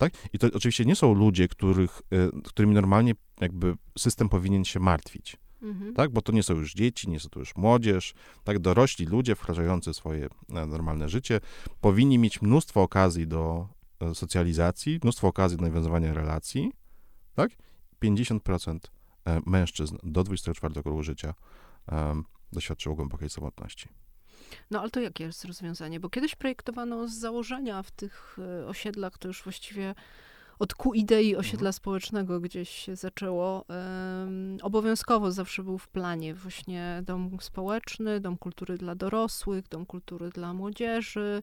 Tak? 0.00 0.12
I 0.32 0.38
to 0.38 0.46
oczywiście 0.54 0.84
nie 0.84 0.96
są 0.96 1.14
ludzie, 1.14 1.48
których, 1.48 2.02
y, 2.12 2.42
którymi 2.44 2.74
normalnie 2.74 3.14
jakby 3.40 3.74
system 3.98 4.28
powinien 4.28 4.64
się 4.64 4.80
martwić 4.80 5.36
Mhm. 5.62 5.94
tak? 5.94 6.12
Bo 6.12 6.22
to 6.22 6.32
nie 6.32 6.42
są 6.42 6.54
już 6.54 6.74
dzieci, 6.74 7.10
nie 7.10 7.20
są 7.20 7.28
to 7.28 7.40
już 7.40 7.56
młodzież, 7.56 8.14
tak? 8.44 8.58
Dorośli 8.58 9.06
ludzie 9.06 9.34
wkraczający 9.34 9.94
swoje 9.94 10.28
e, 10.54 10.66
normalne 10.66 11.08
życie 11.08 11.40
powinni 11.80 12.18
mieć 12.18 12.42
mnóstwo 12.42 12.82
okazji 12.82 13.26
do 13.26 13.68
e, 14.00 14.14
socjalizacji, 14.14 15.00
mnóstwo 15.02 15.28
okazji 15.28 15.58
do 15.58 15.64
nawiązywania 15.64 16.14
relacji, 16.14 16.72
tak? 17.34 17.50
50% 18.04 18.78
e, 19.24 19.40
mężczyzn 19.46 19.96
do 20.02 20.24
24 20.24 20.74
roku 20.74 21.02
życia 21.02 21.34
em, 21.86 22.24
doświadczyło 22.52 22.96
głębokiej 22.96 23.30
samotności. 23.30 23.88
No 24.70 24.80
ale 24.80 24.90
to 24.90 25.00
jakie 25.00 25.24
jest 25.24 25.44
rozwiązanie? 25.44 26.00
Bo 26.00 26.08
kiedyś 26.10 26.34
projektowano 26.34 27.08
z 27.08 27.12
założenia 27.12 27.82
w 27.82 27.90
tych 27.90 28.36
e, 28.62 28.66
osiedlach, 28.66 29.18
to 29.18 29.28
już 29.28 29.42
właściwie 29.42 29.94
od 30.58 30.74
ku 30.74 30.94
idei 30.94 31.36
osiedla 31.36 31.58
Mhm. 31.68 31.72
społecznego 31.72 32.40
gdzieś 32.40 32.68
się 32.70 32.96
zaczęło. 32.96 33.64
em, 33.68 34.58
obowiązkowo 34.62 35.32
zawsze 35.32 35.62
był 35.62 35.78
w 35.78 35.88
planie 35.88 36.34
właśnie 36.34 37.02
dom 37.06 37.30
społeczny, 37.40 38.20
dom 38.20 38.36
kultury 38.38 38.78
dla 38.78 38.94
dorosłych, 38.94 39.68
dom 39.68 39.86
kultury 39.86 40.30
dla 40.30 40.52
młodzieży, 40.54 41.42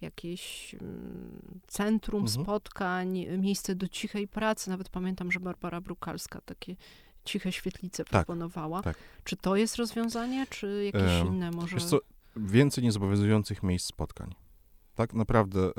jakieś 0.00 0.74
mm, 0.74 1.60
centrum 1.66 2.22
Mhm. 2.22 2.44
spotkań, 2.44 3.26
miejsce 3.38 3.74
do 3.74 3.88
cichej 3.88 4.28
pracy. 4.28 4.70
Nawet 4.70 4.88
pamiętam, 4.88 5.32
że 5.32 5.40
Barbara 5.40 5.80
Brukalska 5.80 6.40
takie 6.40 6.76
ciche 7.24 7.52
świetlice 7.52 8.04
proponowała. 8.04 8.82
tak. 8.82 8.96
Czy 9.24 9.36
to 9.36 9.56
jest 9.56 9.76
rozwiązanie, 9.76 10.46
czy 10.50 10.84
jakieś 10.84 11.12
Em, 11.20 11.26
inne 11.26 11.50
może? 11.50 11.76
Więcej 12.36 12.84
niezobowiązujących 12.84 13.62
miejsc 13.62 13.86
spotkań. 13.86 14.34
Tak 14.94 15.14
naprawdę, 15.14 15.60
e, 15.60 15.70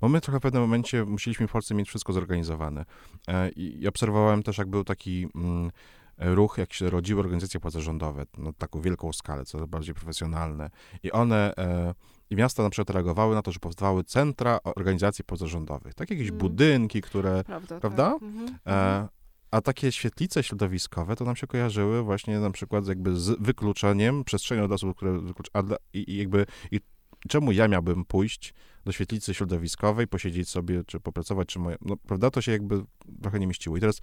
bo 0.00 0.08
my 0.08 0.20
trochę 0.20 0.38
w 0.38 0.42
pewnym 0.42 0.62
momencie 0.62 1.04
musieliśmy 1.04 1.48
w 1.48 1.52
Polsce 1.52 1.74
mieć 1.74 1.88
wszystko 1.88 2.12
zorganizowane. 2.12 2.84
E, 3.28 3.48
I, 3.48 3.88
obserwowałem 3.88 4.42
też, 4.42 4.58
jak 4.58 4.68
był 4.68 4.84
taki 4.84 5.28
mm, 5.34 5.70
ruch, 6.18 6.58
jak 6.58 6.72
się 6.72 6.90
rodziły 6.90 7.20
organizacje 7.20 7.60
pozarządowe, 7.60 8.26
na 8.38 8.52
taką 8.52 8.80
wielką 8.80 9.12
skalę, 9.12 9.44
coraz 9.44 9.68
bardziej 9.68 9.94
profesjonalne. 9.94 10.70
I 11.02 11.12
one, 11.12 11.56
e, 11.56 11.94
i 12.30 12.36
miasta 12.36 12.62
na 12.62 12.70
przykład 12.70 12.90
reagowały 12.90 13.34
na 13.34 13.42
to, 13.42 13.52
że 13.52 13.58
powstawały 13.58 14.04
centra 14.04 14.58
organizacji 14.64 15.24
pozarządowych. 15.24 15.94
Tak, 15.94 16.10
jakieś 16.10 16.28
Mm. 16.28 16.38
budynki, 16.38 17.02
które 17.02 17.44
Prawda? 17.44 17.80
Prawda? 17.80 18.12
Tak. 18.12 18.22
Mhm, 18.22 18.58
mhm. 18.64 19.04
E, 19.04 19.08
a 19.50 19.60
takie 19.60 19.92
świetlice 19.92 20.42
środowiskowe 20.42 21.16
to 21.16 21.24
nam 21.24 21.36
się 21.36 21.46
kojarzyły 21.46 22.02
właśnie 22.02 22.40
na 22.40 22.50
przykład 22.50 22.86
jakby 22.86 23.16
z 23.16 23.42
wykluczeniem, 23.42 24.24
przestrzenią 24.24 24.66
dla 24.66 24.74
osób, 24.74 24.96
które 24.96 25.20
wyklucz... 25.20 25.50
a 25.52 25.62
dla, 25.62 25.76
i, 25.92 26.10
i 26.12 26.16
jakby 26.16 26.46
i 26.70 26.80
czemu 27.28 27.52
ja 27.52 27.68
miałbym 27.68 28.04
pójść 28.04 28.54
do 28.84 28.92
świetlicy 28.92 29.34
środowiskowej, 29.34 30.06
posiedzieć 30.06 30.48
sobie, 30.48 30.84
czy 30.84 31.00
popracować, 31.00 31.48
czy 31.48 31.58
moje... 31.58 31.76
No, 31.80 31.96
prawda? 31.96 32.30
To 32.30 32.42
się 32.42 32.52
jakby 32.52 32.84
trochę 33.22 33.40
nie 33.40 33.46
mieściło. 33.46 33.76
I 33.76 33.80
teraz 33.80 34.00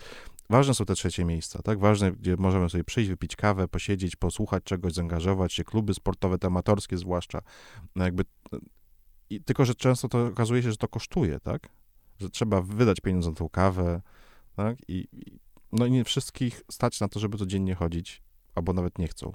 ważne 0.50 0.74
są 0.74 0.86
te 0.86 0.96
trzecie 0.96 1.26
miejsca, 1.26 1.62
tak? 1.62 1.80
Ważne, 1.80 2.12
gdzie 2.12 2.36
możemy 2.36 2.70
sobie 2.70 2.84
przyjść, 2.84 3.10
wypić 3.10 3.36
kawę, 3.36 3.68
posiedzieć, 3.68 4.16
posłuchać 4.16 4.64
czegoś, 4.64 4.94
zaangażować 4.94 5.54
się, 5.54 5.64
kluby 5.64 5.94
sportowe, 5.94 6.38
te 6.38 6.48
amatorskie 6.48 6.98
zwłaszcza. 6.98 7.42
No 7.96 8.06
jakby... 8.06 8.24
I, 9.30 9.42
tylko, 9.42 9.66
że 9.66 9.76
często 9.76 10.08
to 10.08 10.26
okazuje 10.26 10.64
się, 10.64 10.72
że 10.72 10.78
to 10.78 10.88
kosztuje, 10.88 11.40
tak? 11.40 11.70
Że 12.20 12.30
trzeba 12.30 12.62
wydać 12.62 13.02
pieniądze 13.02 13.30
na 13.30 13.36
tą 13.36 13.50
kawę, 13.50 14.02
tak? 14.56 14.78
I, 14.88 15.08
i, 15.12 15.40
no 15.72 15.86
i 15.86 15.92
nie 15.92 16.04
wszystkich 16.04 16.62
stać 16.72 17.00
na 17.00 17.08
to, 17.08 17.20
żeby 17.20 17.38
codziennie 17.38 17.76
chodzić, 17.76 18.22
albo 18.56 18.74
nawet 18.74 19.00
nie 19.00 19.08
chcą. 19.08 19.34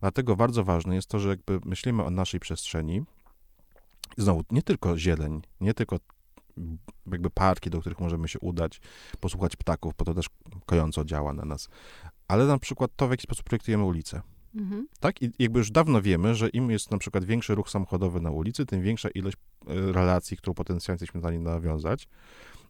Dlatego 0.00 0.36
bardzo 0.36 0.64
ważne 0.64 0.94
jest 0.94 1.08
to, 1.08 1.18
że 1.18 1.28
jakby 1.28 1.60
myślimy 1.64 2.04
o 2.04 2.10
naszej 2.10 2.40
przestrzeni, 2.40 3.02
znowu, 4.16 4.44
nie 4.50 4.62
tylko 4.62 4.98
zieleń, 4.98 5.42
nie 5.60 5.74
tylko 5.74 5.98
jakby 7.12 7.30
parki, 7.30 7.70
do 7.70 7.80
których 7.80 8.00
możemy 8.00 8.28
się 8.28 8.38
udać, 8.38 8.80
posłuchać 9.20 9.56
ptaków, 9.56 9.92
bo 9.98 10.04
to 10.04 10.14
też 10.14 10.26
kojąco 10.66 11.04
działa 11.04 11.32
na 11.32 11.44
nas, 11.44 11.68
ale 12.28 12.46
na 12.46 12.58
przykład 12.58 12.90
to, 12.96 13.08
w 13.08 13.10
jaki 13.10 13.22
sposób 13.22 13.44
projektujemy 13.44 13.84
ulicę. 13.84 14.22
Mhm. 14.54 14.88
Tak? 15.00 15.22
I 15.22 15.30
jakby 15.38 15.58
już 15.58 15.70
dawno 15.70 16.02
wiemy, 16.02 16.34
że 16.34 16.48
im 16.48 16.70
jest 16.70 16.90
na 16.90 16.98
przykład 16.98 17.24
większy 17.24 17.54
ruch 17.54 17.70
samochodowy 17.70 18.20
na 18.20 18.30
ulicy, 18.30 18.66
tym 18.66 18.82
większa 18.82 19.08
ilość 19.10 19.36
e, 19.66 19.92
relacji, 19.92 20.36
którą 20.36 20.54
potencjalnie 20.54 20.94
jesteśmy 20.94 21.20
w 21.20 21.24
stanie 21.24 21.38
nawiązać. 21.38 22.08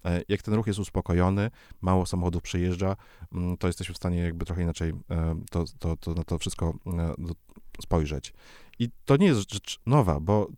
E, 0.05 0.23
Jak 0.29 0.43
ten 0.43 0.55
ruch 0.55 0.67
jest 0.67 0.79
uspokojony, 0.79 1.51
mało 1.81 2.07
samochodów 2.07 2.43
przejeżdża, 2.43 2.97
mm, 3.33 3.57
to 3.57 3.67
jesteśmy 3.67 3.95
w 3.95 3.97
stanie 3.97 4.19
jakby 4.19 4.45
trochę 4.45 4.63
inaczej 4.63 4.93
e, 5.11 5.41
to, 5.51 5.65
to, 5.79 5.97
to, 5.97 6.15
na 6.15 6.25
to 6.25 6.39
wszystko 6.39 6.75
e, 6.87 7.15
spojrzeć. 7.83 8.33
I 8.79 8.91
to 9.05 9.17
nie 9.17 9.27
jest 9.27 9.53
rzecz 9.53 9.81
nowa, 9.87 10.21
bo 10.21 10.49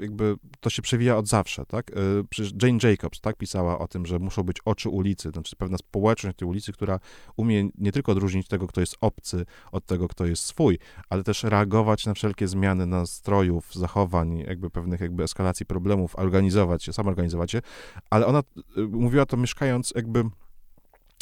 jakby 0.00 0.36
to 0.60 0.70
się 0.70 0.82
przewija 0.82 1.16
od 1.16 1.28
zawsze, 1.28 1.66
tak? 1.66 1.90
Y, 1.90 1.94
przecież 2.30 2.52
Jane 2.62 2.78
Jacobs, 2.82 3.20
tak, 3.20 3.36
pisała 3.36 3.78
o 3.78 3.88
tym, 3.88 4.06
że 4.06 4.18
muszą 4.18 4.42
być 4.42 4.56
oczy 4.64 4.88
ulicy, 4.88 5.30
znaczy 5.30 5.56
pewna 5.56 5.78
społeczność 5.78 6.38
tej 6.38 6.48
ulicy, 6.48 6.72
która 6.72 7.00
umie 7.36 7.68
nie 7.78 7.92
tylko 7.92 8.12
odróżnić 8.12 8.48
tego, 8.48 8.66
kto 8.66 8.80
jest 8.80 8.96
obcy, 9.00 9.46
od 9.72 9.86
tego, 9.86 10.08
kto 10.08 10.26
jest 10.26 10.44
swój, 10.44 10.78
ale 11.10 11.22
też 11.22 11.42
reagować 11.42 12.06
na 12.06 12.14
wszelkie 12.14 12.48
zmiany 12.48 12.86
nastrojów, 12.86 13.74
zachowań, 13.74 14.38
jakby 14.38 14.70
pewnych 14.70 15.00
jakby 15.00 15.22
eskalacji 15.22 15.66
problemów, 15.66 16.16
organizować 16.16 16.84
się, 16.84 16.92
samorganizować 16.92 17.50
się, 17.50 17.62
ale 18.10 18.26
ona 18.26 18.42
y, 18.78 18.88
mówiła 18.88 19.26
to 19.26 19.36
mieszkając 19.36 19.92
jakby 19.96 20.24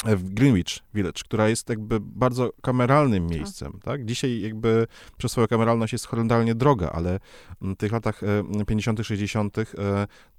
w 0.05 0.33
Greenwich 0.33 0.79
Village, 0.93 1.21
która 1.25 1.49
jest 1.49 1.69
jakby 1.69 1.99
bardzo 1.99 2.49
kameralnym 2.61 3.27
tak. 3.27 3.37
miejscem, 3.37 3.79
tak. 3.83 4.05
Dzisiaj 4.05 4.41
jakby 4.41 4.87
przez 5.17 5.31
swoją 5.31 5.47
kameralność 5.47 5.93
jest 5.93 6.07
horrendalnie 6.07 6.55
droga, 6.55 6.89
ale 6.89 7.19
w 7.61 7.75
tych 7.75 7.91
latach 7.91 8.21
50., 8.67 8.99
e, 8.99 9.03
60. 9.03 9.57
E, 9.57 9.63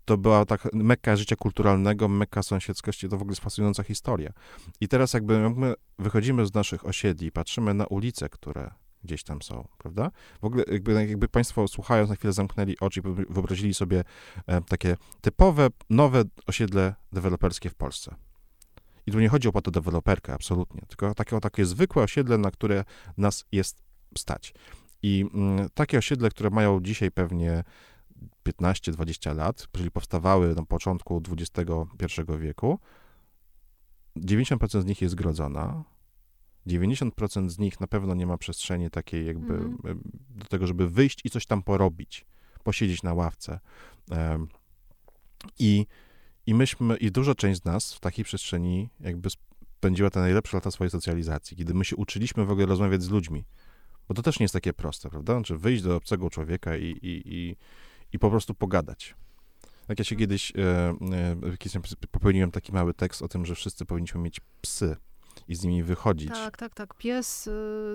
to 0.05 0.19
była 0.19 0.45
tak 0.45 0.69
mekka 0.73 1.17
życia 1.17 1.37
kulturalnego, 1.37 2.09
mekka 2.09 2.43
sąsiedzkości, 2.43 3.09
to 3.09 3.19
w 3.19 3.23
ogóle 3.23 3.33
jest 3.33 3.43
fascynująca 3.43 3.83
historia. 3.83 4.33
I 4.81 4.89
teraz 4.89 5.13
jakby 5.13 5.35
jak 5.35 5.57
my 5.57 5.75
wychodzimy 5.99 6.47
z 6.47 6.55
naszych 6.55 6.87
osiedli, 6.87 7.33
patrzymy 7.33 7.75
na 7.75 7.87
ulice, 7.87 8.29
które 8.29 8.71
gdzieś 9.05 9.23
tam 9.23 9.43
są, 9.43 9.69
prawda? 9.79 10.11
W 10.41 10.45
ogóle 10.45 10.65
jakby, 10.73 10.93
jakby 10.93 11.29
państwo 11.29 11.69
słuchając 11.69 12.11
na 12.11 12.17
chwilę 12.17 12.33
zamknęli 12.33 12.77
oczy 12.81 13.01
i 13.01 13.03
wyobrazili 13.03 13.75
sobie 13.75 14.05
e, 14.47 14.61
takie 14.61 14.97
typowe, 15.21 15.69
nowe 15.91 16.23
osiedle 16.47 16.95
deweloperskie 17.13 17.71
w 17.71 17.75
Polsce 17.75 18.28
i 19.09 19.11
tu 19.11 19.21
nie 19.21 19.29
chodzi 19.29 19.49
o 19.49 19.61
deweloperkę, 19.61 20.35
absolutnie, 20.35 20.83
tylko 20.89 21.15
takie, 21.15 21.37
o 21.37 21.41
takie 21.41 21.67
zwykłe 21.67 22.03
osiedle, 22.03 22.39
na 22.39 22.51
które 22.51 22.85
nas 23.17 23.45
jest 23.53 23.83
stać. 24.19 24.55
I 25.03 25.25
mm, 25.35 25.69
takie 25.75 25.99
osiedle, 25.99 26.31
które 26.31 26.51
mają 26.51 26.81
dzisiaj 26.81 27.11
pewnie 27.11 27.65
15-20 28.49 29.37
lat, 29.37 29.67
czyli 29.73 29.91
powstawały 29.91 30.55
na 30.55 30.65
początku 30.65 31.23
XXI 31.31 32.23
wieku, 32.39 32.79
90% 34.17 34.83
z 34.83 34.85
nich 34.85 35.03
jest 35.03 35.13
zgrodzona, 35.13 35.85
90% 36.67 37.49
z 37.49 37.59
nich 37.59 37.81
na 37.81 37.87
pewno 37.87 38.15
nie 38.15 38.27
ma 38.27 38.39
przestrzeni 38.39 38.91
takiej 38.91 39.27
jakby 39.27 39.55
mm. 39.55 39.79
do 40.31 40.47
tego, 40.47 40.67
żeby 40.67 40.91
wyjść 40.91 41.21
i 41.25 41.31
coś 41.31 41.47
tam 41.47 41.63
porobić, 41.63 42.27
posiedzieć 42.63 43.03
na 43.03 43.15
ławce. 43.15 43.61
I 45.59 45.87
i 46.49 46.55
myśmy, 46.55 46.97
i 46.97 47.13
duża 47.13 47.35
część 47.35 47.61
z 47.61 47.65
nas 47.65 47.95
w 47.95 48.01
takiej 48.01 48.25
przestrzeni 48.25 48.89
jakby 49.01 49.29
spędziła 49.79 50.11
te 50.11 50.21
najlepsze 50.21 50.57
lata 50.57 50.71
swojej 50.71 50.91
socjalizacji, 50.91 51.57
kiedy 51.57 51.75
my 51.75 51.85
się 51.85 51.97
uczyliśmy 51.97 52.45
w 52.45 52.51
ogóle 52.51 52.67
rozmawiać 52.67 53.03
z 53.03 53.11
ludźmi. 53.11 53.45
Bo 54.09 54.15
to 54.15 54.23
też 54.23 54.41
nie 54.41 54.45
jest 54.45 54.53
takie 54.53 54.73
proste, 54.73 55.11
prawda? 55.11 55.35
Znaczy 55.35 55.59
wyjść 55.59 55.83
do 55.83 55.97
obcego 55.97 56.31
człowieka 56.31 56.77
i, 56.77 56.85
i, 56.85 57.23
i, 57.25 57.57
i 58.13 58.19
po 58.19 58.31
prostu 58.31 58.55
pogadać. 58.55 59.15
Jak 59.89 59.99
ja 59.99 60.05
się 60.05 60.17
kiedyś, 60.17 60.53
e, 60.57 60.95
e, 61.13 62.07
popełniłem 62.11 62.51
taki 62.51 62.73
mały 62.73 62.95
tekst 62.95 63.23
o 63.23 63.29
tym, 63.29 63.47
że 63.47 63.55
wszyscy 63.55 63.85
powinniśmy 63.85 64.21
mieć 64.21 64.41
psy 64.61 64.97
i 65.49 65.55
z 65.55 65.65
nimi 65.65 65.83
wychodzić. 65.83 66.29
Tak, 66.29 66.57
tak, 66.57 66.75
tak. 66.75 66.95
Pies, 66.95 67.47
y, 67.47 67.51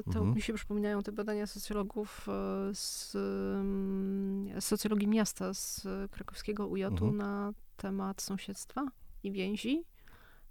to 0.05 0.19
mhm. 0.19 0.33
mi 0.33 0.41
się 0.41 0.53
przypominają 0.53 1.03
te 1.03 1.11
badania 1.11 1.47
socjologów 1.47 2.27
y, 2.71 2.75
z, 2.75 3.15
mm, 3.15 4.61
z 4.61 4.65
socjologii 4.65 5.07
miasta, 5.07 5.53
z 5.53 5.87
krakowskiego 6.11 6.67
UJ 6.67 6.83
mhm. 6.83 7.17
na 7.17 7.53
temat 7.77 8.21
sąsiedztwa 8.21 8.87
i 9.23 9.31
więzi. 9.31 9.83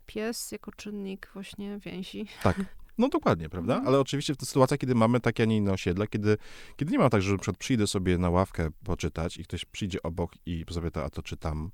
Pies 0.06 0.52
jako 0.52 0.72
czynnik 0.72 1.30
właśnie 1.34 1.78
więzi. 1.78 2.26
Tak. 2.42 2.60
No 2.98 3.08
dokładnie, 3.08 3.48
prawda? 3.48 3.74
Mhm. 3.74 3.88
Ale 3.88 4.00
oczywiście 4.00 4.34
w 4.34 4.36
tej 4.36 4.46
sytuacji, 4.46 4.78
kiedy 4.78 4.94
mamy 4.94 5.20
takie, 5.20 5.42
a 5.42 5.46
nie 5.46 5.56
inne 5.56 5.72
osiedla, 5.72 6.06
kiedy, 6.06 6.36
kiedy 6.76 6.92
nie 6.92 6.98
ma 6.98 7.10
tak, 7.10 7.22
że 7.22 7.38
przed 7.38 7.56
przyjdę 7.56 7.86
sobie 7.86 8.18
na 8.18 8.30
ławkę 8.30 8.68
poczytać 8.84 9.36
i 9.36 9.44
ktoś 9.44 9.64
przyjdzie 9.64 10.02
obok 10.02 10.32
i 10.46 10.64
zapyta, 10.70 11.04
a 11.04 11.10
to 11.10 11.22
czytam, 11.22 11.70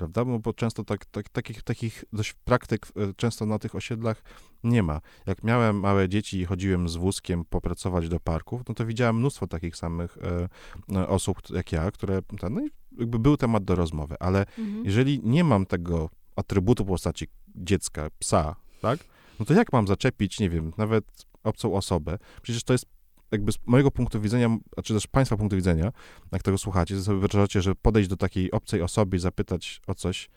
prawda? 0.00 0.24
Bo, 0.24 0.38
bo 0.38 0.52
często 0.52 0.84
tak, 0.84 1.04
tak, 1.04 1.28
takich, 1.28 1.62
takich 1.62 2.04
dość 2.12 2.32
praktyk 2.32 2.86
e, 2.86 3.14
często 3.16 3.46
na 3.46 3.58
tych 3.58 3.74
osiedlach 3.74 4.22
nie 4.64 4.82
ma. 4.82 5.00
Jak 5.26 5.44
miałem 5.44 5.80
małe 5.80 6.08
dzieci 6.08 6.38
i 6.40 6.44
chodziłem 6.44 6.88
z 6.88 6.96
wózkiem 6.96 7.44
popracować 7.44 8.08
do 8.08 8.20
parków, 8.20 8.62
no 8.68 8.74
to 8.74 8.86
widziałem 8.86 9.16
mnóstwo 9.16 9.46
takich 9.46 9.76
samych 9.76 10.18
e, 10.18 10.48
e 10.96 11.08
osób 11.08 11.38
jak 11.50 11.72
ja, 11.72 11.90
które, 11.90 12.20
no 12.50 12.60
i 12.60 12.70
jakby 12.98 13.18
był 13.18 13.36
temat 13.36 13.64
do 13.64 13.74
rozmowy, 13.74 14.14
ale 14.20 14.40
mhm. 14.40 14.84
jeżeli 14.84 15.20
nie 15.24 15.44
mam 15.44 15.66
tego 15.66 16.10
atrybutu 16.36 16.84
postaci 16.84 17.26
dziecka, 17.54 18.10
psa, 18.18 18.56
tak, 18.80 18.98
no 19.40 19.46
to 19.46 19.54
jak 19.54 19.72
mam 19.72 19.86
zaczepić, 19.86 20.40
nie 20.40 20.50
wiem, 20.50 20.72
nawet 20.78 21.04
obcą 21.44 21.74
osobę? 21.74 22.18
Przecież 22.42 22.64
to 22.64 22.72
jest 22.72 22.86
jakby 23.32 23.52
z 23.52 23.58
mojego 23.66 23.90
punktu 23.90 24.20
widzenia, 24.20 24.58
a 24.76 24.82
czy 24.82 24.94
też 24.94 25.06
państwa 25.06 25.36
punktu 25.36 25.56
widzenia, 25.56 25.92
jak 26.32 26.42
tego 26.42 26.58
słuchacie, 26.58 27.00
sobie 27.00 27.18
wyobrażacie, 27.18 27.62
że 27.62 27.74
podejść 27.74 28.08
do 28.08 28.16
takiej 28.16 28.50
obcej 28.50 28.82
osoby 28.82 29.16
i 29.16 29.20
zapytać 29.20 29.80
o 29.86 29.94
coś, 29.94 30.30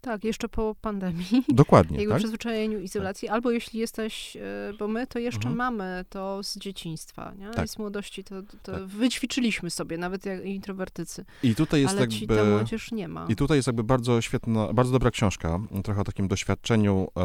tak, 0.00 0.24
jeszcze 0.24 0.48
po 0.48 0.74
pandemii. 0.80 1.44
Dokładnie. 1.48 1.98
Jego 1.98 2.12
tak? 2.12 2.18
przyzwyczajeniu, 2.18 2.80
izolacji. 2.80 3.28
Tak. 3.28 3.34
Albo 3.34 3.50
jeśli 3.50 3.80
jesteś, 3.80 4.36
e, 4.36 4.40
bo 4.78 4.88
my 4.88 5.06
to 5.06 5.18
jeszcze 5.18 5.48
mhm. 5.48 5.56
mamy 5.56 6.04
to 6.08 6.42
z 6.42 6.58
dzieciństwa, 6.58 7.32
nie? 7.38 7.50
Tak. 7.50 7.66
I 7.66 7.68
z 7.68 7.78
młodości 7.78 8.24
to, 8.24 8.42
to 8.62 8.72
tak. 8.72 8.86
wyćwiczyliśmy 8.86 9.70
sobie, 9.70 9.98
nawet 9.98 10.26
jak 10.26 10.44
introwertycy. 10.44 11.24
I 11.42 11.54
tutaj 11.54 11.80
jest 11.80 11.92
Ale 11.92 12.00
jakby... 12.00 12.16
ci 12.16 12.26
ta 12.26 12.44
młodzież 12.44 12.92
nie 12.92 13.08
ma. 13.08 13.26
I 13.28 13.36
tutaj 13.36 13.58
jest 13.58 13.66
jakby 13.66 13.84
bardzo 13.84 14.20
świetna, 14.20 14.72
bardzo 14.72 14.92
dobra 14.92 15.10
książka, 15.10 15.60
trochę 15.84 16.00
o 16.00 16.04
takim 16.04 16.28
doświadczeniu 16.28 17.08
e, 17.16 17.20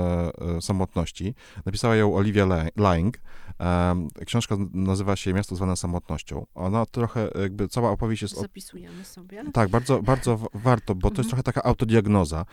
e, 0.58 0.62
samotności. 0.62 1.36
Napisała 1.66 1.96
ją 1.96 2.16
Olivia 2.16 2.48
Lang. 2.76 3.18
E, 3.60 3.96
książka 4.26 4.56
nazywa 4.74 5.16
się 5.16 5.34
Miasto 5.34 5.56
zwane 5.56 5.78
samotnością. 5.78 6.46
Ona 6.56 6.86
trochę, 6.86 7.30
jakby 7.42 7.68
cała 7.68 7.92
opowieść 7.92 8.22
jest... 8.22 8.40
Zapisujemy 8.40 9.06
sobie. 9.06 9.44
Tak, 9.54 9.70
bardzo, 9.70 10.02
bardzo 10.02 10.40
warto, 10.54 10.96
bo 10.96 11.02
to 11.02 11.08
jest 11.08 11.18
mhm. 11.18 11.30
trochę 11.30 11.44
taka 11.44 11.64
autodiagnoza. 11.64 12.46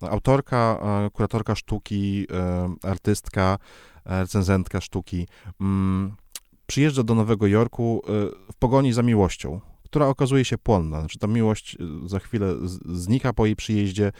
Autorka, 0.00 0.78
e, 1.06 1.10
kuratorka 1.10 1.54
sztuki, 1.54 2.26
artystka, 2.82 3.58
e, 4.06 4.20
recenzentka 4.20 4.80
sztuki 4.80 5.26
mm, 5.60 6.12
przyjeżdża 6.66 7.02
do 7.02 7.14
Nowego 7.14 7.46
Jorku 7.46 8.02
e, 8.04 8.10
w 8.52 8.56
pogoni 8.58 8.92
za 8.92 9.02
miłością, 9.02 9.60
która 9.96 10.08
okazuje 10.08 10.44
się 10.44 10.58
płonna. 10.58 11.00
Znaczy 11.00 11.18
ta 11.18 11.26
miłość 11.26 11.76
za 12.06 12.18
chwilę 12.18 12.54
znika 12.84 13.32
po 13.32 13.46
jej 13.46 13.56
przyjeździe. 13.56 14.12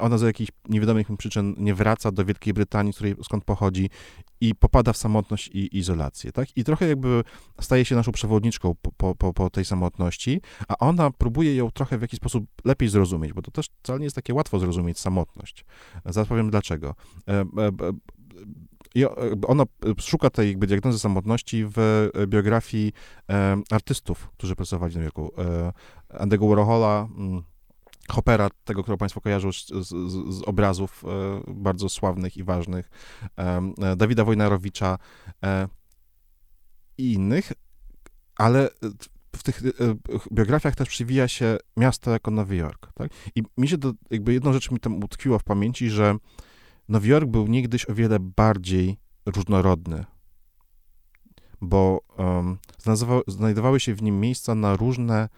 Ona 0.00 0.18
z 0.18 0.22
jakichś 0.22 0.50
niewiadomych 0.68 1.08
przyczyn 1.18 1.54
nie 1.58 1.74
wraca 1.74 2.12
do 2.12 2.24
Wielkiej 2.24 2.54
Brytanii, 2.54 2.92
której, 2.92 3.14
skąd 3.22 3.44
pochodzi 3.44 3.90
i 4.40 4.54
popada 4.54 4.92
w 4.92 4.96
samotność 4.96 5.50
i 5.52 5.78
izolację, 5.78 6.32
tak? 6.32 6.56
I 6.56 6.64
trochę 6.64 6.88
jakby 6.88 7.24
staje 7.60 7.84
się 7.84 7.94
naszą 7.94 8.12
przewodniczką 8.12 8.74
po, 8.96 9.14
po, 9.14 9.32
po 9.32 9.50
tej 9.50 9.64
samotności, 9.64 10.40
a 10.68 10.78
ona 10.78 11.10
próbuje 11.10 11.56
ją 11.56 11.70
trochę 11.70 11.98
w 11.98 12.02
jakiś 12.02 12.16
sposób 12.16 12.44
lepiej 12.64 12.88
zrozumieć, 12.88 13.32
bo 13.32 13.42
to 13.42 13.50
też 13.50 13.66
wcale 13.82 13.98
nie 13.98 14.04
jest 14.04 14.16
takie 14.16 14.34
łatwo 14.34 14.58
zrozumieć 14.58 14.98
samotność. 14.98 15.64
Zaraz 16.04 16.28
powiem 16.28 16.50
dlaczego. 16.50 16.94
E, 18.96 19.00
e, 19.00 19.02
I 19.02 19.04
ona 19.46 19.64
szuka 19.98 20.30
tej 20.30 20.48
jakby 20.48 20.66
diagnozy 20.66 20.98
samotności 20.98 21.64
w 21.66 22.08
biografii 22.26 22.92
e, 23.30 23.56
artystów, 23.70 24.30
którzy 24.36 24.56
pracowali 24.56 24.92
w 24.92 24.94
Nowym 24.94 25.04
Jorku. 25.04 25.32
Andy'ego 26.08 26.48
Warhola, 26.48 27.08
mm, 27.16 27.42
Hoppera, 28.08 28.48
tego, 28.64 28.82
którego 28.82 28.98
Państwo 28.98 29.20
kojarzą 29.20 29.52
z, 29.52 29.66
z, 29.66 29.88
z, 30.34 30.42
obrazów 30.42 31.04
e, 31.04 31.54
bardzo 31.54 31.88
sławnych 31.88 32.36
i 32.36 32.44
ważnych, 32.44 32.90
e, 33.36 33.96
Dawida 33.96 34.24
Wojnarowicza 34.24 34.98
e, 35.44 35.68
i 36.98 37.12
innych, 37.12 37.52
ale 38.36 38.68
w 39.36 39.42
tych 39.42 39.62
e, 39.66 39.70
biografiach 40.32 40.74
też 40.74 40.88
przywija 40.88 41.28
się 41.28 41.56
miasto 41.76 42.10
jako 42.10 42.30
Nowy 42.30 42.56
Jork. 42.56 42.92
Tak? 42.94 43.10
I 43.34 43.42
mi 43.56 43.68
się 43.68 43.78
to, 43.78 43.92
jakby 44.10 44.32
jedną 44.32 44.52
rzecz 44.52 44.70
mi 44.70 44.80
tam 44.80 45.04
utkwiło 45.04 45.38
w 45.38 45.44
pamięci, 45.44 45.90
że 45.90 46.16
Nowy 46.88 47.08
Jork 47.08 47.28
był 47.28 47.46
niegdyś 47.46 47.90
o 47.90 47.94
wiele 47.94 48.18
bardziej 48.20 48.96
różnorodny, 49.26 50.04
bo 51.60 52.00
um, 52.18 52.58
znajdowały 53.26 53.80
się 53.80 53.94
w 53.94 54.02
nim 54.02 54.20
miejsca 54.20 54.54
na 54.54 54.76
różne 54.76 55.28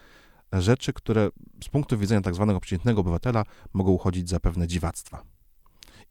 rzeczy, 0.53 0.92
które 0.92 1.30
z 1.64 1.68
punktu 1.68 1.99
widzenia 1.99 2.20
tak 2.20 2.34
zwanego 2.34 2.61
przeciętnego 2.61 3.01
obywatela 3.01 3.44
mogą 3.72 3.92
uchodzić 3.92 4.28
za 4.28 4.40
pewne 4.40 4.66
dziwactwa. 4.66 5.36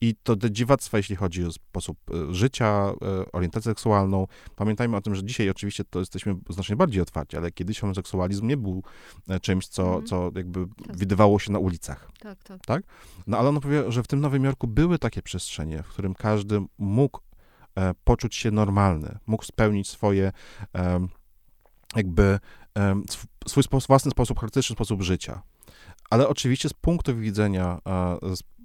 I 0.02 0.16
to 0.24 0.36
te 0.36 0.52
dziwactwa, 0.52 0.98
jeśli 0.98 1.16
chodzi 1.16 1.46
o 1.46 1.52
sposób 1.52 1.98
e, 2.12 2.34
życia, 2.34 2.94
e, 3.02 3.32
orientację 3.32 3.72
seksualną. 3.72 4.28
Pamiętajmy 4.56 4.98
o 4.98 5.02
tym, 5.02 5.16
że 5.16 5.24
dzisiaj 5.24 5.50
oczywiście 5.50 5.84
to 5.84 6.00
jesteśmy 6.00 6.36
znacznie 6.50 6.76
bardziej 6.76 7.02
otwarci, 7.02 7.38
ale 7.38 7.52
kiedyś 7.52 7.80
homoseksualizm 7.80 8.48
nie 8.48 8.58
był 8.58 8.84
e, 9.28 9.40
czymś, 9.40 9.68
co, 9.68 9.94
mm. 9.94 10.06
co 10.06 10.32
jakby 10.36 10.66
tak. 10.88 10.98
widywało 10.98 11.40
się 11.40 11.52
na 11.52 11.60
ulicach. 11.60 12.12
Tak, 12.20 12.44
tak. 12.44 12.66
tak? 12.66 12.84
No 13.28 13.38
ale 13.38 13.50
on 13.50 13.62
powie, 13.62 13.92
że 13.92 14.04
w 14.04 14.08
tym 14.08 14.22
Nowym 14.22 14.44
Jorku 14.44 14.68
były 14.68 15.00
takie 15.00 15.22
przestrzenie, 15.22 15.84
w 15.84 15.88
którym 15.88 16.14
każdy 16.14 16.62
mógł 16.78 17.20
e, 17.76 17.94
poczuć 18.04 18.36
się 18.36 18.52
normalny, 18.52 19.18
mógł 19.28 19.44
spełnić 19.44 19.90
swoje 19.90 20.32
e, 20.76 21.08
jakby 21.96 22.40
swój 23.48 23.64
sposób, 23.64 23.88
własny 23.88 24.12
sposób, 24.12 24.40
charakterystyczny 24.40 24.76
sposób 24.76 25.02
życia. 25.02 25.42
Ale 26.10 26.28
oczywiście 26.28 26.70
z 26.70 26.74
punktu 26.74 27.18
widzenia 27.18 27.80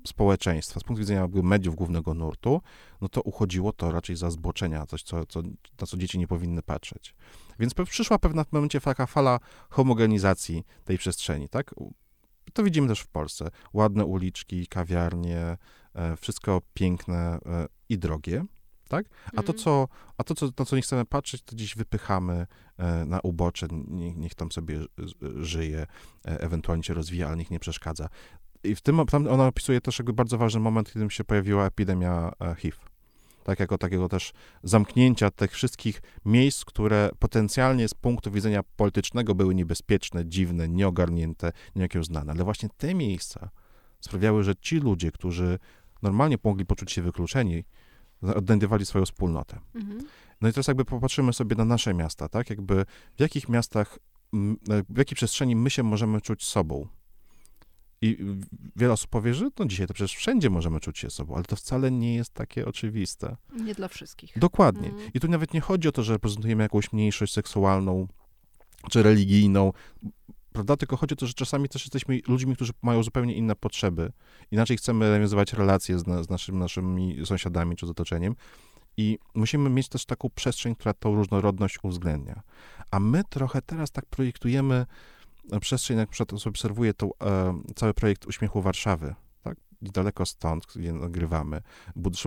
społeczeństwa, 0.07 0.81
z 0.81 0.85
punktu 0.85 1.01
widzenia 1.01 1.29
mediów 1.43 1.75
głównego 1.75 2.15
nurtu, 2.15 2.61
no 3.01 3.09
to 3.09 3.23
uchodziło 3.23 3.73
to 3.73 3.93
raczej 3.93 4.17
za 4.17 4.31
zboczenia, 4.31 4.87
coś, 4.87 5.03
co, 5.03 5.27
co, 5.27 5.43
na 5.81 5.87
co 5.87 5.97
dzieci 5.97 6.19
nie 6.19 6.27
powinny 6.27 6.63
patrzeć. 6.63 7.15
Więc 7.59 7.75
przyszła 7.75 8.19
pewna 8.19 8.45
w 8.45 8.53
momencie 8.53 8.81
taka 8.81 9.07
fala 9.07 9.39
homogenizacji 9.71 10.65
tej 10.85 10.99
przestrzeni, 10.99 11.49
tak? 11.49 11.75
To 12.53 12.63
widzimy 12.63 12.89
też 12.89 13.01
w 13.01 13.09
Polsce. 13.09 13.51
Ładne 13.73 14.05
uliczki, 14.05 14.67
kawiarnie, 14.67 15.57
e, 15.95 16.17
wszystko 16.17 16.61
piękne 16.75 17.39
e, 17.47 17.67
i 17.89 17.99
drogie, 17.99 18.45
tak? 18.89 19.07
A 19.27 19.43
to, 19.43 19.53
mhm. 19.53 19.59
co, 19.59 19.89
a 20.19 20.25
to 20.25 20.35
co, 20.35 20.49
na 20.59 20.65
co 20.65 20.77
nie 20.77 20.83
chcemy 20.83 21.05
patrzeć, 21.05 21.43
to 21.43 21.57
gdzieś 21.57 21.77
wypychamy 21.77 22.47
e, 22.77 23.05
na 23.05 23.21
ubocze, 23.21 23.67
niech, 23.89 24.17
niech 24.17 24.35
tam 24.35 24.53
sobie 24.53 24.81
żyje, 25.37 25.87
ewentualnie 26.25 26.85
się 26.85 26.95
rozwija, 26.95 27.27
ale 27.27 27.37
niech 27.37 27.51
nie 27.51 27.61
przeszkadza. 27.61 28.09
I 28.65 28.75
w 28.75 28.81
tym, 28.81 29.07
tam 29.07 29.27
ona 29.27 29.47
opisuje 29.47 29.81
też 29.81 29.99
jakby 29.99 30.13
bardzo 30.13 30.39
ważny 30.39 30.61
moment, 30.61 30.93
kiedy 30.93 31.11
się 31.11 31.25
pojawiła 31.25 31.67
epidemia 31.67 32.33
HIV. 32.57 32.77
Tak 33.45 33.61
jako 33.61 33.79
takiego 33.79 34.09
też 34.09 34.33
zamknięcia 34.63 35.31
tych 35.31 35.53
wszystkich 35.53 36.03
miejsc, 36.25 36.65
które 36.65 37.11
potencjalnie 37.19 37.89
z 37.89 37.95
punktu 37.95 38.31
widzenia 38.31 38.63
politycznego 38.77 39.35
były 39.35 39.55
niebezpieczne, 39.55 40.27
dziwne, 40.27 40.69
nieogarnięte, 40.69 41.53
znane. 42.03 42.33
Ale 42.33 42.45
właśnie 42.45 42.69
te 42.77 42.95
miejsca 42.95 43.51
sprawiały, 44.01 44.45
że 44.45 44.57
ci 44.57 44.77
ludzie, 44.77 45.13
którzy 45.13 45.59
normalnie 46.03 46.37
mogli 46.45 46.67
poczuć 46.67 46.93
się 46.93 47.03
wykluczeni, 47.03 47.65
odnajdywali 48.23 48.87
swoją 48.87 49.05
wspólnotę. 49.05 49.59
Mhm. 49.75 50.01
No 50.41 50.49
i 50.49 50.53
teraz 50.53 50.69
jakby 50.69 50.85
popatrzymy 50.85 51.33
sobie 51.33 51.57
na 51.57 51.65
nasze 51.65 51.95
miasta, 51.95 52.29
tak? 52.29 52.51
Jakby 52.51 52.85
w 53.17 53.21
jakich 53.21 53.49
miastach, 53.49 53.99
w 54.89 54.99
jakiej 54.99 55.17
przestrzeni 55.17 55.57
my 55.57 55.71
się 55.71 55.83
możemy 55.83 56.21
czuć 56.21 56.45
sobą. 56.45 56.89
I 58.03 58.19
wiele 58.77 58.93
osób 58.93 59.11
powie, 59.11 59.35
że 59.35 59.51
no 59.59 59.67
dzisiaj 59.67 59.87
to 59.87 59.95
przecież 59.95 60.17
wszędzie 60.17 60.51
możemy 60.51 60.81
czuć 60.81 60.99
się 60.99 61.11
sobą, 61.11 61.35
ale 61.35 61.45
to 61.45 61.57
wcale 61.57 61.91
nie 61.91 62.15
jest 62.15 62.35
takie 62.35 62.67
oczywiste. 62.67 63.37
Nie 63.65 63.75
dla 63.75 63.89
wszystkich. 63.89 64.39
Dokładnie. 64.39 64.89
Mm. 64.89 65.11
I 65.15 65.21
tu 65.21 65.29
nawet 65.29 65.55
nie 65.55 65.61
chodzi 65.61 65.89
o 65.89 65.93
to, 65.93 66.03
że 66.03 66.13
reprezentujemy 66.13 66.63
jakąś 66.63 66.93
mniejszość 66.93 67.33
seksualną 67.33 68.09
czy 68.91 69.03
religijną, 69.03 69.73
prawda? 70.53 70.77
Tylko 70.77 70.97
chodzi 70.97 71.13
o 71.13 71.17
to, 71.17 71.27
że 71.27 71.33
czasami 71.33 71.69
też 71.69 71.83
jesteśmy 71.85 72.21
ludźmi, 72.29 72.57
którzy 72.57 72.73
mają 72.83 73.03
zupełnie 73.03 73.35
inne 73.35 73.57
potrzeby. 73.57 74.13
Inaczej 74.51 74.77
chcemy 74.77 75.11
nawiązywać 75.11 75.53
relacje 75.53 75.99
z, 75.99 76.05
z 76.27 76.31
naszym, 76.31 76.59
naszymi 76.59 77.27
sąsiadami 77.27 77.77
czy 77.77 77.87
z 77.87 77.91
otoczeniem. 77.91 78.37
I 78.97 79.19
musimy 79.35 79.71
mieć 79.71 79.89
też 79.89 80.05
taką 80.05 80.31
przestrzeń, 80.35 80.75
która 80.75 80.95
tą 80.95 81.15
różnorodność 81.15 81.79
uwzględnia. 81.83 82.43
A 82.91 83.01
my 83.01 83.23
trochę 83.31 83.63
teraz 83.63 83.91
tak 83.91 84.07
projektujemy 84.07 84.87
przestrzeń, 85.61 85.99
jak 85.99 86.09
przykład 86.09 86.47
obserwuję 86.47 86.95
to, 86.95 87.11
e, 87.23 87.63
cały 87.75 87.95
projekt 87.95 88.27
Uśmiechu 88.27 88.63
Warszawy, 88.63 89.15
tak? 89.43 89.57
Daleko 89.83 90.27
stąd, 90.27 90.67
gdzie 90.77 90.93
nagrywamy, 90.93 91.63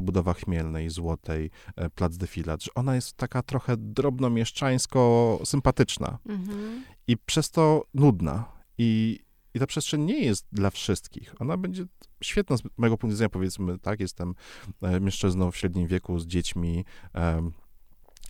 budowa 0.02 0.34
Chmielnej, 0.34 0.90
Złotej, 0.90 1.52
e, 1.76 1.90
Plac 1.90 2.18
Defilat, 2.18 2.64
że 2.64 2.72
ona 2.76 2.96
jest 2.96 3.14
taka 3.14 3.42
trochę 3.42 3.78
drobno-mieszczańsko-sympatyczna 3.78 6.18
mhm. 6.26 6.84
i 7.08 7.18
przez 7.18 7.52
to 7.52 7.86
nudna. 7.94 8.54
I, 8.78 9.20
I 9.54 9.60
ta 9.60 9.68
przestrzeń 9.68 10.02
nie 10.02 10.26
jest 10.26 10.48
dla 10.52 10.70
wszystkich. 10.70 11.42
Ona 11.42 11.58
będzie 11.58 11.86
świetna 12.24 12.58
z 12.58 12.62
mojego 12.78 12.98
punktu 12.98 13.16
widzenia, 13.16 13.30
powiedzmy, 13.30 13.80
tak, 13.80 14.00
jestem 14.00 14.36
e, 14.82 15.00
mężczyzną 15.00 15.52
w 15.52 15.58
średnim 15.58 15.88
wieku 15.88 16.20
z 16.20 16.28
dziećmi, 16.28 16.86
e, 17.16 17.50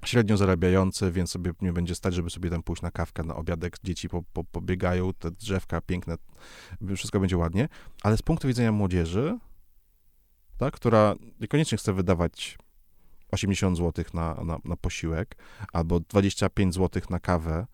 średnio 0.06 0.38
zarabiający, 0.38 1.12
więc 1.12 1.32
sobie 1.32 1.52
nie 1.62 1.74
będzie 1.74 1.96
stać, 1.96 2.14
żeby 2.14 2.30
sobie 2.30 2.50
tam 2.50 2.64
pójść 2.64 2.82
na 2.82 2.92
kawkę, 2.92 3.24
na 3.24 3.36
obiadek, 3.36 3.78
dzieci 3.84 4.10
po, 4.10 4.24
po, 4.34 4.44
pobiegają, 4.44 5.14
te 5.14 5.32
drzewka 5.32 5.82
piękne, 5.82 6.16
wszystko 6.96 7.20
będzie 7.20 7.38
ładnie, 7.38 7.70
ale 8.04 8.18
z 8.18 8.22
punktu 8.22 8.48
widzenia 8.48 8.72
młodzieży, 8.72 9.40
tak, 10.58 10.74
która 10.74 11.16
niekoniecznie 11.40 11.78
chce 11.78 11.94
wydawać 11.94 12.58
80 13.32 13.78
zł 13.78 14.06
na, 14.14 14.34
na, 14.34 14.58
na 14.66 14.76
posiłek 14.76 15.36
albo 15.74 16.00
25 16.00 16.74
zł 16.76 17.02
na 17.10 17.20
kawę, 17.20 17.68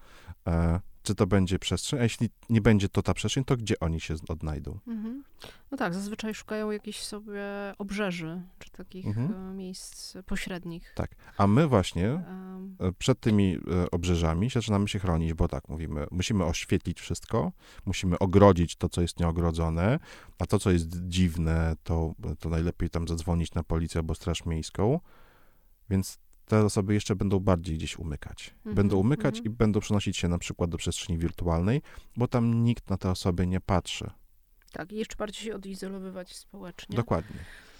e, 0.47 0.79
czy 1.03 1.15
to 1.15 1.27
będzie 1.27 1.59
przestrzeń, 1.59 1.99
a 1.99 2.03
jeśli 2.03 2.29
nie 2.49 2.61
będzie 2.61 2.89
to 2.89 3.01
ta 3.01 3.13
przestrzeń, 3.13 3.43
to 3.43 3.57
gdzie 3.57 3.79
oni 3.79 4.01
się 4.01 4.15
odnajdą? 4.29 4.79
Mhm. 4.87 5.23
No 5.71 5.77
tak, 5.77 5.93
zazwyczaj 5.93 6.33
szukają 6.33 6.71
jakichś 6.71 6.99
sobie 6.99 7.41
obrzeży, 7.77 8.41
czy 8.59 8.69
takich 8.69 9.05
mhm. 9.05 9.51
E, 9.51 9.53
miejsc 9.53 10.17
pośrednich. 10.25 10.93
Tak, 10.95 11.15
a 11.37 11.47
my 11.47 11.67
właśnie 11.67 12.23
um. 12.27 12.93
przed 12.97 13.19
tymi 13.19 13.55
e, 13.55 13.91
obrzeżami 13.91 14.49
zaczynamy 14.49 14.87
się 14.87 14.99
chronić, 14.99 15.33
bo 15.33 15.47
tak 15.47 15.69
mówimy, 15.69 16.07
musimy 16.11 16.45
oświetlić 16.45 17.01
wszystko, 17.01 17.51
musimy 17.85 18.19
ogrodzić 18.19 18.75
to, 18.75 18.89
co 18.89 19.01
jest 19.01 19.19
nieogrodzone, 19.19 19.99
a 20.39 20.45
to, 20.45 20.59
co 20.59 20.71
jest 20.71 21.07
dziwne, 21.07 21.75
to, 21.83 22.13
to 22.39 22.49
najlepiej 22.49 22.89
tam 22.89 23.07
zadzwonić 23.07 23.53
na 23.53 23.63
policję 23.63 23.99
albo 23.99 24.15
straż 24.15 24.45
miejską, 24.45 24.99
więc 25.89 26.19
te 26.49 26.65
osoby 26.65 26.93
jeszcze 26.93 27.15
będą 27.15 27.39
bardziej 27.39 27.77
gdzieś 27.77 27.99
umykać. 27.99 28.55
-hmm, 28.65 28.73
będą 28.73 28.97
umykać 28.97 29.35
mm 29.35 29.43
-hmm. 29.43 29.47
i 29.47 29.49
będą 29.49 29.79
przenosić 29.79 30.17
się 30.17 30.27
na 30.27 30.37
przykład 30.37 30.69
do 30.69 30.77
przestrzeni 30.77 31.19
wirtualnej, 31.19 31.81
bo 32.17 32.27
tam 32.27 32.63
nikt 32.63 32.89
na 32.89 32.97
te 32.97 33.11
osoby 33.11 33.47
nie 33.47 33.61
patrzy. 33.61 34.09
Tak, 34.71 34.91
i 34.91 34.95
jeszcze 34.95 35.15
bardziej 35.15 35.45
się 35.45 35.55
odizolowywać 35.55 36.35
społecznie. 36.35 36.95
Dokładnie. 36.95 37.39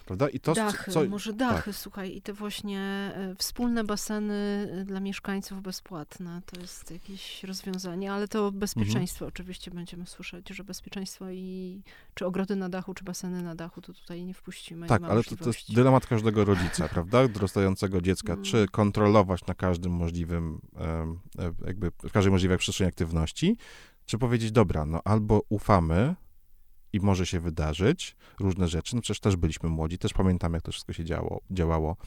Prawda? 0.10 0.30
I 0.30 0.39
to, 0.39 0.53
dachy, 0.53 0.91
co, 0.91 1.05
może 1.05 1.34
dachy, 1.34 1.72
tak. 1.72 1.76
słuchaj, 1.76 2.16
i 2.16 2.22
te 2.22 2.34
właśnie 2.34 2.80
e, 2.80 3.36
wspólne 3.38 3.84
baseny 3.84 4.70
e, 4.72 4.86
dla 4.86 4.99
mieszkańców 4.99 5.62
bezpłatne, 5.62 6.41
to 6.45 6.62
jest 6.62 6.91
jakieś 6.91 7.43
rozwiązanie, 7.43 8.14
ale 8.14 8.28
to 8.28 8.51
bezpieczeństwo 8.51 9.26
mhm. 9.26 9.34
oczywiście 9.34 9.72
będziemy 9.72 10.05
słyszeć, 10.05 10.49
że 10.49 10.64
bezpieczeństwo 10.64 11.30
i 11.32 11.82
czy 12.14 12.26
ogrody 12.26 12.55
na 12.55 12.70
dachu, 12.70 12.93
czy 12.93 13.03
baseny 13.03 13.41
na 13.41 13.55
dachu, 13.55 13.82
to 13.82 13.93
tutaj 13.93 14.26
nie 14.26 14.34
wpuścimy. 14.34 14.88
Tak, 14.88 15.01
nie 15.01 15.07
ale 15.07 15.24
to, 15.24 15.36
to, 15.36 15.47
jest 15.47 15.74
dylemat 15.74 16.07
każdego 16.07 16.45
rodzica, 16.45 16.88
prawda? 16.93 17.28
Dorastającego 17.28 18.01
dziecka, 18.01 18.34
mm. 18.34 18.45
czy 18.45 18.68
kontrolować 18.72 19.45
na 19.45 19.53
każdym 19.53 19.91
możliwym, 19.91 20.62
e, 20.78 21.16
jakby 21.66 21.91
w 21.91 22.12
każdej 22.12 22.32
możliwej 22.32 22.57
przestrzeni 22.57 22.88
aktywności, 22.88 23.57
czy 24.05 24.18
powiedzieć, 24.18 24.51
dobra, 24.51 24.86
no 24.86 25.01
albo 25.03 25.41
ufamy, 25.49 26.16
i 26.94 27.00
może 27.00 27.26
się 27.26 27.40
wydarzyć 27.40 28.16
różne 28.40 28.68
rzeczy. 28.68 28.96
No 28.96 29.02
przecież 29.02 29.20
też 29.20 29.36
byliśmy 29.36 29.70
młodzi, 29.70 29.98
też 29.98 30.14
pamiętamy, 30.14 30.58
jak 30.58 30.64
to 30.64 30.72
wszystko 30.72 30.94
się 30.94 31.06
działo, 31.06 31.42
działało. 31.52 31.98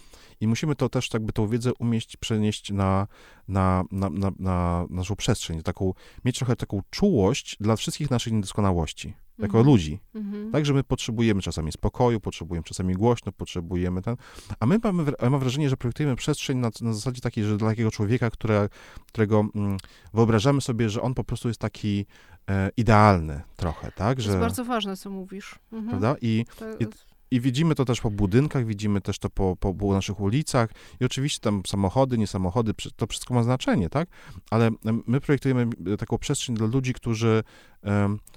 I 0.40 0.46
musimy 0.46 0.76
to 0.76 0.88
też, 0.88 1.08
jakby 1.14 1.32
tą 1.32 1.48
wiedzę 1.48 1.74
umieść, 1.74 2.16
przenieść 2.16 2.70
na, 2.72 3.06
na, 3.48 3.84
na, 3.90 4.10
na, 4.10 4.32
na 4.38 4.86
naszą 4.90 5.16
przestrzeń, 5.16 5.62
taką, 5.62 5.92
mieć 6.24 6.38
trochę 6.38 6.56
taką 6.56 6.82
czułość 6.90 7.56
dla 7.60 7.76
wszystkich 7.76 8.10
naszych 8.10 8.32
niedoskonałości 8.32 9.14
jako 9.42 9.58
mhm. 9.58 9.66
ludzi. 9.66 9.98
Mhm. 10.14 10.52
Tak, 10.52 10.66
że 10.66 10.74
my 10.74 10.84
potrzebujemy 10.84 11.42
czasami 11.42 11.72
spokoju, 11.72 12.20
potrzebujemy 12.20 12.64
czasami 12.64 12.94
głośno, 12.94 13.32
potrzebujemy 13.32 14.02
ten. 14.02 14.16
A 14.60 14.66
my 14.66 14.78
mamy, 14.82 15.12
mam 15.30 15.40
wrażenie, 15.40 15.68
że 15.68 15.76
projektujemy 15.76 16.16
przestrzeń 16.16 16.58
na, 16.58 16.70
na 16.80 16.92
zasadzie 16.92 17.20
takiej, 17.20 17.44
że 17.44 17.56
dla 17.56 17.68
takiego 17.68 17.90
człowieka, 17.90 18.30
które, 18.30 18.68
którego 19.06 19.44
mm, 19.54 19.76
wyobrażamy 20.14 20.60
sobie, 20.60 20.90
że 20.90 21.02
on 21.02 21.14
po 21.14 21.24
prostu 21.24 21.48
jest 21.48 21.60
taki 21.60 22.06
e, 22.50 22.70
idealny 22.76 23.42
trochę, 23.56 23.92
tak? 23.92 24.20
Że, 24.20 24.28
to 24.28 24.32
jest 24.32 24.40
bardzo 24.40 24.64
ważne, 24.64 24.96
co 24.96 25.10
mówisz. 25.10 25.58
Mhm. 25.72 25.88
Prawda? 25.88 26.16
I, 26.20 26.44
to... 26.58 26.64
i 26.80 26.86
i 27.32 27.40
widzimy 27.40 27.74
to 27.74 27.84
też 27.84 28.00
po 28.00 28.10
budynkach, 28.10 28.66
widzimy 28.66 29.00
też 29.00 29.18
to 29.18 29.30
po, 29.30 29.56
po, 29.56 29.74
po, 29.74 29.92
naszych 29.92 30.20
ulicach 30.20 30.70
i 31.00 31.04
oczywiście 31.04 31.40
tam 31.40 31.62
samochody, 31.66 32.18
nie 32.18 32.26
samochody, 32.26 32.72
to 32.96 33.06
wszystko 33.06 33.34
ma 33.34 33.42
znaczenie, 33.42 33.88
tak? 33.88 34.08
Ale 34.50 34.70
my 35.06 35.20
projektujemy 35.20 35.66
taką 35.98 36.18
przestrzeń 36.18 36.56
dla 36.56 36.66
ludzi, 36.66 36.92
którzy, 36.92 37.42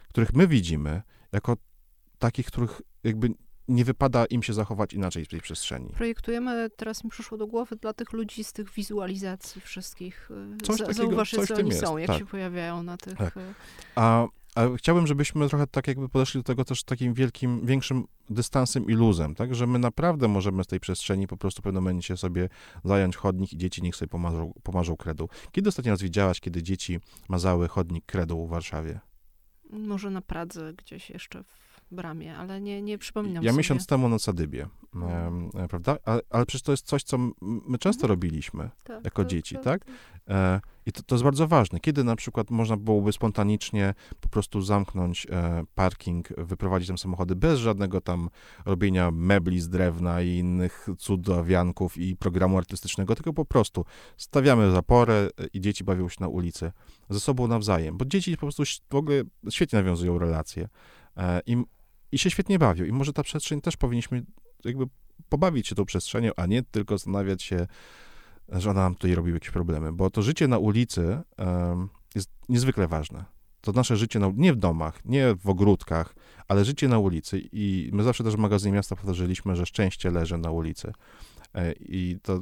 których 0.09 0.33
my 0.33 0.47
widzimy 0.47 1.01
jako 1.31 1.57
takich, 2.19 2.45
których 2.45 2.81
jakby 3.03 3.29
nie 3.67 3.85
wypada 3.85 4.25
im 4.25 4.43
się 4.43 4.53
zachować 4.53 4.93
inaczej 4.93 5.25
w 5.25 5.27
tej 5.27 5.41
przestrzeni. 5.41 5.89
Projektujemy, 5.89 6.69
teraz 6.77 7.03
mi 7.03 7.09
przyszło 7.09 7.37
do 7.37 7.47
głowy, 7.47 7.75
dla 7.75 7.93
tych 7.93 8.13
ludzi 8.13 8.43
z 8.43 8.53
tych 8.53 8.71
wizualizacji 8.71 9.61
wszystkich. 9.61 10.31
Y, 10.31 10.57
coś 10.63 10.77
takiego, 10.77 10.93
Zauważ, 10.93 11.31
coś 11.31 11.47
co 11.47 11.55
oni 11.55 11.69
jest. 11.69 11.81
są, 11.81 11.97
jak 11.97 12.07
tak. 12.07 12.19
się 12.19 12.25
pojawiają 12.25 12.83
na 12.83 12.97
tych... 12.97 13.17
Tak. 13.17 13.37
Y, 13.37 13.41
Chciałbym, 14.77 15.07
żebyśmy 15.07 15.49
trochę 15.49 15.67
tak 15.67 15.87
jakby 15.87 16.09
podeszli 16.09 16.39
do 16.39 16.43
tego 16.43 16.65
też 16.65 16.83
takim 16.83 17.13
wielkim, 17.13 17.65
większym 17.65 18.07
dystansem 18.29 18.85
i 18.85 18.93
luzem, 18.93 19.35
tak, 19.35 19.55
że 19.55 19.67
my 19.67 19.79
naprawdę 19.79 20.27
możemy 20.27 20.63
z 20.63 20.67
tej 20.67 20.79
przestrzeni 20.79 21.27
po 21.27 21.37
prostu 21.37 21.61
w 21.61 21.63
pewnym 21.63 21.83
momencie 21.83 22.17
sobie 22.17 22.49
zająć 22.83 23.15
chodnik 23.15 23.53
i 23.53 23.57
dzieci 23.57 23.81
niech 23.81 23.95
sobie 23.95 24.09
pomarzą, 24.09 24.53
pomarzą. 24.63 24.95
Kiedy 25.51 25.69
ostatnio 25.69 25.91
raz 25.91 26.01
widziałaś, 26.01 26.39
kiedy 26.39 26.63
dzieci 26.63 26.99
mazały 27.29 27.67
chodnik 27.67 28.05
kredą 28.05 28.45
w 28.45 28.49
Warszawie? 28.49 28.99
Może 29.69 30.09
na 30.09 30.21
Pradze 30.21 30.73
gdzieś 30.73 31.09
jeszcze 31.09 31.43
w 31.43 31.64
bramie, 31.91 32.37
ale 32.37 32.61
nie, 32.61 32.81
nie 32.81 32.97
przypominam 32.97 33.43
ja 33.43 33.51
sobie. 33.51 33.57
miesiąc 33.57 33.87
temu 33.87 34.09
na 34.09 34.19
Sadybie, 34.19 34.67
e, 35.55 35.67
prawda? 35.67 35.97
Ale, 36.05 36.21
ale, 36.29 36.45
przecież 36.45 36.61
to 36.61 36.71
jest 36.71 36.85
coś, 36.85 37.03
co 37.03 37.17
my 37.41 37.77
często 37.79 38.01
mhm. 38.01 38.09
robiliśmy 38.09 38.69
tak, 38.83 39.05
jako 39.05 39.23
to, 39.23 39.29
dzieci, 39.29 39.55
to, 39.55 39.61
tak? 39.61 39.85
E, 40.29 40.61
I 40.85 40.91
to, 40.91 41.03
to 41.03 41.15
jest 41.15 41.23
bardzo 41.23 41.47
ważne. 41.47 41.79
Kiedy 41.79 42.03
na 42.03 42.15
przykład 42.15 42.51
można 42.51 42.77
byłoby 42.77 43.11
spontanicznie 43.11 43.93
po 44.19 44.29
prostu 44.29 44.61
zamknąć 44.61 45.27
e, 45.29 45.63
parking, 45.75 46.27
wyprowadzić 46.37 46.87
tam 46.87 46.97
samochody 46.97 47.35
bez 47.35 47.59
żadnego 47.59 48.01
tam 48.01 48.29
robienia 48.65 49.11
mebli 49.11 49.59
z 49.59 49.69
drewna 49.69 50.21
i 50.21 50.29
innych 50.29 50.87
cudawianków 50.97 51.97
i 51.97 52.15
programu 52.15 52.57
artystycznego, 52.57 53.15
tylko 53.15 53.33
po 53.33 53.45
prostu 53.45 53.85
stawiamy 54.17 54.71
zaporę 54.71 55.29
i 55.53 55.61
dzieci 55.61 55.83
bawią 55.83 56.09
się 56.09 56.17
na 56.19 56.27
ulicy 56.27 56.71
ze 57.09 57.19
sobą 57.19 57.47
nawzajem, 57.47 57.97
bo 57.97 58.05
dzieci 58.05 58.31
po 58.37 58.39
prostu 58.39 58.63
w 58.89 58.95
ogóle 58.95 59.23
świetnie 59.49 59.79
nawiązują 59.79 60.19
relacje. 60.19 60.69
E, 61.17 61.41
I 61.45 61.63
i 62.15 62.19
się 62.19 62.29
świetnie 62.29 62.59
bawią. 62.59 62.85
I 62.85 62.91
może 62.91 63.13
ta 63.13 63.23
przestrzeń 63.23 63.61
też 63.61 63.77
powinniśmy 63.77 64.25
jakby 64.65 64.85
pobawić 65.29 65.67
się 65.67 65.75
tą 65.75 65.85
przestrzenią, 65.85 66.31
a 66.37 66.45
nie 66.45 66.63
tylko 66.63 66.97
zastanawiać 66.97 67.43
się, 67.43 67.67
że 68.49 68.69
ona 68.69 68.81
nam 68.81 68.95
tutaj 68.95 69.15
robi 69.15 69.33
jakieś 69.33 69.49
problemy, 69.49 69.93
bo 69.93 70.09
to 70.09 70.21
życie 70.21 70.47
na 70.47 70.57
ulicy 70.57 71.21
um, 71.37 71.89
jest 72.15 72.29
niezwykle 72.49 72.87
ważne. 72.87 73.25
To 73.61 73.71
nasze 73.71 73.97
życie 73.97 74.19
na, 74.19 74.31
nie 74.35 74.53
w 74.53 74.55
domach, 74.55 75.05
nie 75.05 75.35
w 75.35 75.49
ogródkach, 75.49 76.15
ale 76.47 76.65
życie 76.65 76.87
na 76.87 76.99
ulicy. 76.99 77.41
I 77.51 77.89
my 77.93 78.03
zawsze 78.03 78.23
też 78.23 78.35
w 78.35 78.37
magazynie 78.37 78.75
miasta 78.75 78.95
powtarzaliśmy, 78.95 79.55
że 79.55 79.65
szczęście 79.65 80.11
leży 80.11 80.37
na 80.37 80.51
ulicy. 80.51 80.93
E, 81.53 81.73
I 81.73 82.17
to, 82.21 82.39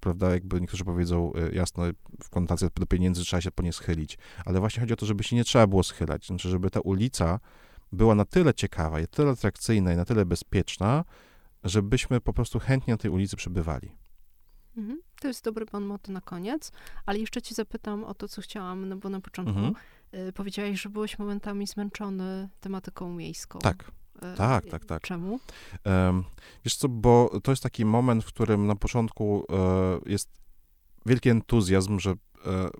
prawda, 0.00 0.30
jakby 0.30 0.60
niektórzy 0.60 0.84
powiedzą 0.84 1.32
e, 1.32 1.54
jasno, 1.54 1.84
w 2.22 2.30
konotacji 2.30 2.68
do 2.74 2.86
pieniędzy 2.86 3.22
trzeba 3.22 3.40
się 3.40 3.50
po 3.50 3.62
nie 3.62 3.72
schylić, 3.72 4.18
ale 4.44 4.60
właśnie 4.60 4.80
chodzi 4.80 4.92
o 4.92 4.96
to, 4.96 5.06
żeby 5.06 5.24
się 5.24 5.36
nie 5.36 5.44
trzeba 5.44 5.66
było 5.66 5.82
schylać, 5.82 6.26
znaczy, 6.26 6.48
żeby 6.48 6.70
ta 6.70 6.80
ulica 6.80 7.40
była 7.92 8.14
na 8.14 8.24
tyle 8.24 8.54
ciekawa, 8.54 9.00
na 9.00 9.06
tyle 9.06 9.30
atrakcyjna 9.30 9.92
i 9.92 9.96
na 9.96 10.04
tyle 10.04 10.26
bezpieczna, 10.26 11.04
żebyśmy 11.64 12.20
po 12.20 12.32
prostu 12.32 12.58
chętnie 12.58 12.94
na 12.94 12.98
tej 12.98 13.10
ulicy 13.10 13.36
przebywali. 13.36 13.96
Mhm. 14.76 15.00
To 15.20 15.28
jest 15.28 15.44
dobry 15.44 15.66
pan 15.66 15.84
moty 15.84 16.12
na 16.12 16.20
koniec, 16.20 16.72
ale 17.06 17.18
jeszcze 17.18 17.42
ci 17.42 17.54
zapytam 17.54 18.04
o 18.04 18.14
to, 18.14 18.28
co 18.28 18.42
chciałam, 18.42 18.88
no 18.88 18.96
bo 18.96 19.08
na 19.08 19.20
początku 19.20 19.58
mhm. 19.58 19.74
y, 20.28 20.32
powiedziałeś, 20.32 20.80
że 20.80 20.88
byłeś 20.88 21.18
momentami 21.18 21.66
zmęczony 21.66 22.48
tematyką 22.60 23.12
miejską. 23.12 23.58
Tak. 23.58 23.92
Y, 24.16 24.36
tak, 24.36 24.66
tak, 24.66 24.84
tak. 24.84 25.02
Czemu? 25.02 25.40
Wiesz 26.64 26.76
co, 26.76 26.88
bo 26.88 27.40
to 27.42 27.52
jest 27.52 27.62
taki 27.62 27.84
moment, 27.84 28.24
w 28.24 28.26
którym 28.26 28.66
na 28.66 28.76
początku 28.76 29.46
e, 29.52 30.10
jest 30.10 30.40
wielki 31.06 31.28
entuzjazm, 31.28 31.98
że 31.98 32.14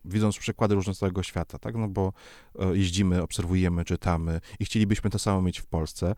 widząc 0.05 0.39
przykłady 0.39 0.75
różne 0.75 0.95
całego 0.95 1.23
świata, 1.23 1.59
tak, 1.59 1.75
no 1.77 1.89
bo 1.89 2.13
e, 2.59 2.77
jeździmy, 2.77 3.23
obserwujemy, 3.23 3.85
czytamy 3.85 4.41
i 4.59 4.65
chcielibyśmy 4.65 5.11
to 5.11 5.19
samo 5.19 5.43
mieć 5.43 5.61
w 5.61 5.67
Polsce. 5.67 6.15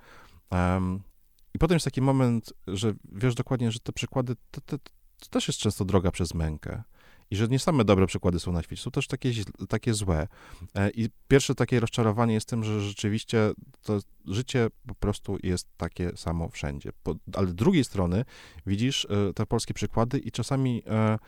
I 1.55 1.59
potem 1.59 1.75
jest 1.77 1.85
taki 1.85 2.03
moment, 2.03 2.53
że 2.67 2.95
wiesz 3.13 3.35
dokładnie, 3.35 3.73
że 3.73 3.81
te 3.81 3.93
przykłady 3.93 4.37
to, 4.51 4.61
to, 4.61 4.79
to 5.19 5.29
też 5.31 5.49
jest 5.49 5.61
często 5.61 5.85
droga 5.85 6.11
przez 6.11 6.35
mękę. 6.35 6.83
I 7.31 7.37
że 7.37 7.49
nie 7.49 7.59
same 7.59 7.85
dobre 7.85 8.07
przykłady 8.07 8.41
są 8.41 8.53
na 8.53 8.63
świecie, 8.63 8.83
są 8.83 8.91
też 8.91 9.07
takie, 9.07 9.31
takie 9.69 9.95
złe. 9.95 10.29
E, 10.75 10.91
I 10.91 11.09
pierwsze 11.29 11.55
takie 11.55 11.81
rozczarowanie 11.81 12.35
jest 12.35 12.49
tym, 12.49 12.65
że 12.65 12.81
rzeczywiście 12.81 13.51
to 13.83 13.99
życie 14.27 14.69
po 14.87 14.95
prostu 14.95 15.39
jest 15.43 15.69
takie 15.77 16.17
samo 16.17 16.49
wszędzie. 16.49 16.93
ale 17.33 17.47
z 17.49 17.55
drugiej 17.55 17.85
strony 17.85 18.25
widzisz 18.67 19.05
e, 19.05 19.33
te 19.35 19.47
polskie 19.47 19.75
przykłady 19.75 20.19
i 20.19 20.31
czasami 20.31 20.83
e, 20.87 21.19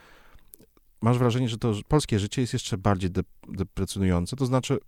masz 1.05 1.19
wrażenie, 1.19 1.49
że 1.49 1.59
to 1.59 1.73
polskie 1.89 2.19
życie 2.19 2.41
jest 2.41 2.53
jeszcze 2.53 2.79
bardziej 2.79 3.11
deprecjonujące. 3.49 4.37
To 4.37 4.47
znaczy, 4.47 4.79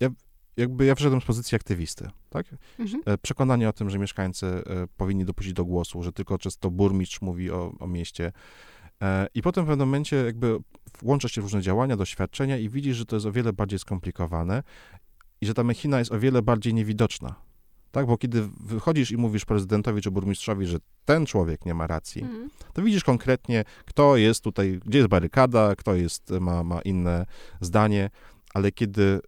ja 0.00 0.08
jakby 0.56 0.84
ja 0.84 0.94
wszedłem 0.94 1.20
z 1.20 1.24
pozycji 1.24 1.56
aktywisty, 1.56 2.10
tak? 2.30 2.46
Mhm. 2.78 3.02
E, 3.06 3.18
przekonanie 3.18 3.68
o 3.68 3.72
tym, 3.72 3.90
że 3.90 3.98
mieszkańcy 3.98 4.46
e, 4.46 4.62
powinni 4.96 5.24
dopuścić 5.24 5.54
do 5.54 5.64
głosu, 5.64 6.02
że 6.02 6.12
tylko 6.12 6.38
często 6.38 6.70
burmistrz 6.70 7.20
mówi 7.20 7.50
o, 7.50 7.72
o 7.78 7.86
mieście. 7.86 8.32
E, 9.02 9.26
I 9.34 9.42
potem 9.42 9.64
w 9.64 9.68
pewnym 9.68 9.88
momencie 9.88 10.16
jakby 10.16 10.58
włącza 11.02 11.28
się 11.28 11.40
różne 11.40 11.62
działania, 11.62 11.96
doświadczenia 11.96 12.56
i 12.58 12.68
widzisz, 12.68 12.96
że 12.96 13.06
to 13.06 13.16
jest 13.16 13.26
o 13.26 13.32
wiele 13.32 13.52
bardziej 13.52 13.78
skomplikowane 13.78 14.62
i 15.40 15.46
że 15.46 15.54
ta 15.54 15.64
mechina 15.64 15.98
jest 15.98 16.12
o 16.12 16.18
wiele 16.18 16.42
bardziej 16.42 16.74
niewidoczna. 16.74 17.34
Tak, 17.96 18.06
bo 18.06 18.18
kiedy 18.18 18.48
wychodzisz 18.60 19.10
i 19.10 19.16
mówisz 19.16 19.44
prezydentowi 19.44 20.02
czy 20.02 20.10
burmistrzowi, 20.10 20.66
że 20.66 20.78
ten 21.04 21.26
człowiek 21.26 21.66
nie 21.66 21.74
ma 21.74 21.86
racji, 21.86 22.22
mhm. 22.22 22.50
to 22.72 22.82
widzisz 22.82 23.04
konkretnie, 23.04 23.64
kto 23.84 24.16
jest 24.16 24.44
tutaj, 24.44 24.80
gdzie 24.84 24.98
jest 24.98 25.08
barykada, 25.08 25.76
kto 25.76 25.94
jest, 25.94 26.30
ma, 26.30 26.64
ma 26.64 26.80
inne 26.80 27.26
zdanie, 27.60 28.10
ale 28.54 28.72
kiedy 28.72 29.20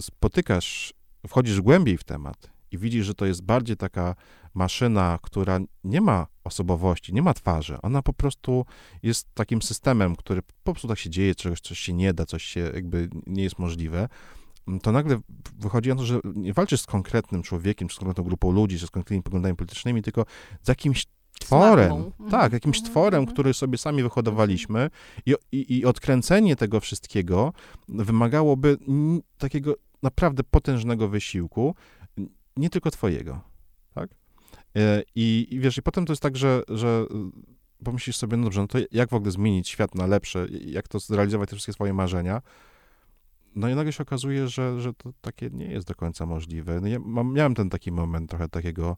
spotykasz, 0.00 0.94
wchodzisz 1.28 1.60
głębiej 1.60 1.98
w 1.98 2.04
temat 2.04 2.50
i 2.70 2.78
widzisz, 2.78 3.06
że 3.06 3.14
to 3.14 3.26
jest 3.26 3.42
bardziej 3.42 3.76
taka 3.76 4.14
maszyna, 4.54 5.18
która 5.22 5.60
nie 5.84 6.00
ma 6.00 6.26
osobowości, 6.44 7.14
nie 7.14 7.22
ma 7.22 7.34
twarzy. 7.34 7.80
Ona 7.82 8.02
po 8.02 8.12
prostu 8.12 8.66
jest 9.02 9.34
takim 9.34 9.62
systemem, 9.62 10.16
który 10.16 10.42
po 10.42 10.72
prostu 10.72 10.88
tak 10.88 10.98
się 10.98 11.10
dzieje, 11.10 11.34
czegoś, 11.34 11.60
coś 11.60 11.78
się 11.78 11.92
nie 11.92 12.14
da, 12.14 12.26
coś 12.26 12.42
się 12.42 12.60
jakby 12.60 13.08
nie 13.26 13.42
jest 13.42 13.58
możliwe. 13.58 14.08
To 14.82 14.92
nagle 14.92 15.20
wychodzi 15.58 15.88
na 15.88 15.94
to, 15.94 16.04
że 16.06 16.20
nie 16.34 16.52
walczysz 16.52 16.80
z 16.80 16.86
konkretnym 16.86 17.42
człowiekiem, 17.42 17.88
czy 17.88 17.96
z 17.96 17.98
konkretną 17.98 18.24
grupą 18.24 18.50
ludzi, 18.50 18.78
czy 18.78 18.86
z 18.86 18.90
konkretnymi 18.90 19.22
poglądami 19.22 19.56
politycznymi, 19.56 20.02
tylko 20.02 20.26
z 20.62 20.68
jakimś 20.68 21.06
tworem. 21.40 21.92
Mhm. 21.92 22.30
Tak, 22.30 22.52
jakimś 22.52 22.76
mhm. 22.76 22.92
tworem, 22.92 23.20
mhm. 23.20 23.34
który 23.34 23.54
sobie 23.54 23.78
sami 23.78 24.02
wyhodowaliśmy 24.02 24.90
i, 25.26 25.34
i, 25.52 25.78
i 25.78 25.84
odkręcenie 25.84 26.56
tego 26.56 26.80
wszystkiego 26.80 27.52
wymagałoby 27.88 28.78
takiego 29.38 29.74
naprawdę 30.02 30.44
potężnego 30.44 31.08
wysiłku, 31.08 31.74
nie 32.56 32.70
tylko 32.70 32.90
twojego, 32.90 33.40
tak? 33.94 34.10
E, 34.76 35.02
I, 35.14 35.46
i 35.50 35.60
wiesz, 35.60 35.78
i 35.78 35.82
potem 35.82 36.06
to 36.06 36.12
jest 36.12 36.22
tak, 36.22 36.36
że, 36.36 36.62
że 36.68 37.06
pomyślisz 37.84 38.16
sobie, 38.16 38.36
no 38.36 38.44
dobrze, 38.44 38.60
no 38.60 38.66
to 38.66 38.78
jak 38.92 39.10
w 39.10 39.14
ogóle 39.14 39.30
zmienić 39.30 39.68
świat 39.68 39.94
na 39.94 40.06
lepsze, 40.06 40.46
jak 40.50 40.88
to 40.88 40.98
zrealizować 40.98 41.50
te 41.50 41.56
wszystkie 41.56 41.72
swoje 41.72 41.94
marzenia, 41.94 42.42
no 43.54 43.68
i 43.68 43.74
nagle 43.74 43.92
się 43.92 44.02
okazuje, 44.02 44.48
że, 44.48 44.80
że 44.80 44.94
to 44.94 45.12
takie 45.20 45.50
nie 45.50 45.66
jest 45.66 45.86
do 45.86 45.94
końca 45.94 46.26
możliwe. 46.26 46.80
No 46.80 46.88
ja 46.88 46.98
mam, 46.98 47.32
miałem 47.32 47.54
ten 47.54 47.70
taki 47.70 47.92
moment 47.92 48.30
trochę 48.30 48.48
takiego 48.48 48.96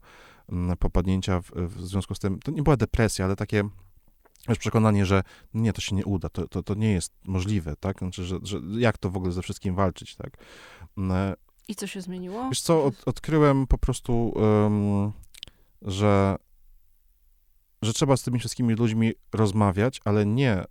mm, 0.49 0.77
popadnięcia 0.77 1.41
w, 1.41 1.51
w, 1.51 1.87
związku 1.87 2.15
z 2.15 2.19
tym, 2.19 2.39
to 2.39 2.51
nie 2.51 2.63
była 2.63 2.77
depresja, 2.77 3.25
ale 3.25 3.35
takie 3.35 3.63
już 4.49 4.57
przekonanie, 4.57 5.05
że 5.05 5.23
nie, 5.53 5.73
to 5.73 5.81
się 5.81 5.95
nie 5.95 6.05
uda, 6.05 6.29
to, 6.29 6.47
to, 6.47 6.63
to 6.63 6.73
nie 6.73 6.91
jest 6.91 7.13
możliwe, 7.25 7.75
tak? 7.79 7.99
Znaczy, 7.99 8.23
że, 8.23 8.39
że 8.43 8.59
jak 8.77 8.97
to 8.97 9.09
w 9.09 9.17
ogóle 9.17 9.31
ze 9.31 9.41
wszystkim 9.41 9.75
walczyć, 9.75 10.15
tak? 10.15 10.37
Mm, 10.97 11.11
e, 11.11 11.35
I 11.67 11.75
co 11.75 11.87
się 11.87 12.01
zmieniło? 12.01 12.49
Wiesz 12.49 12.61
co, 12.61 12.85
od, 12.85 12.95
odkryłem 13.05 13.67
po 13.67 13.77
prostu, 13.77 14.29
um, 14.29 15.11
że, 15.81 16.35
że 17.81 17.93
trzeba 17.93 18.17
z 18.17 18.23
tymi 18.23 18.39
wszystkimi 18.39 18.73
ludźmi 18.73 19.13
rozmawiać, 19.33 20.01
ale 20.05 20.25
nie 20.25 20.63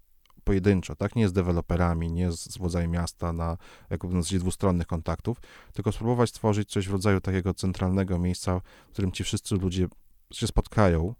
pojedynczo, 0.44 0.96
tak? 0.96 1.16
Nie 1.16 1.28
z 1.28 1.32
deweloperami, 1.32 2.12
nie 2.12 2.32
z, 2.32 2.58
władzami 2.58 2.88
miasta 2.88 3.32
na, 3.32 3.56
jakby 3.90 4.20
dwustronnych 4.38 4.86
kontaktów, 4.86 5.40
tylko 5.72 5.92
spróbować 5.92 6.30
stworzyć 6.30 6.70
coś 6.70 6.88
w 6.88 6.92
rodzaju 6.92 7.20
takiego 7.20 7.54
centralnego 7.54 8.18
miejsca, 8.18 8.60
w 8.88 8.92
którym 8.92 9.12
ci 9.12 9.24
wszyscy 9.24 9.54
ludzie 9.54 9.88
się 10.32 10.46
spotkają, 10.46 11.14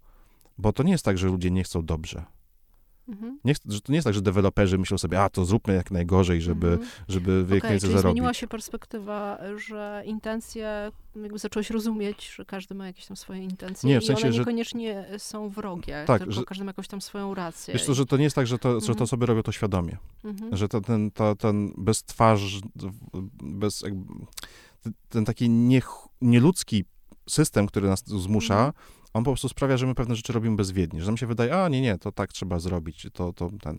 bo 0.58 0.72
to 0.72 0.82
nie 0.82 0.92
jest 0.92 1.04
tak, 1.04 1.18
że 1.18 1.26
ludzie 1.26 1.50
nie 1.50 1.64
chcą 1.64 1.84
dobrze. 1.84 2.24
Mhm. 3.08 3.38
Nie, 3.44 3.54
że 3.68 3.80
to 3.80 3.92
nie 3.92 3.96
jest 3.96 4.04
tak, 4.04 4.14
że 4.14 4.22
deweloperzy 4.22 4.78
myślą 4.78 4.98
sobie, 4.98 5.20
a 5.20 5.28
to 5.28 5.44
zróbmy 5.44 5.74
jak 5.74 5.90
najgorzej, 5.90 6.40
żeby, 6.40 6.66
mhm. 6.66 6.90
żeby 7.08 7.44
okay, 7.46 7.72
jak 7.72 7.80
zarobić. 7.80 8.02
zmieniła 8.02 8.34
się 8.34 8.46
perspektywa, 8.46 9.38
że 9.68 10.02
intencje, 10.06 10.92
jakby 11.22 11.38
zacząłeś 11.38 11.70
rozumieć, 11.70 12.34
że 12.34 12.44
każdy 12.44 12.74
ma 12.74 12.86
jakieś 12.86 13.06
tam 13.06 13.16
swoje 13.16 13.44
intencje 13.44 13.88
nie, 13.88 14.00
w 14.00 14.04
sensie, 14.04 14.22
i 14.22 14.30
one 14.30 14.38
niekoniecznie 14.38 15.06
że... 15.10 15.18
są 15.18 15.48
wrogie, 15.48 16.04
tak, 16.06 16.18
tylko 16.18 16.32
że, 16.32 16.44
każdy 16.44 16.64
ma 16.64 16.68
jakąś 16.68 16.88
tam 16.88 17.00
swoją 17.00 17.34
rację. 17.34 17.74
Wiesz 17.74 17.86
to, 17.86 17.94
że 17.94 18.06
to 18.06 18.16
nie 18.16 18.24
jest 18.24 18.36
tak, 18.36 18.46
że 18.46 18.58
to, 18.58 18.68
mhm. 18.68 18.86
że 18.86 18.94
to 18.94 19.06
sobie 19.06 19.26
robią 19.26 19.42
to 19.42 19.52
świadomie. 19.52 19.96
Mhm. 20.24 20.56
Że 20.56 20.68
to, 20.68 20.80
ten, 20.80 21.10
to, 21.10 21.36
ten 21.36 21.72
bez 21.76 22.04
twarzy, 22.04 22.60
bez 23.42 23.80
jakby, 23.80 24.04
ten 25.08 25.24
taki 25.24 25.50
nie, 25.50 25.82
nieludzki 26.20 26.84
system, 27.28 27.66
który 27.66 27.88
nas 27.88 28.04
zmusza, 28.06 28.66
mhm 28.66 28.72
on 29.14 29.24
po 29.24 29.30
prostu 29.30 29.48
sprawia, 29.48 29.76
że 29.76 29.86
my 29.86 29.94
pewne 29.94 30.16
rzeczy 30.16 30.32
robimy 30.32 30.56
bezwiednie, 30.56 31.00
że 31.00 31.06
nam 31.06 31.16
się 31.16 31.26
wydaje, 31.26 31.62
a 31.62 31.68
nie, 31.68 31.80
nie, 31.80 31.98
to 31.98 32.12
tak 32.12 32.32
trzeba 32.32 32.58
zrobić, 32.58 33.06
to, 33.12 33.32
to 33.32 33.50
ten. 33.62 33.78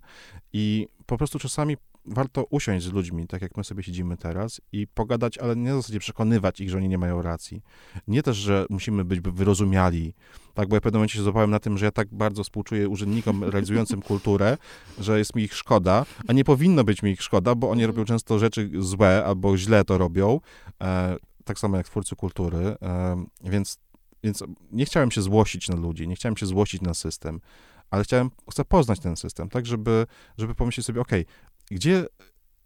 I 0.53 0.87
po 1.05 1.17
prostu 1.17 1.39
czasami 1.39 1.77
warto 2.05 2.43
usiąść 2.49 2.85
z 2.85 2.91
ludźmi, 2.91 3.27
tak 3.27 3.41
jak 3.41 3.57
my 3.57 3.63
sobie 3.63 3.83
siedzimy 3.83 4.17
teraz 4.17 4.61
i 4.71 4.87
pogadać, 4.87 5.37
ale 5.37 5.55
nie 5.55 5.73
w 5.73 5.75
zasadzie 5.75 5.99
przekonywać 5.99 6.59
ich, 6.59 6.69
że 6.69 6.77
oni 6.77 6.89
nie 6.89 6.97
mają 6.97 7.21
racji. 7.21 7.61
Nie 8.07 8.23
też, 8.23 8.37
że 8.37 8.65
musimy 8.69 9.05
być 9.05 9.21
wyrozumiali, 9.21 10.13
tak, 10.53 10.69
bo 10.69 10.75
ja 10.75 10.79
w 10.79 10.83
pewnym 10.83 10.99
momencie 10.99 11.17
się 11.17 11.23
złapałem 11.23 11.51
na 11.51 11.59
tym, 11.59 11.77
że 11.77 11.85
ja 11.85 11.91
tak 11.91 12.07
bardzo 12.11 12.43
współczuję 12.43 12.89
urzędnikom 12.89 13.43
realizującym 13.43 14.01
kulturę, 14.01 14.57
że 14.99 15.17
jest 15.17 15.35
mi 15.35 15.43
ich 15.43 15.53
szkoda, 15.53 16.05
a 16.27 16.33
nie 16.33 16.43
powinno 16.43 16.83
być 16.83 17.03
mi 17.03 17.11
ich 17.11 17.21
szkoda, 17.21 17.55
bo 17.55 17.69
oni 17.69 17.83
mhm. 17.83 17.95
robią 17.97 18.05
często 18.05 18.39
rzeczy 18.39 18.69
złe 18.77 19.25
albo 19.25 19.57
źle 19.57 19.85
to 19.85 19.97
robią, 19.97 20.39
e, 20.81 21.15
tak 21.43 21.59
samo 21.59 21.77
jak 21.77 21.85
twórcy 21.85 22.15
kultury, 22.15 22.57
e, 22.57 23.25
więc 23.43 23.77
więc 24.25 24.43
nie 24.71 24.85
chciałem 24.85 25.11
się 25.11 25.21
złościć 25.21 25.69
na 25.69 25.75
ludzi, 25.75 26.07
nie 26.07 26.15
chciałem 26.15 26.37
się 26.37 26.45
złościć 26.45 26.81
na 26.81 26.93
system, 26.93 27.41
ale 27.89 28.03
chciałem, 28.03 28.31
chcę 28.51 28.65
poznać 28.65 28.99
ten 28.99 29.15
system, 29.15 29.49
tak, 29.49 29.65
żeby, 29.65 30.05
żeby 30.37 30.55
pomyśleć 30.55 30.85
sobie, 30.85 31.01
ok, 31.01 31.11
gdzie, 31.71 32.05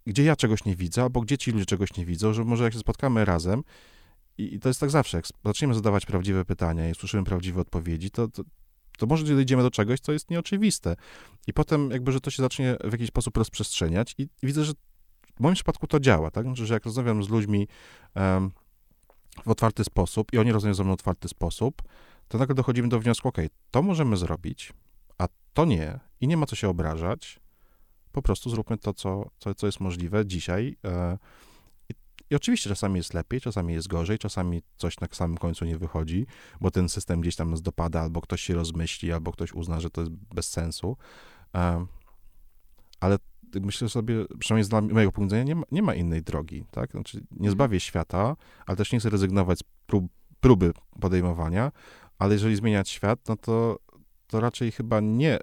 gdzie 0.05 0.23
ja 0.23 0.35
czegoś 0.35 0.65
nie 0.65 0.75
widzę, 0.75 1.01
albo 1.01 1.21
gdzie 1.21 1.37
ci 1.37 1.51
ludzie 1.51 1.65
czegoś 1.65 1.97
nie 1.97 2.05
widzą, 2.05 2.33
że 2.33 2.43
może 2.43 2.63
jak 2.63 2.73
się 2.73 2.79
spotkamy 2.79 3.25
razem, 3.25 3.63
i, 4.37 4.55
i 4.55 4.59
to 4.59 4.69
jest 4.69 4.79
tak 4.79 4.89
zawsze, 4.89 5.17
jak 5.17 5.25
zaczniemy 5.45 5.73
zadawać 5.73 6.05
prawdziwe 6.05 6.45
pytania 6.45 6.89
i 6.89 6.95
słyszymy 6.95 7.23
prawdziwe 7.23 7.61
odpowiedzi, 7.61 8.11
to, 8.11 8.27
to, 8.27 8.43
to 8.97 9.05
może 9.05 9.25
dojdziemy 9.25 9.63
do 9.63 9.71
czegoś, 9.71 9.99
co 9.99 10.11
jest 10.11 10.29
nieoczywiste. 10.29 10.95
I 11.47 11.53
potem 11.53 11.91
jakby, 11.91 12.11
że 12.11 12.21
to 12.21 12.31
się 12.31 12.43
zacznie 12.43 12.77
w 12.83 12.91
jakiś 12.91 13.07
sposób 13.07 13.37
rozprzestrzeniać 13.37 14.15
i, 14.17 14.27
widzę, 14.43 14.63
że 14.65 14.73
w 15.35 15.39
moim 15.39 15.55
przypadku 15.55 15.87
to 15.87 15.99
działa, 15.99 16.31
tak? 16.31 16.45
Znaczy, 16.45 16.65
że 16.65 16.73
jak 16.73 16.85
rozmawiam 16.85 17.23
z 17.23 17.29
ludźmi, 17.29 17.67
um, 18.15 18.51
w 19.45 19.49
otwarty 19.49 19.83
sposób 19.83 20.33
i 20.33 20.37
oni 20.37 20.51
rozumieją 20.51 20.73
ze 20.73 20.83
mną 20.83 20.91
w 20.91 20.93
otwarty 20.93 21.27
sposób, 21.27 21.81
to 22.27 22.37
nagle 22.37 22.55
dochodzimy 22.55 22.89
do 22.89 22.99
wniosku, 22.99 23.27
ok, 23.27 23.37
to 23.71 23.81
możemy 23.81 24.17
zrobić, 24.17 24.73
a 25.17 25.27
to 25.53 25.65
nie 25.65 25.99
i 26.21 26.27
nie 26.27 26.37
ma 26.37 26.45
co 26.45 26.55
się 26.55 26.69
obrażać, 26.69 27.39
po 28.11 28.21
prostu 28.21 28.49
zróbmy 28.49 28.77
to, 28.77 28.93
co, 28.93 29.29
co, 29.39 29.53
co 29.55 29.65
jest 29.65 29.79
możliwe 29.79 30.25
dzisiaj. 30.25 30.77
E, 30.85 31.17
I 32.29 32.35
oczywiście 32.35 32.69
czasami 32.69 32.97
jest 32.97 33.13
lepiej, 33.13 33.41
czasami 33.41 33.73
jest 33.73 33.87
gorzej, 33.87 34.19
czasami 34.19 34.61
coś 34.77 34.99
na 34.99 35.07
samym 35.11 35.37
końcu 35.37 35.65
nie 35.65 35.77
wychodzi, 35.77 36.25
bo 36.61 36.71
ten 36.71 36.89
system 36.89 37.21
gdzieś 37.21 37.35
tam 37.35 37.51
nas 37.51 37.61
dopada, 37.61 38.01
albo 38.01 38.21
ktoś 38.21 38.41
się 38.41 38.53
rozmyśli, 38.53 39.11
albo 39.11 39.31
ktoś 39.31 39.53
uzna, 39.53 39.79
że 39.79 39.89
to 39.89 40.01
jest 40.01 40.11
bez 40.11 40.49
sensu. 40.49 40.97
Um, 41.53 41.87
ale 42.99 43.17
myślę 43.61 43.89
sobie, 43.89 44.25
przynajmniej 44.39 44.63
z 44.63 44.93
mojego 44.93 45.11
punktu 45.11 45.21
widzenia, 45.21 45.43
nie 45.43 45.55
ma, 45.55 45.63
nie 45.71 45.81
ma 45.81 45.95
innej 45.95 46.23
drogi, 46.23 46.65
tak? 46.71 46.91
Znaczy, 46.91 47.17
nie 47.17 47.37
mhm. 47.37 47.51
zbawię 47.51 47.79
świata, 47.79 48.35
ale 48.65 48.77
też 48.77 48.91
nie 48.91 48.99
chcę 48.99 49.09
rezygnować 49.09 49.59
z 49.59 49.63
prób, 49.87 50.05
próby 50.39 50.73
podejmowania, 50.99 51.71
ale 52.17 52.33
jeżeli 52.33 52.55
zmieniać 52.55 52.89
świat, 52.89 53.19
no 53.27 53.37
to, 53.37 53.79
to 54.27 54.39
raczej 54.39 54.71
chyba 54.71 54.99
nie 54.99 55.35
e, 55.35 55.39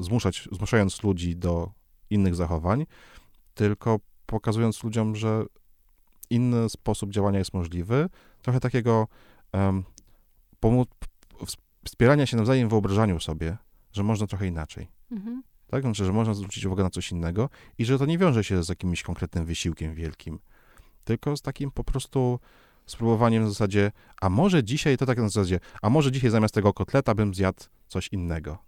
zmuszać, 0.00 0.48
zmuszając 0.52 1.02
ludzi 1.02 1.36
do 1.36 1.72
innych 2.10 2.34
zachowań, 2.34 2.86
tylko 3.54 4.00
pokazując 4.26 4.84
ludziom, 4.84 5.16
że 5.16 5.44
inny 6.30 6.68
sposób 6.68 7.10
działania 7.10 7.38
jest 7.38 7.54
możliwy, 7.54 8.08
trochę 8.42 8.60
takiego 8.60 9.08
um, 9.52 9.84
wspierania 11.84 12.26
się 12.26 12.36
nawzajem 12.36 12.68
w 12.68 12.70
wyobrażaniu 12.70 13.20
sobie, 13.20 13.56
że 13.92 14.02
można 14.02 14.26
trochę 14.26 14.46
inaczej. 14.46 14.88
Mhm. 15.10 15.42
Tak? 15.70 15.82
Znaczy, 15.82 16.04
że 16.04 16.12
można 16.12 16.34
zwrócić 16.34 16.64
uwagę 16.64 16.82
na 16.82 16.90
coś 16.90 17.12
innego 17.12 17.48
i 17.78 17.84
że 17.84 17.98
to 17.98 18.06
nie 18.06 18.18
wiąże 18.18 18.44
się 18.44 18.64
z 18.64 18.68
jakimś 18.68 19.02
konkretnym 19.02 19.44
wysiłkiem 19.44 19.94
wielkim, 19.94 20.38
tylko 21.04 21.36
z 21.36 21.42
takim 21.42 21.70
po 21.70 21.84
prostu 21.84 22.38
spróbowaniem 22.86 23.46
w 23.46 23.48
zasadzie, 23.48 23.92
a 24.20 24.28
może 24.28 24.64
dzisiaj, 24.64 24.96
to 24.96 25.06
tak 25.06 25.18
na 25.18 25.28
zasadzie, 25.28 25.60
a 25.82 25.90
może 25.90 26.12
dzisiaj 26.12 26.30
zamiast 26.30 26.54
tego 26.54 26.72
kotleta 26.72 27.14
bym 27.14 27.34
zjadł 27.34 27.64
coś 27.88 28.08
innego. 28.08 28.58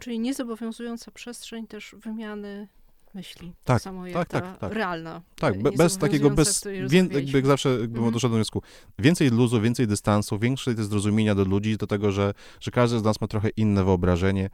Czyli 0.00 0.18
niezobowiązująca 0.18 1.10
przestrzeń 1.10 1.66
też 1.66 1.94
wymiany 1.98 2.68
myśli. 3.14 3.52
Tak, 3.64 3.82
samo 3.82 4.04
tak, 4.12 4.28
tak, 4.28 4.58
tak. 4.58 4.72
realna. 4.72 5.22
Tak, 5.36 5.62
be, 5.62 5.72
bez 5.72 5.98
takiego, 5.98 6.30
bez, 6.30 6.64
wię, 6.88 6.98
jakby 6.98 7.32
jak 7.32 7.46
zawsze 7.46 7.80
jakby 7.80 7.98
mm. 7.98 8.12
doszedłem 8.12 8.32
do 8.32 8.36
wniosku, 8.36 8.62
więcej 8.98 9.30
luzu, 9.30 9.60
więcej 9.60 9.86
dystansu, 9.86 10.38
większe 10.38 10.74
zrozumienia 10.74 11.34
do 11.34 11.44
ludzi, 11.44 11.76
do 11.76 11.86
tego, 11.86 12.12
że, 12.12 12.34
że 12.60 12.70
każdy 12.70 12.98
z 12.98 13.02
nas 13.02 13.20
ma 13.20 13.26
trochę 13.26 13.48
inne 13.48 13.84
wyobrażenie 13.84 14.50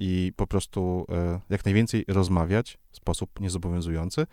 i 0.00 0.32
po 0.36 0.46
prostu 0.46 1.06
e, 1.08 1.40
jak 1.50 1.64
najwięcej 1.64 2.04
rozmawiać 2.08 2.78
w 2.90 2.96
sposób 2.96 3.40
niezobowiązujący, 3.40 4.26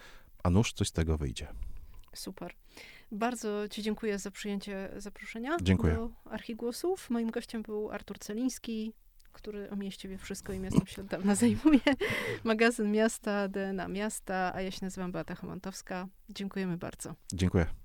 a 0.43 0.49
nuż 0.49 0.73
coś 0.73 0.87
z 0.87 0.91
tego 0.91 1.17
wyjdzie. 1.17 1.47
Super. 2.13 2.53
Bardzo 3.11 3.69
Ci 3.69 3.83
dziękuję 3.83 4.19
za 4.19 4.31
przyjęcie 4.31 4.89
zaproszenia 4.97 5.57
dziękuję. 5.61 5.93
do 5.93 6.09
Archigłosów. 6.31 7.09
Moim 7.09 7.31
gościem 7.31 7.63
był 7.63 7.91
Artur 7.91 8.19
Celiński, 8.19 8.93
który 9.35 9.69
o 9.69 9.75
mieście 9.75 10.09
wie 10.09 10.17
wszystko 10.17 10.53
i 10.53 10.59
miastem 10.59 10.87
się 10.87 11.01
od 11.01 11.07
dawna 11.07 11.35
zajmuje. 11.45 11.79
Magazyn 12.43 12.91
Miasta, 12.91 13.47
DNA 13.47 13.87
Miasta, 13.87 14.51
a 14.55 14.61
ja 14.61 14.71
się 14.71 14.79
nazywam 14.81 15.11
Beata 15.11 15.35
Chomantowska. 15.35 16.07
Dziękujemy 16.29 16.77
bardzo. 16.77 17.15
Dziękuję. 17.33 17.84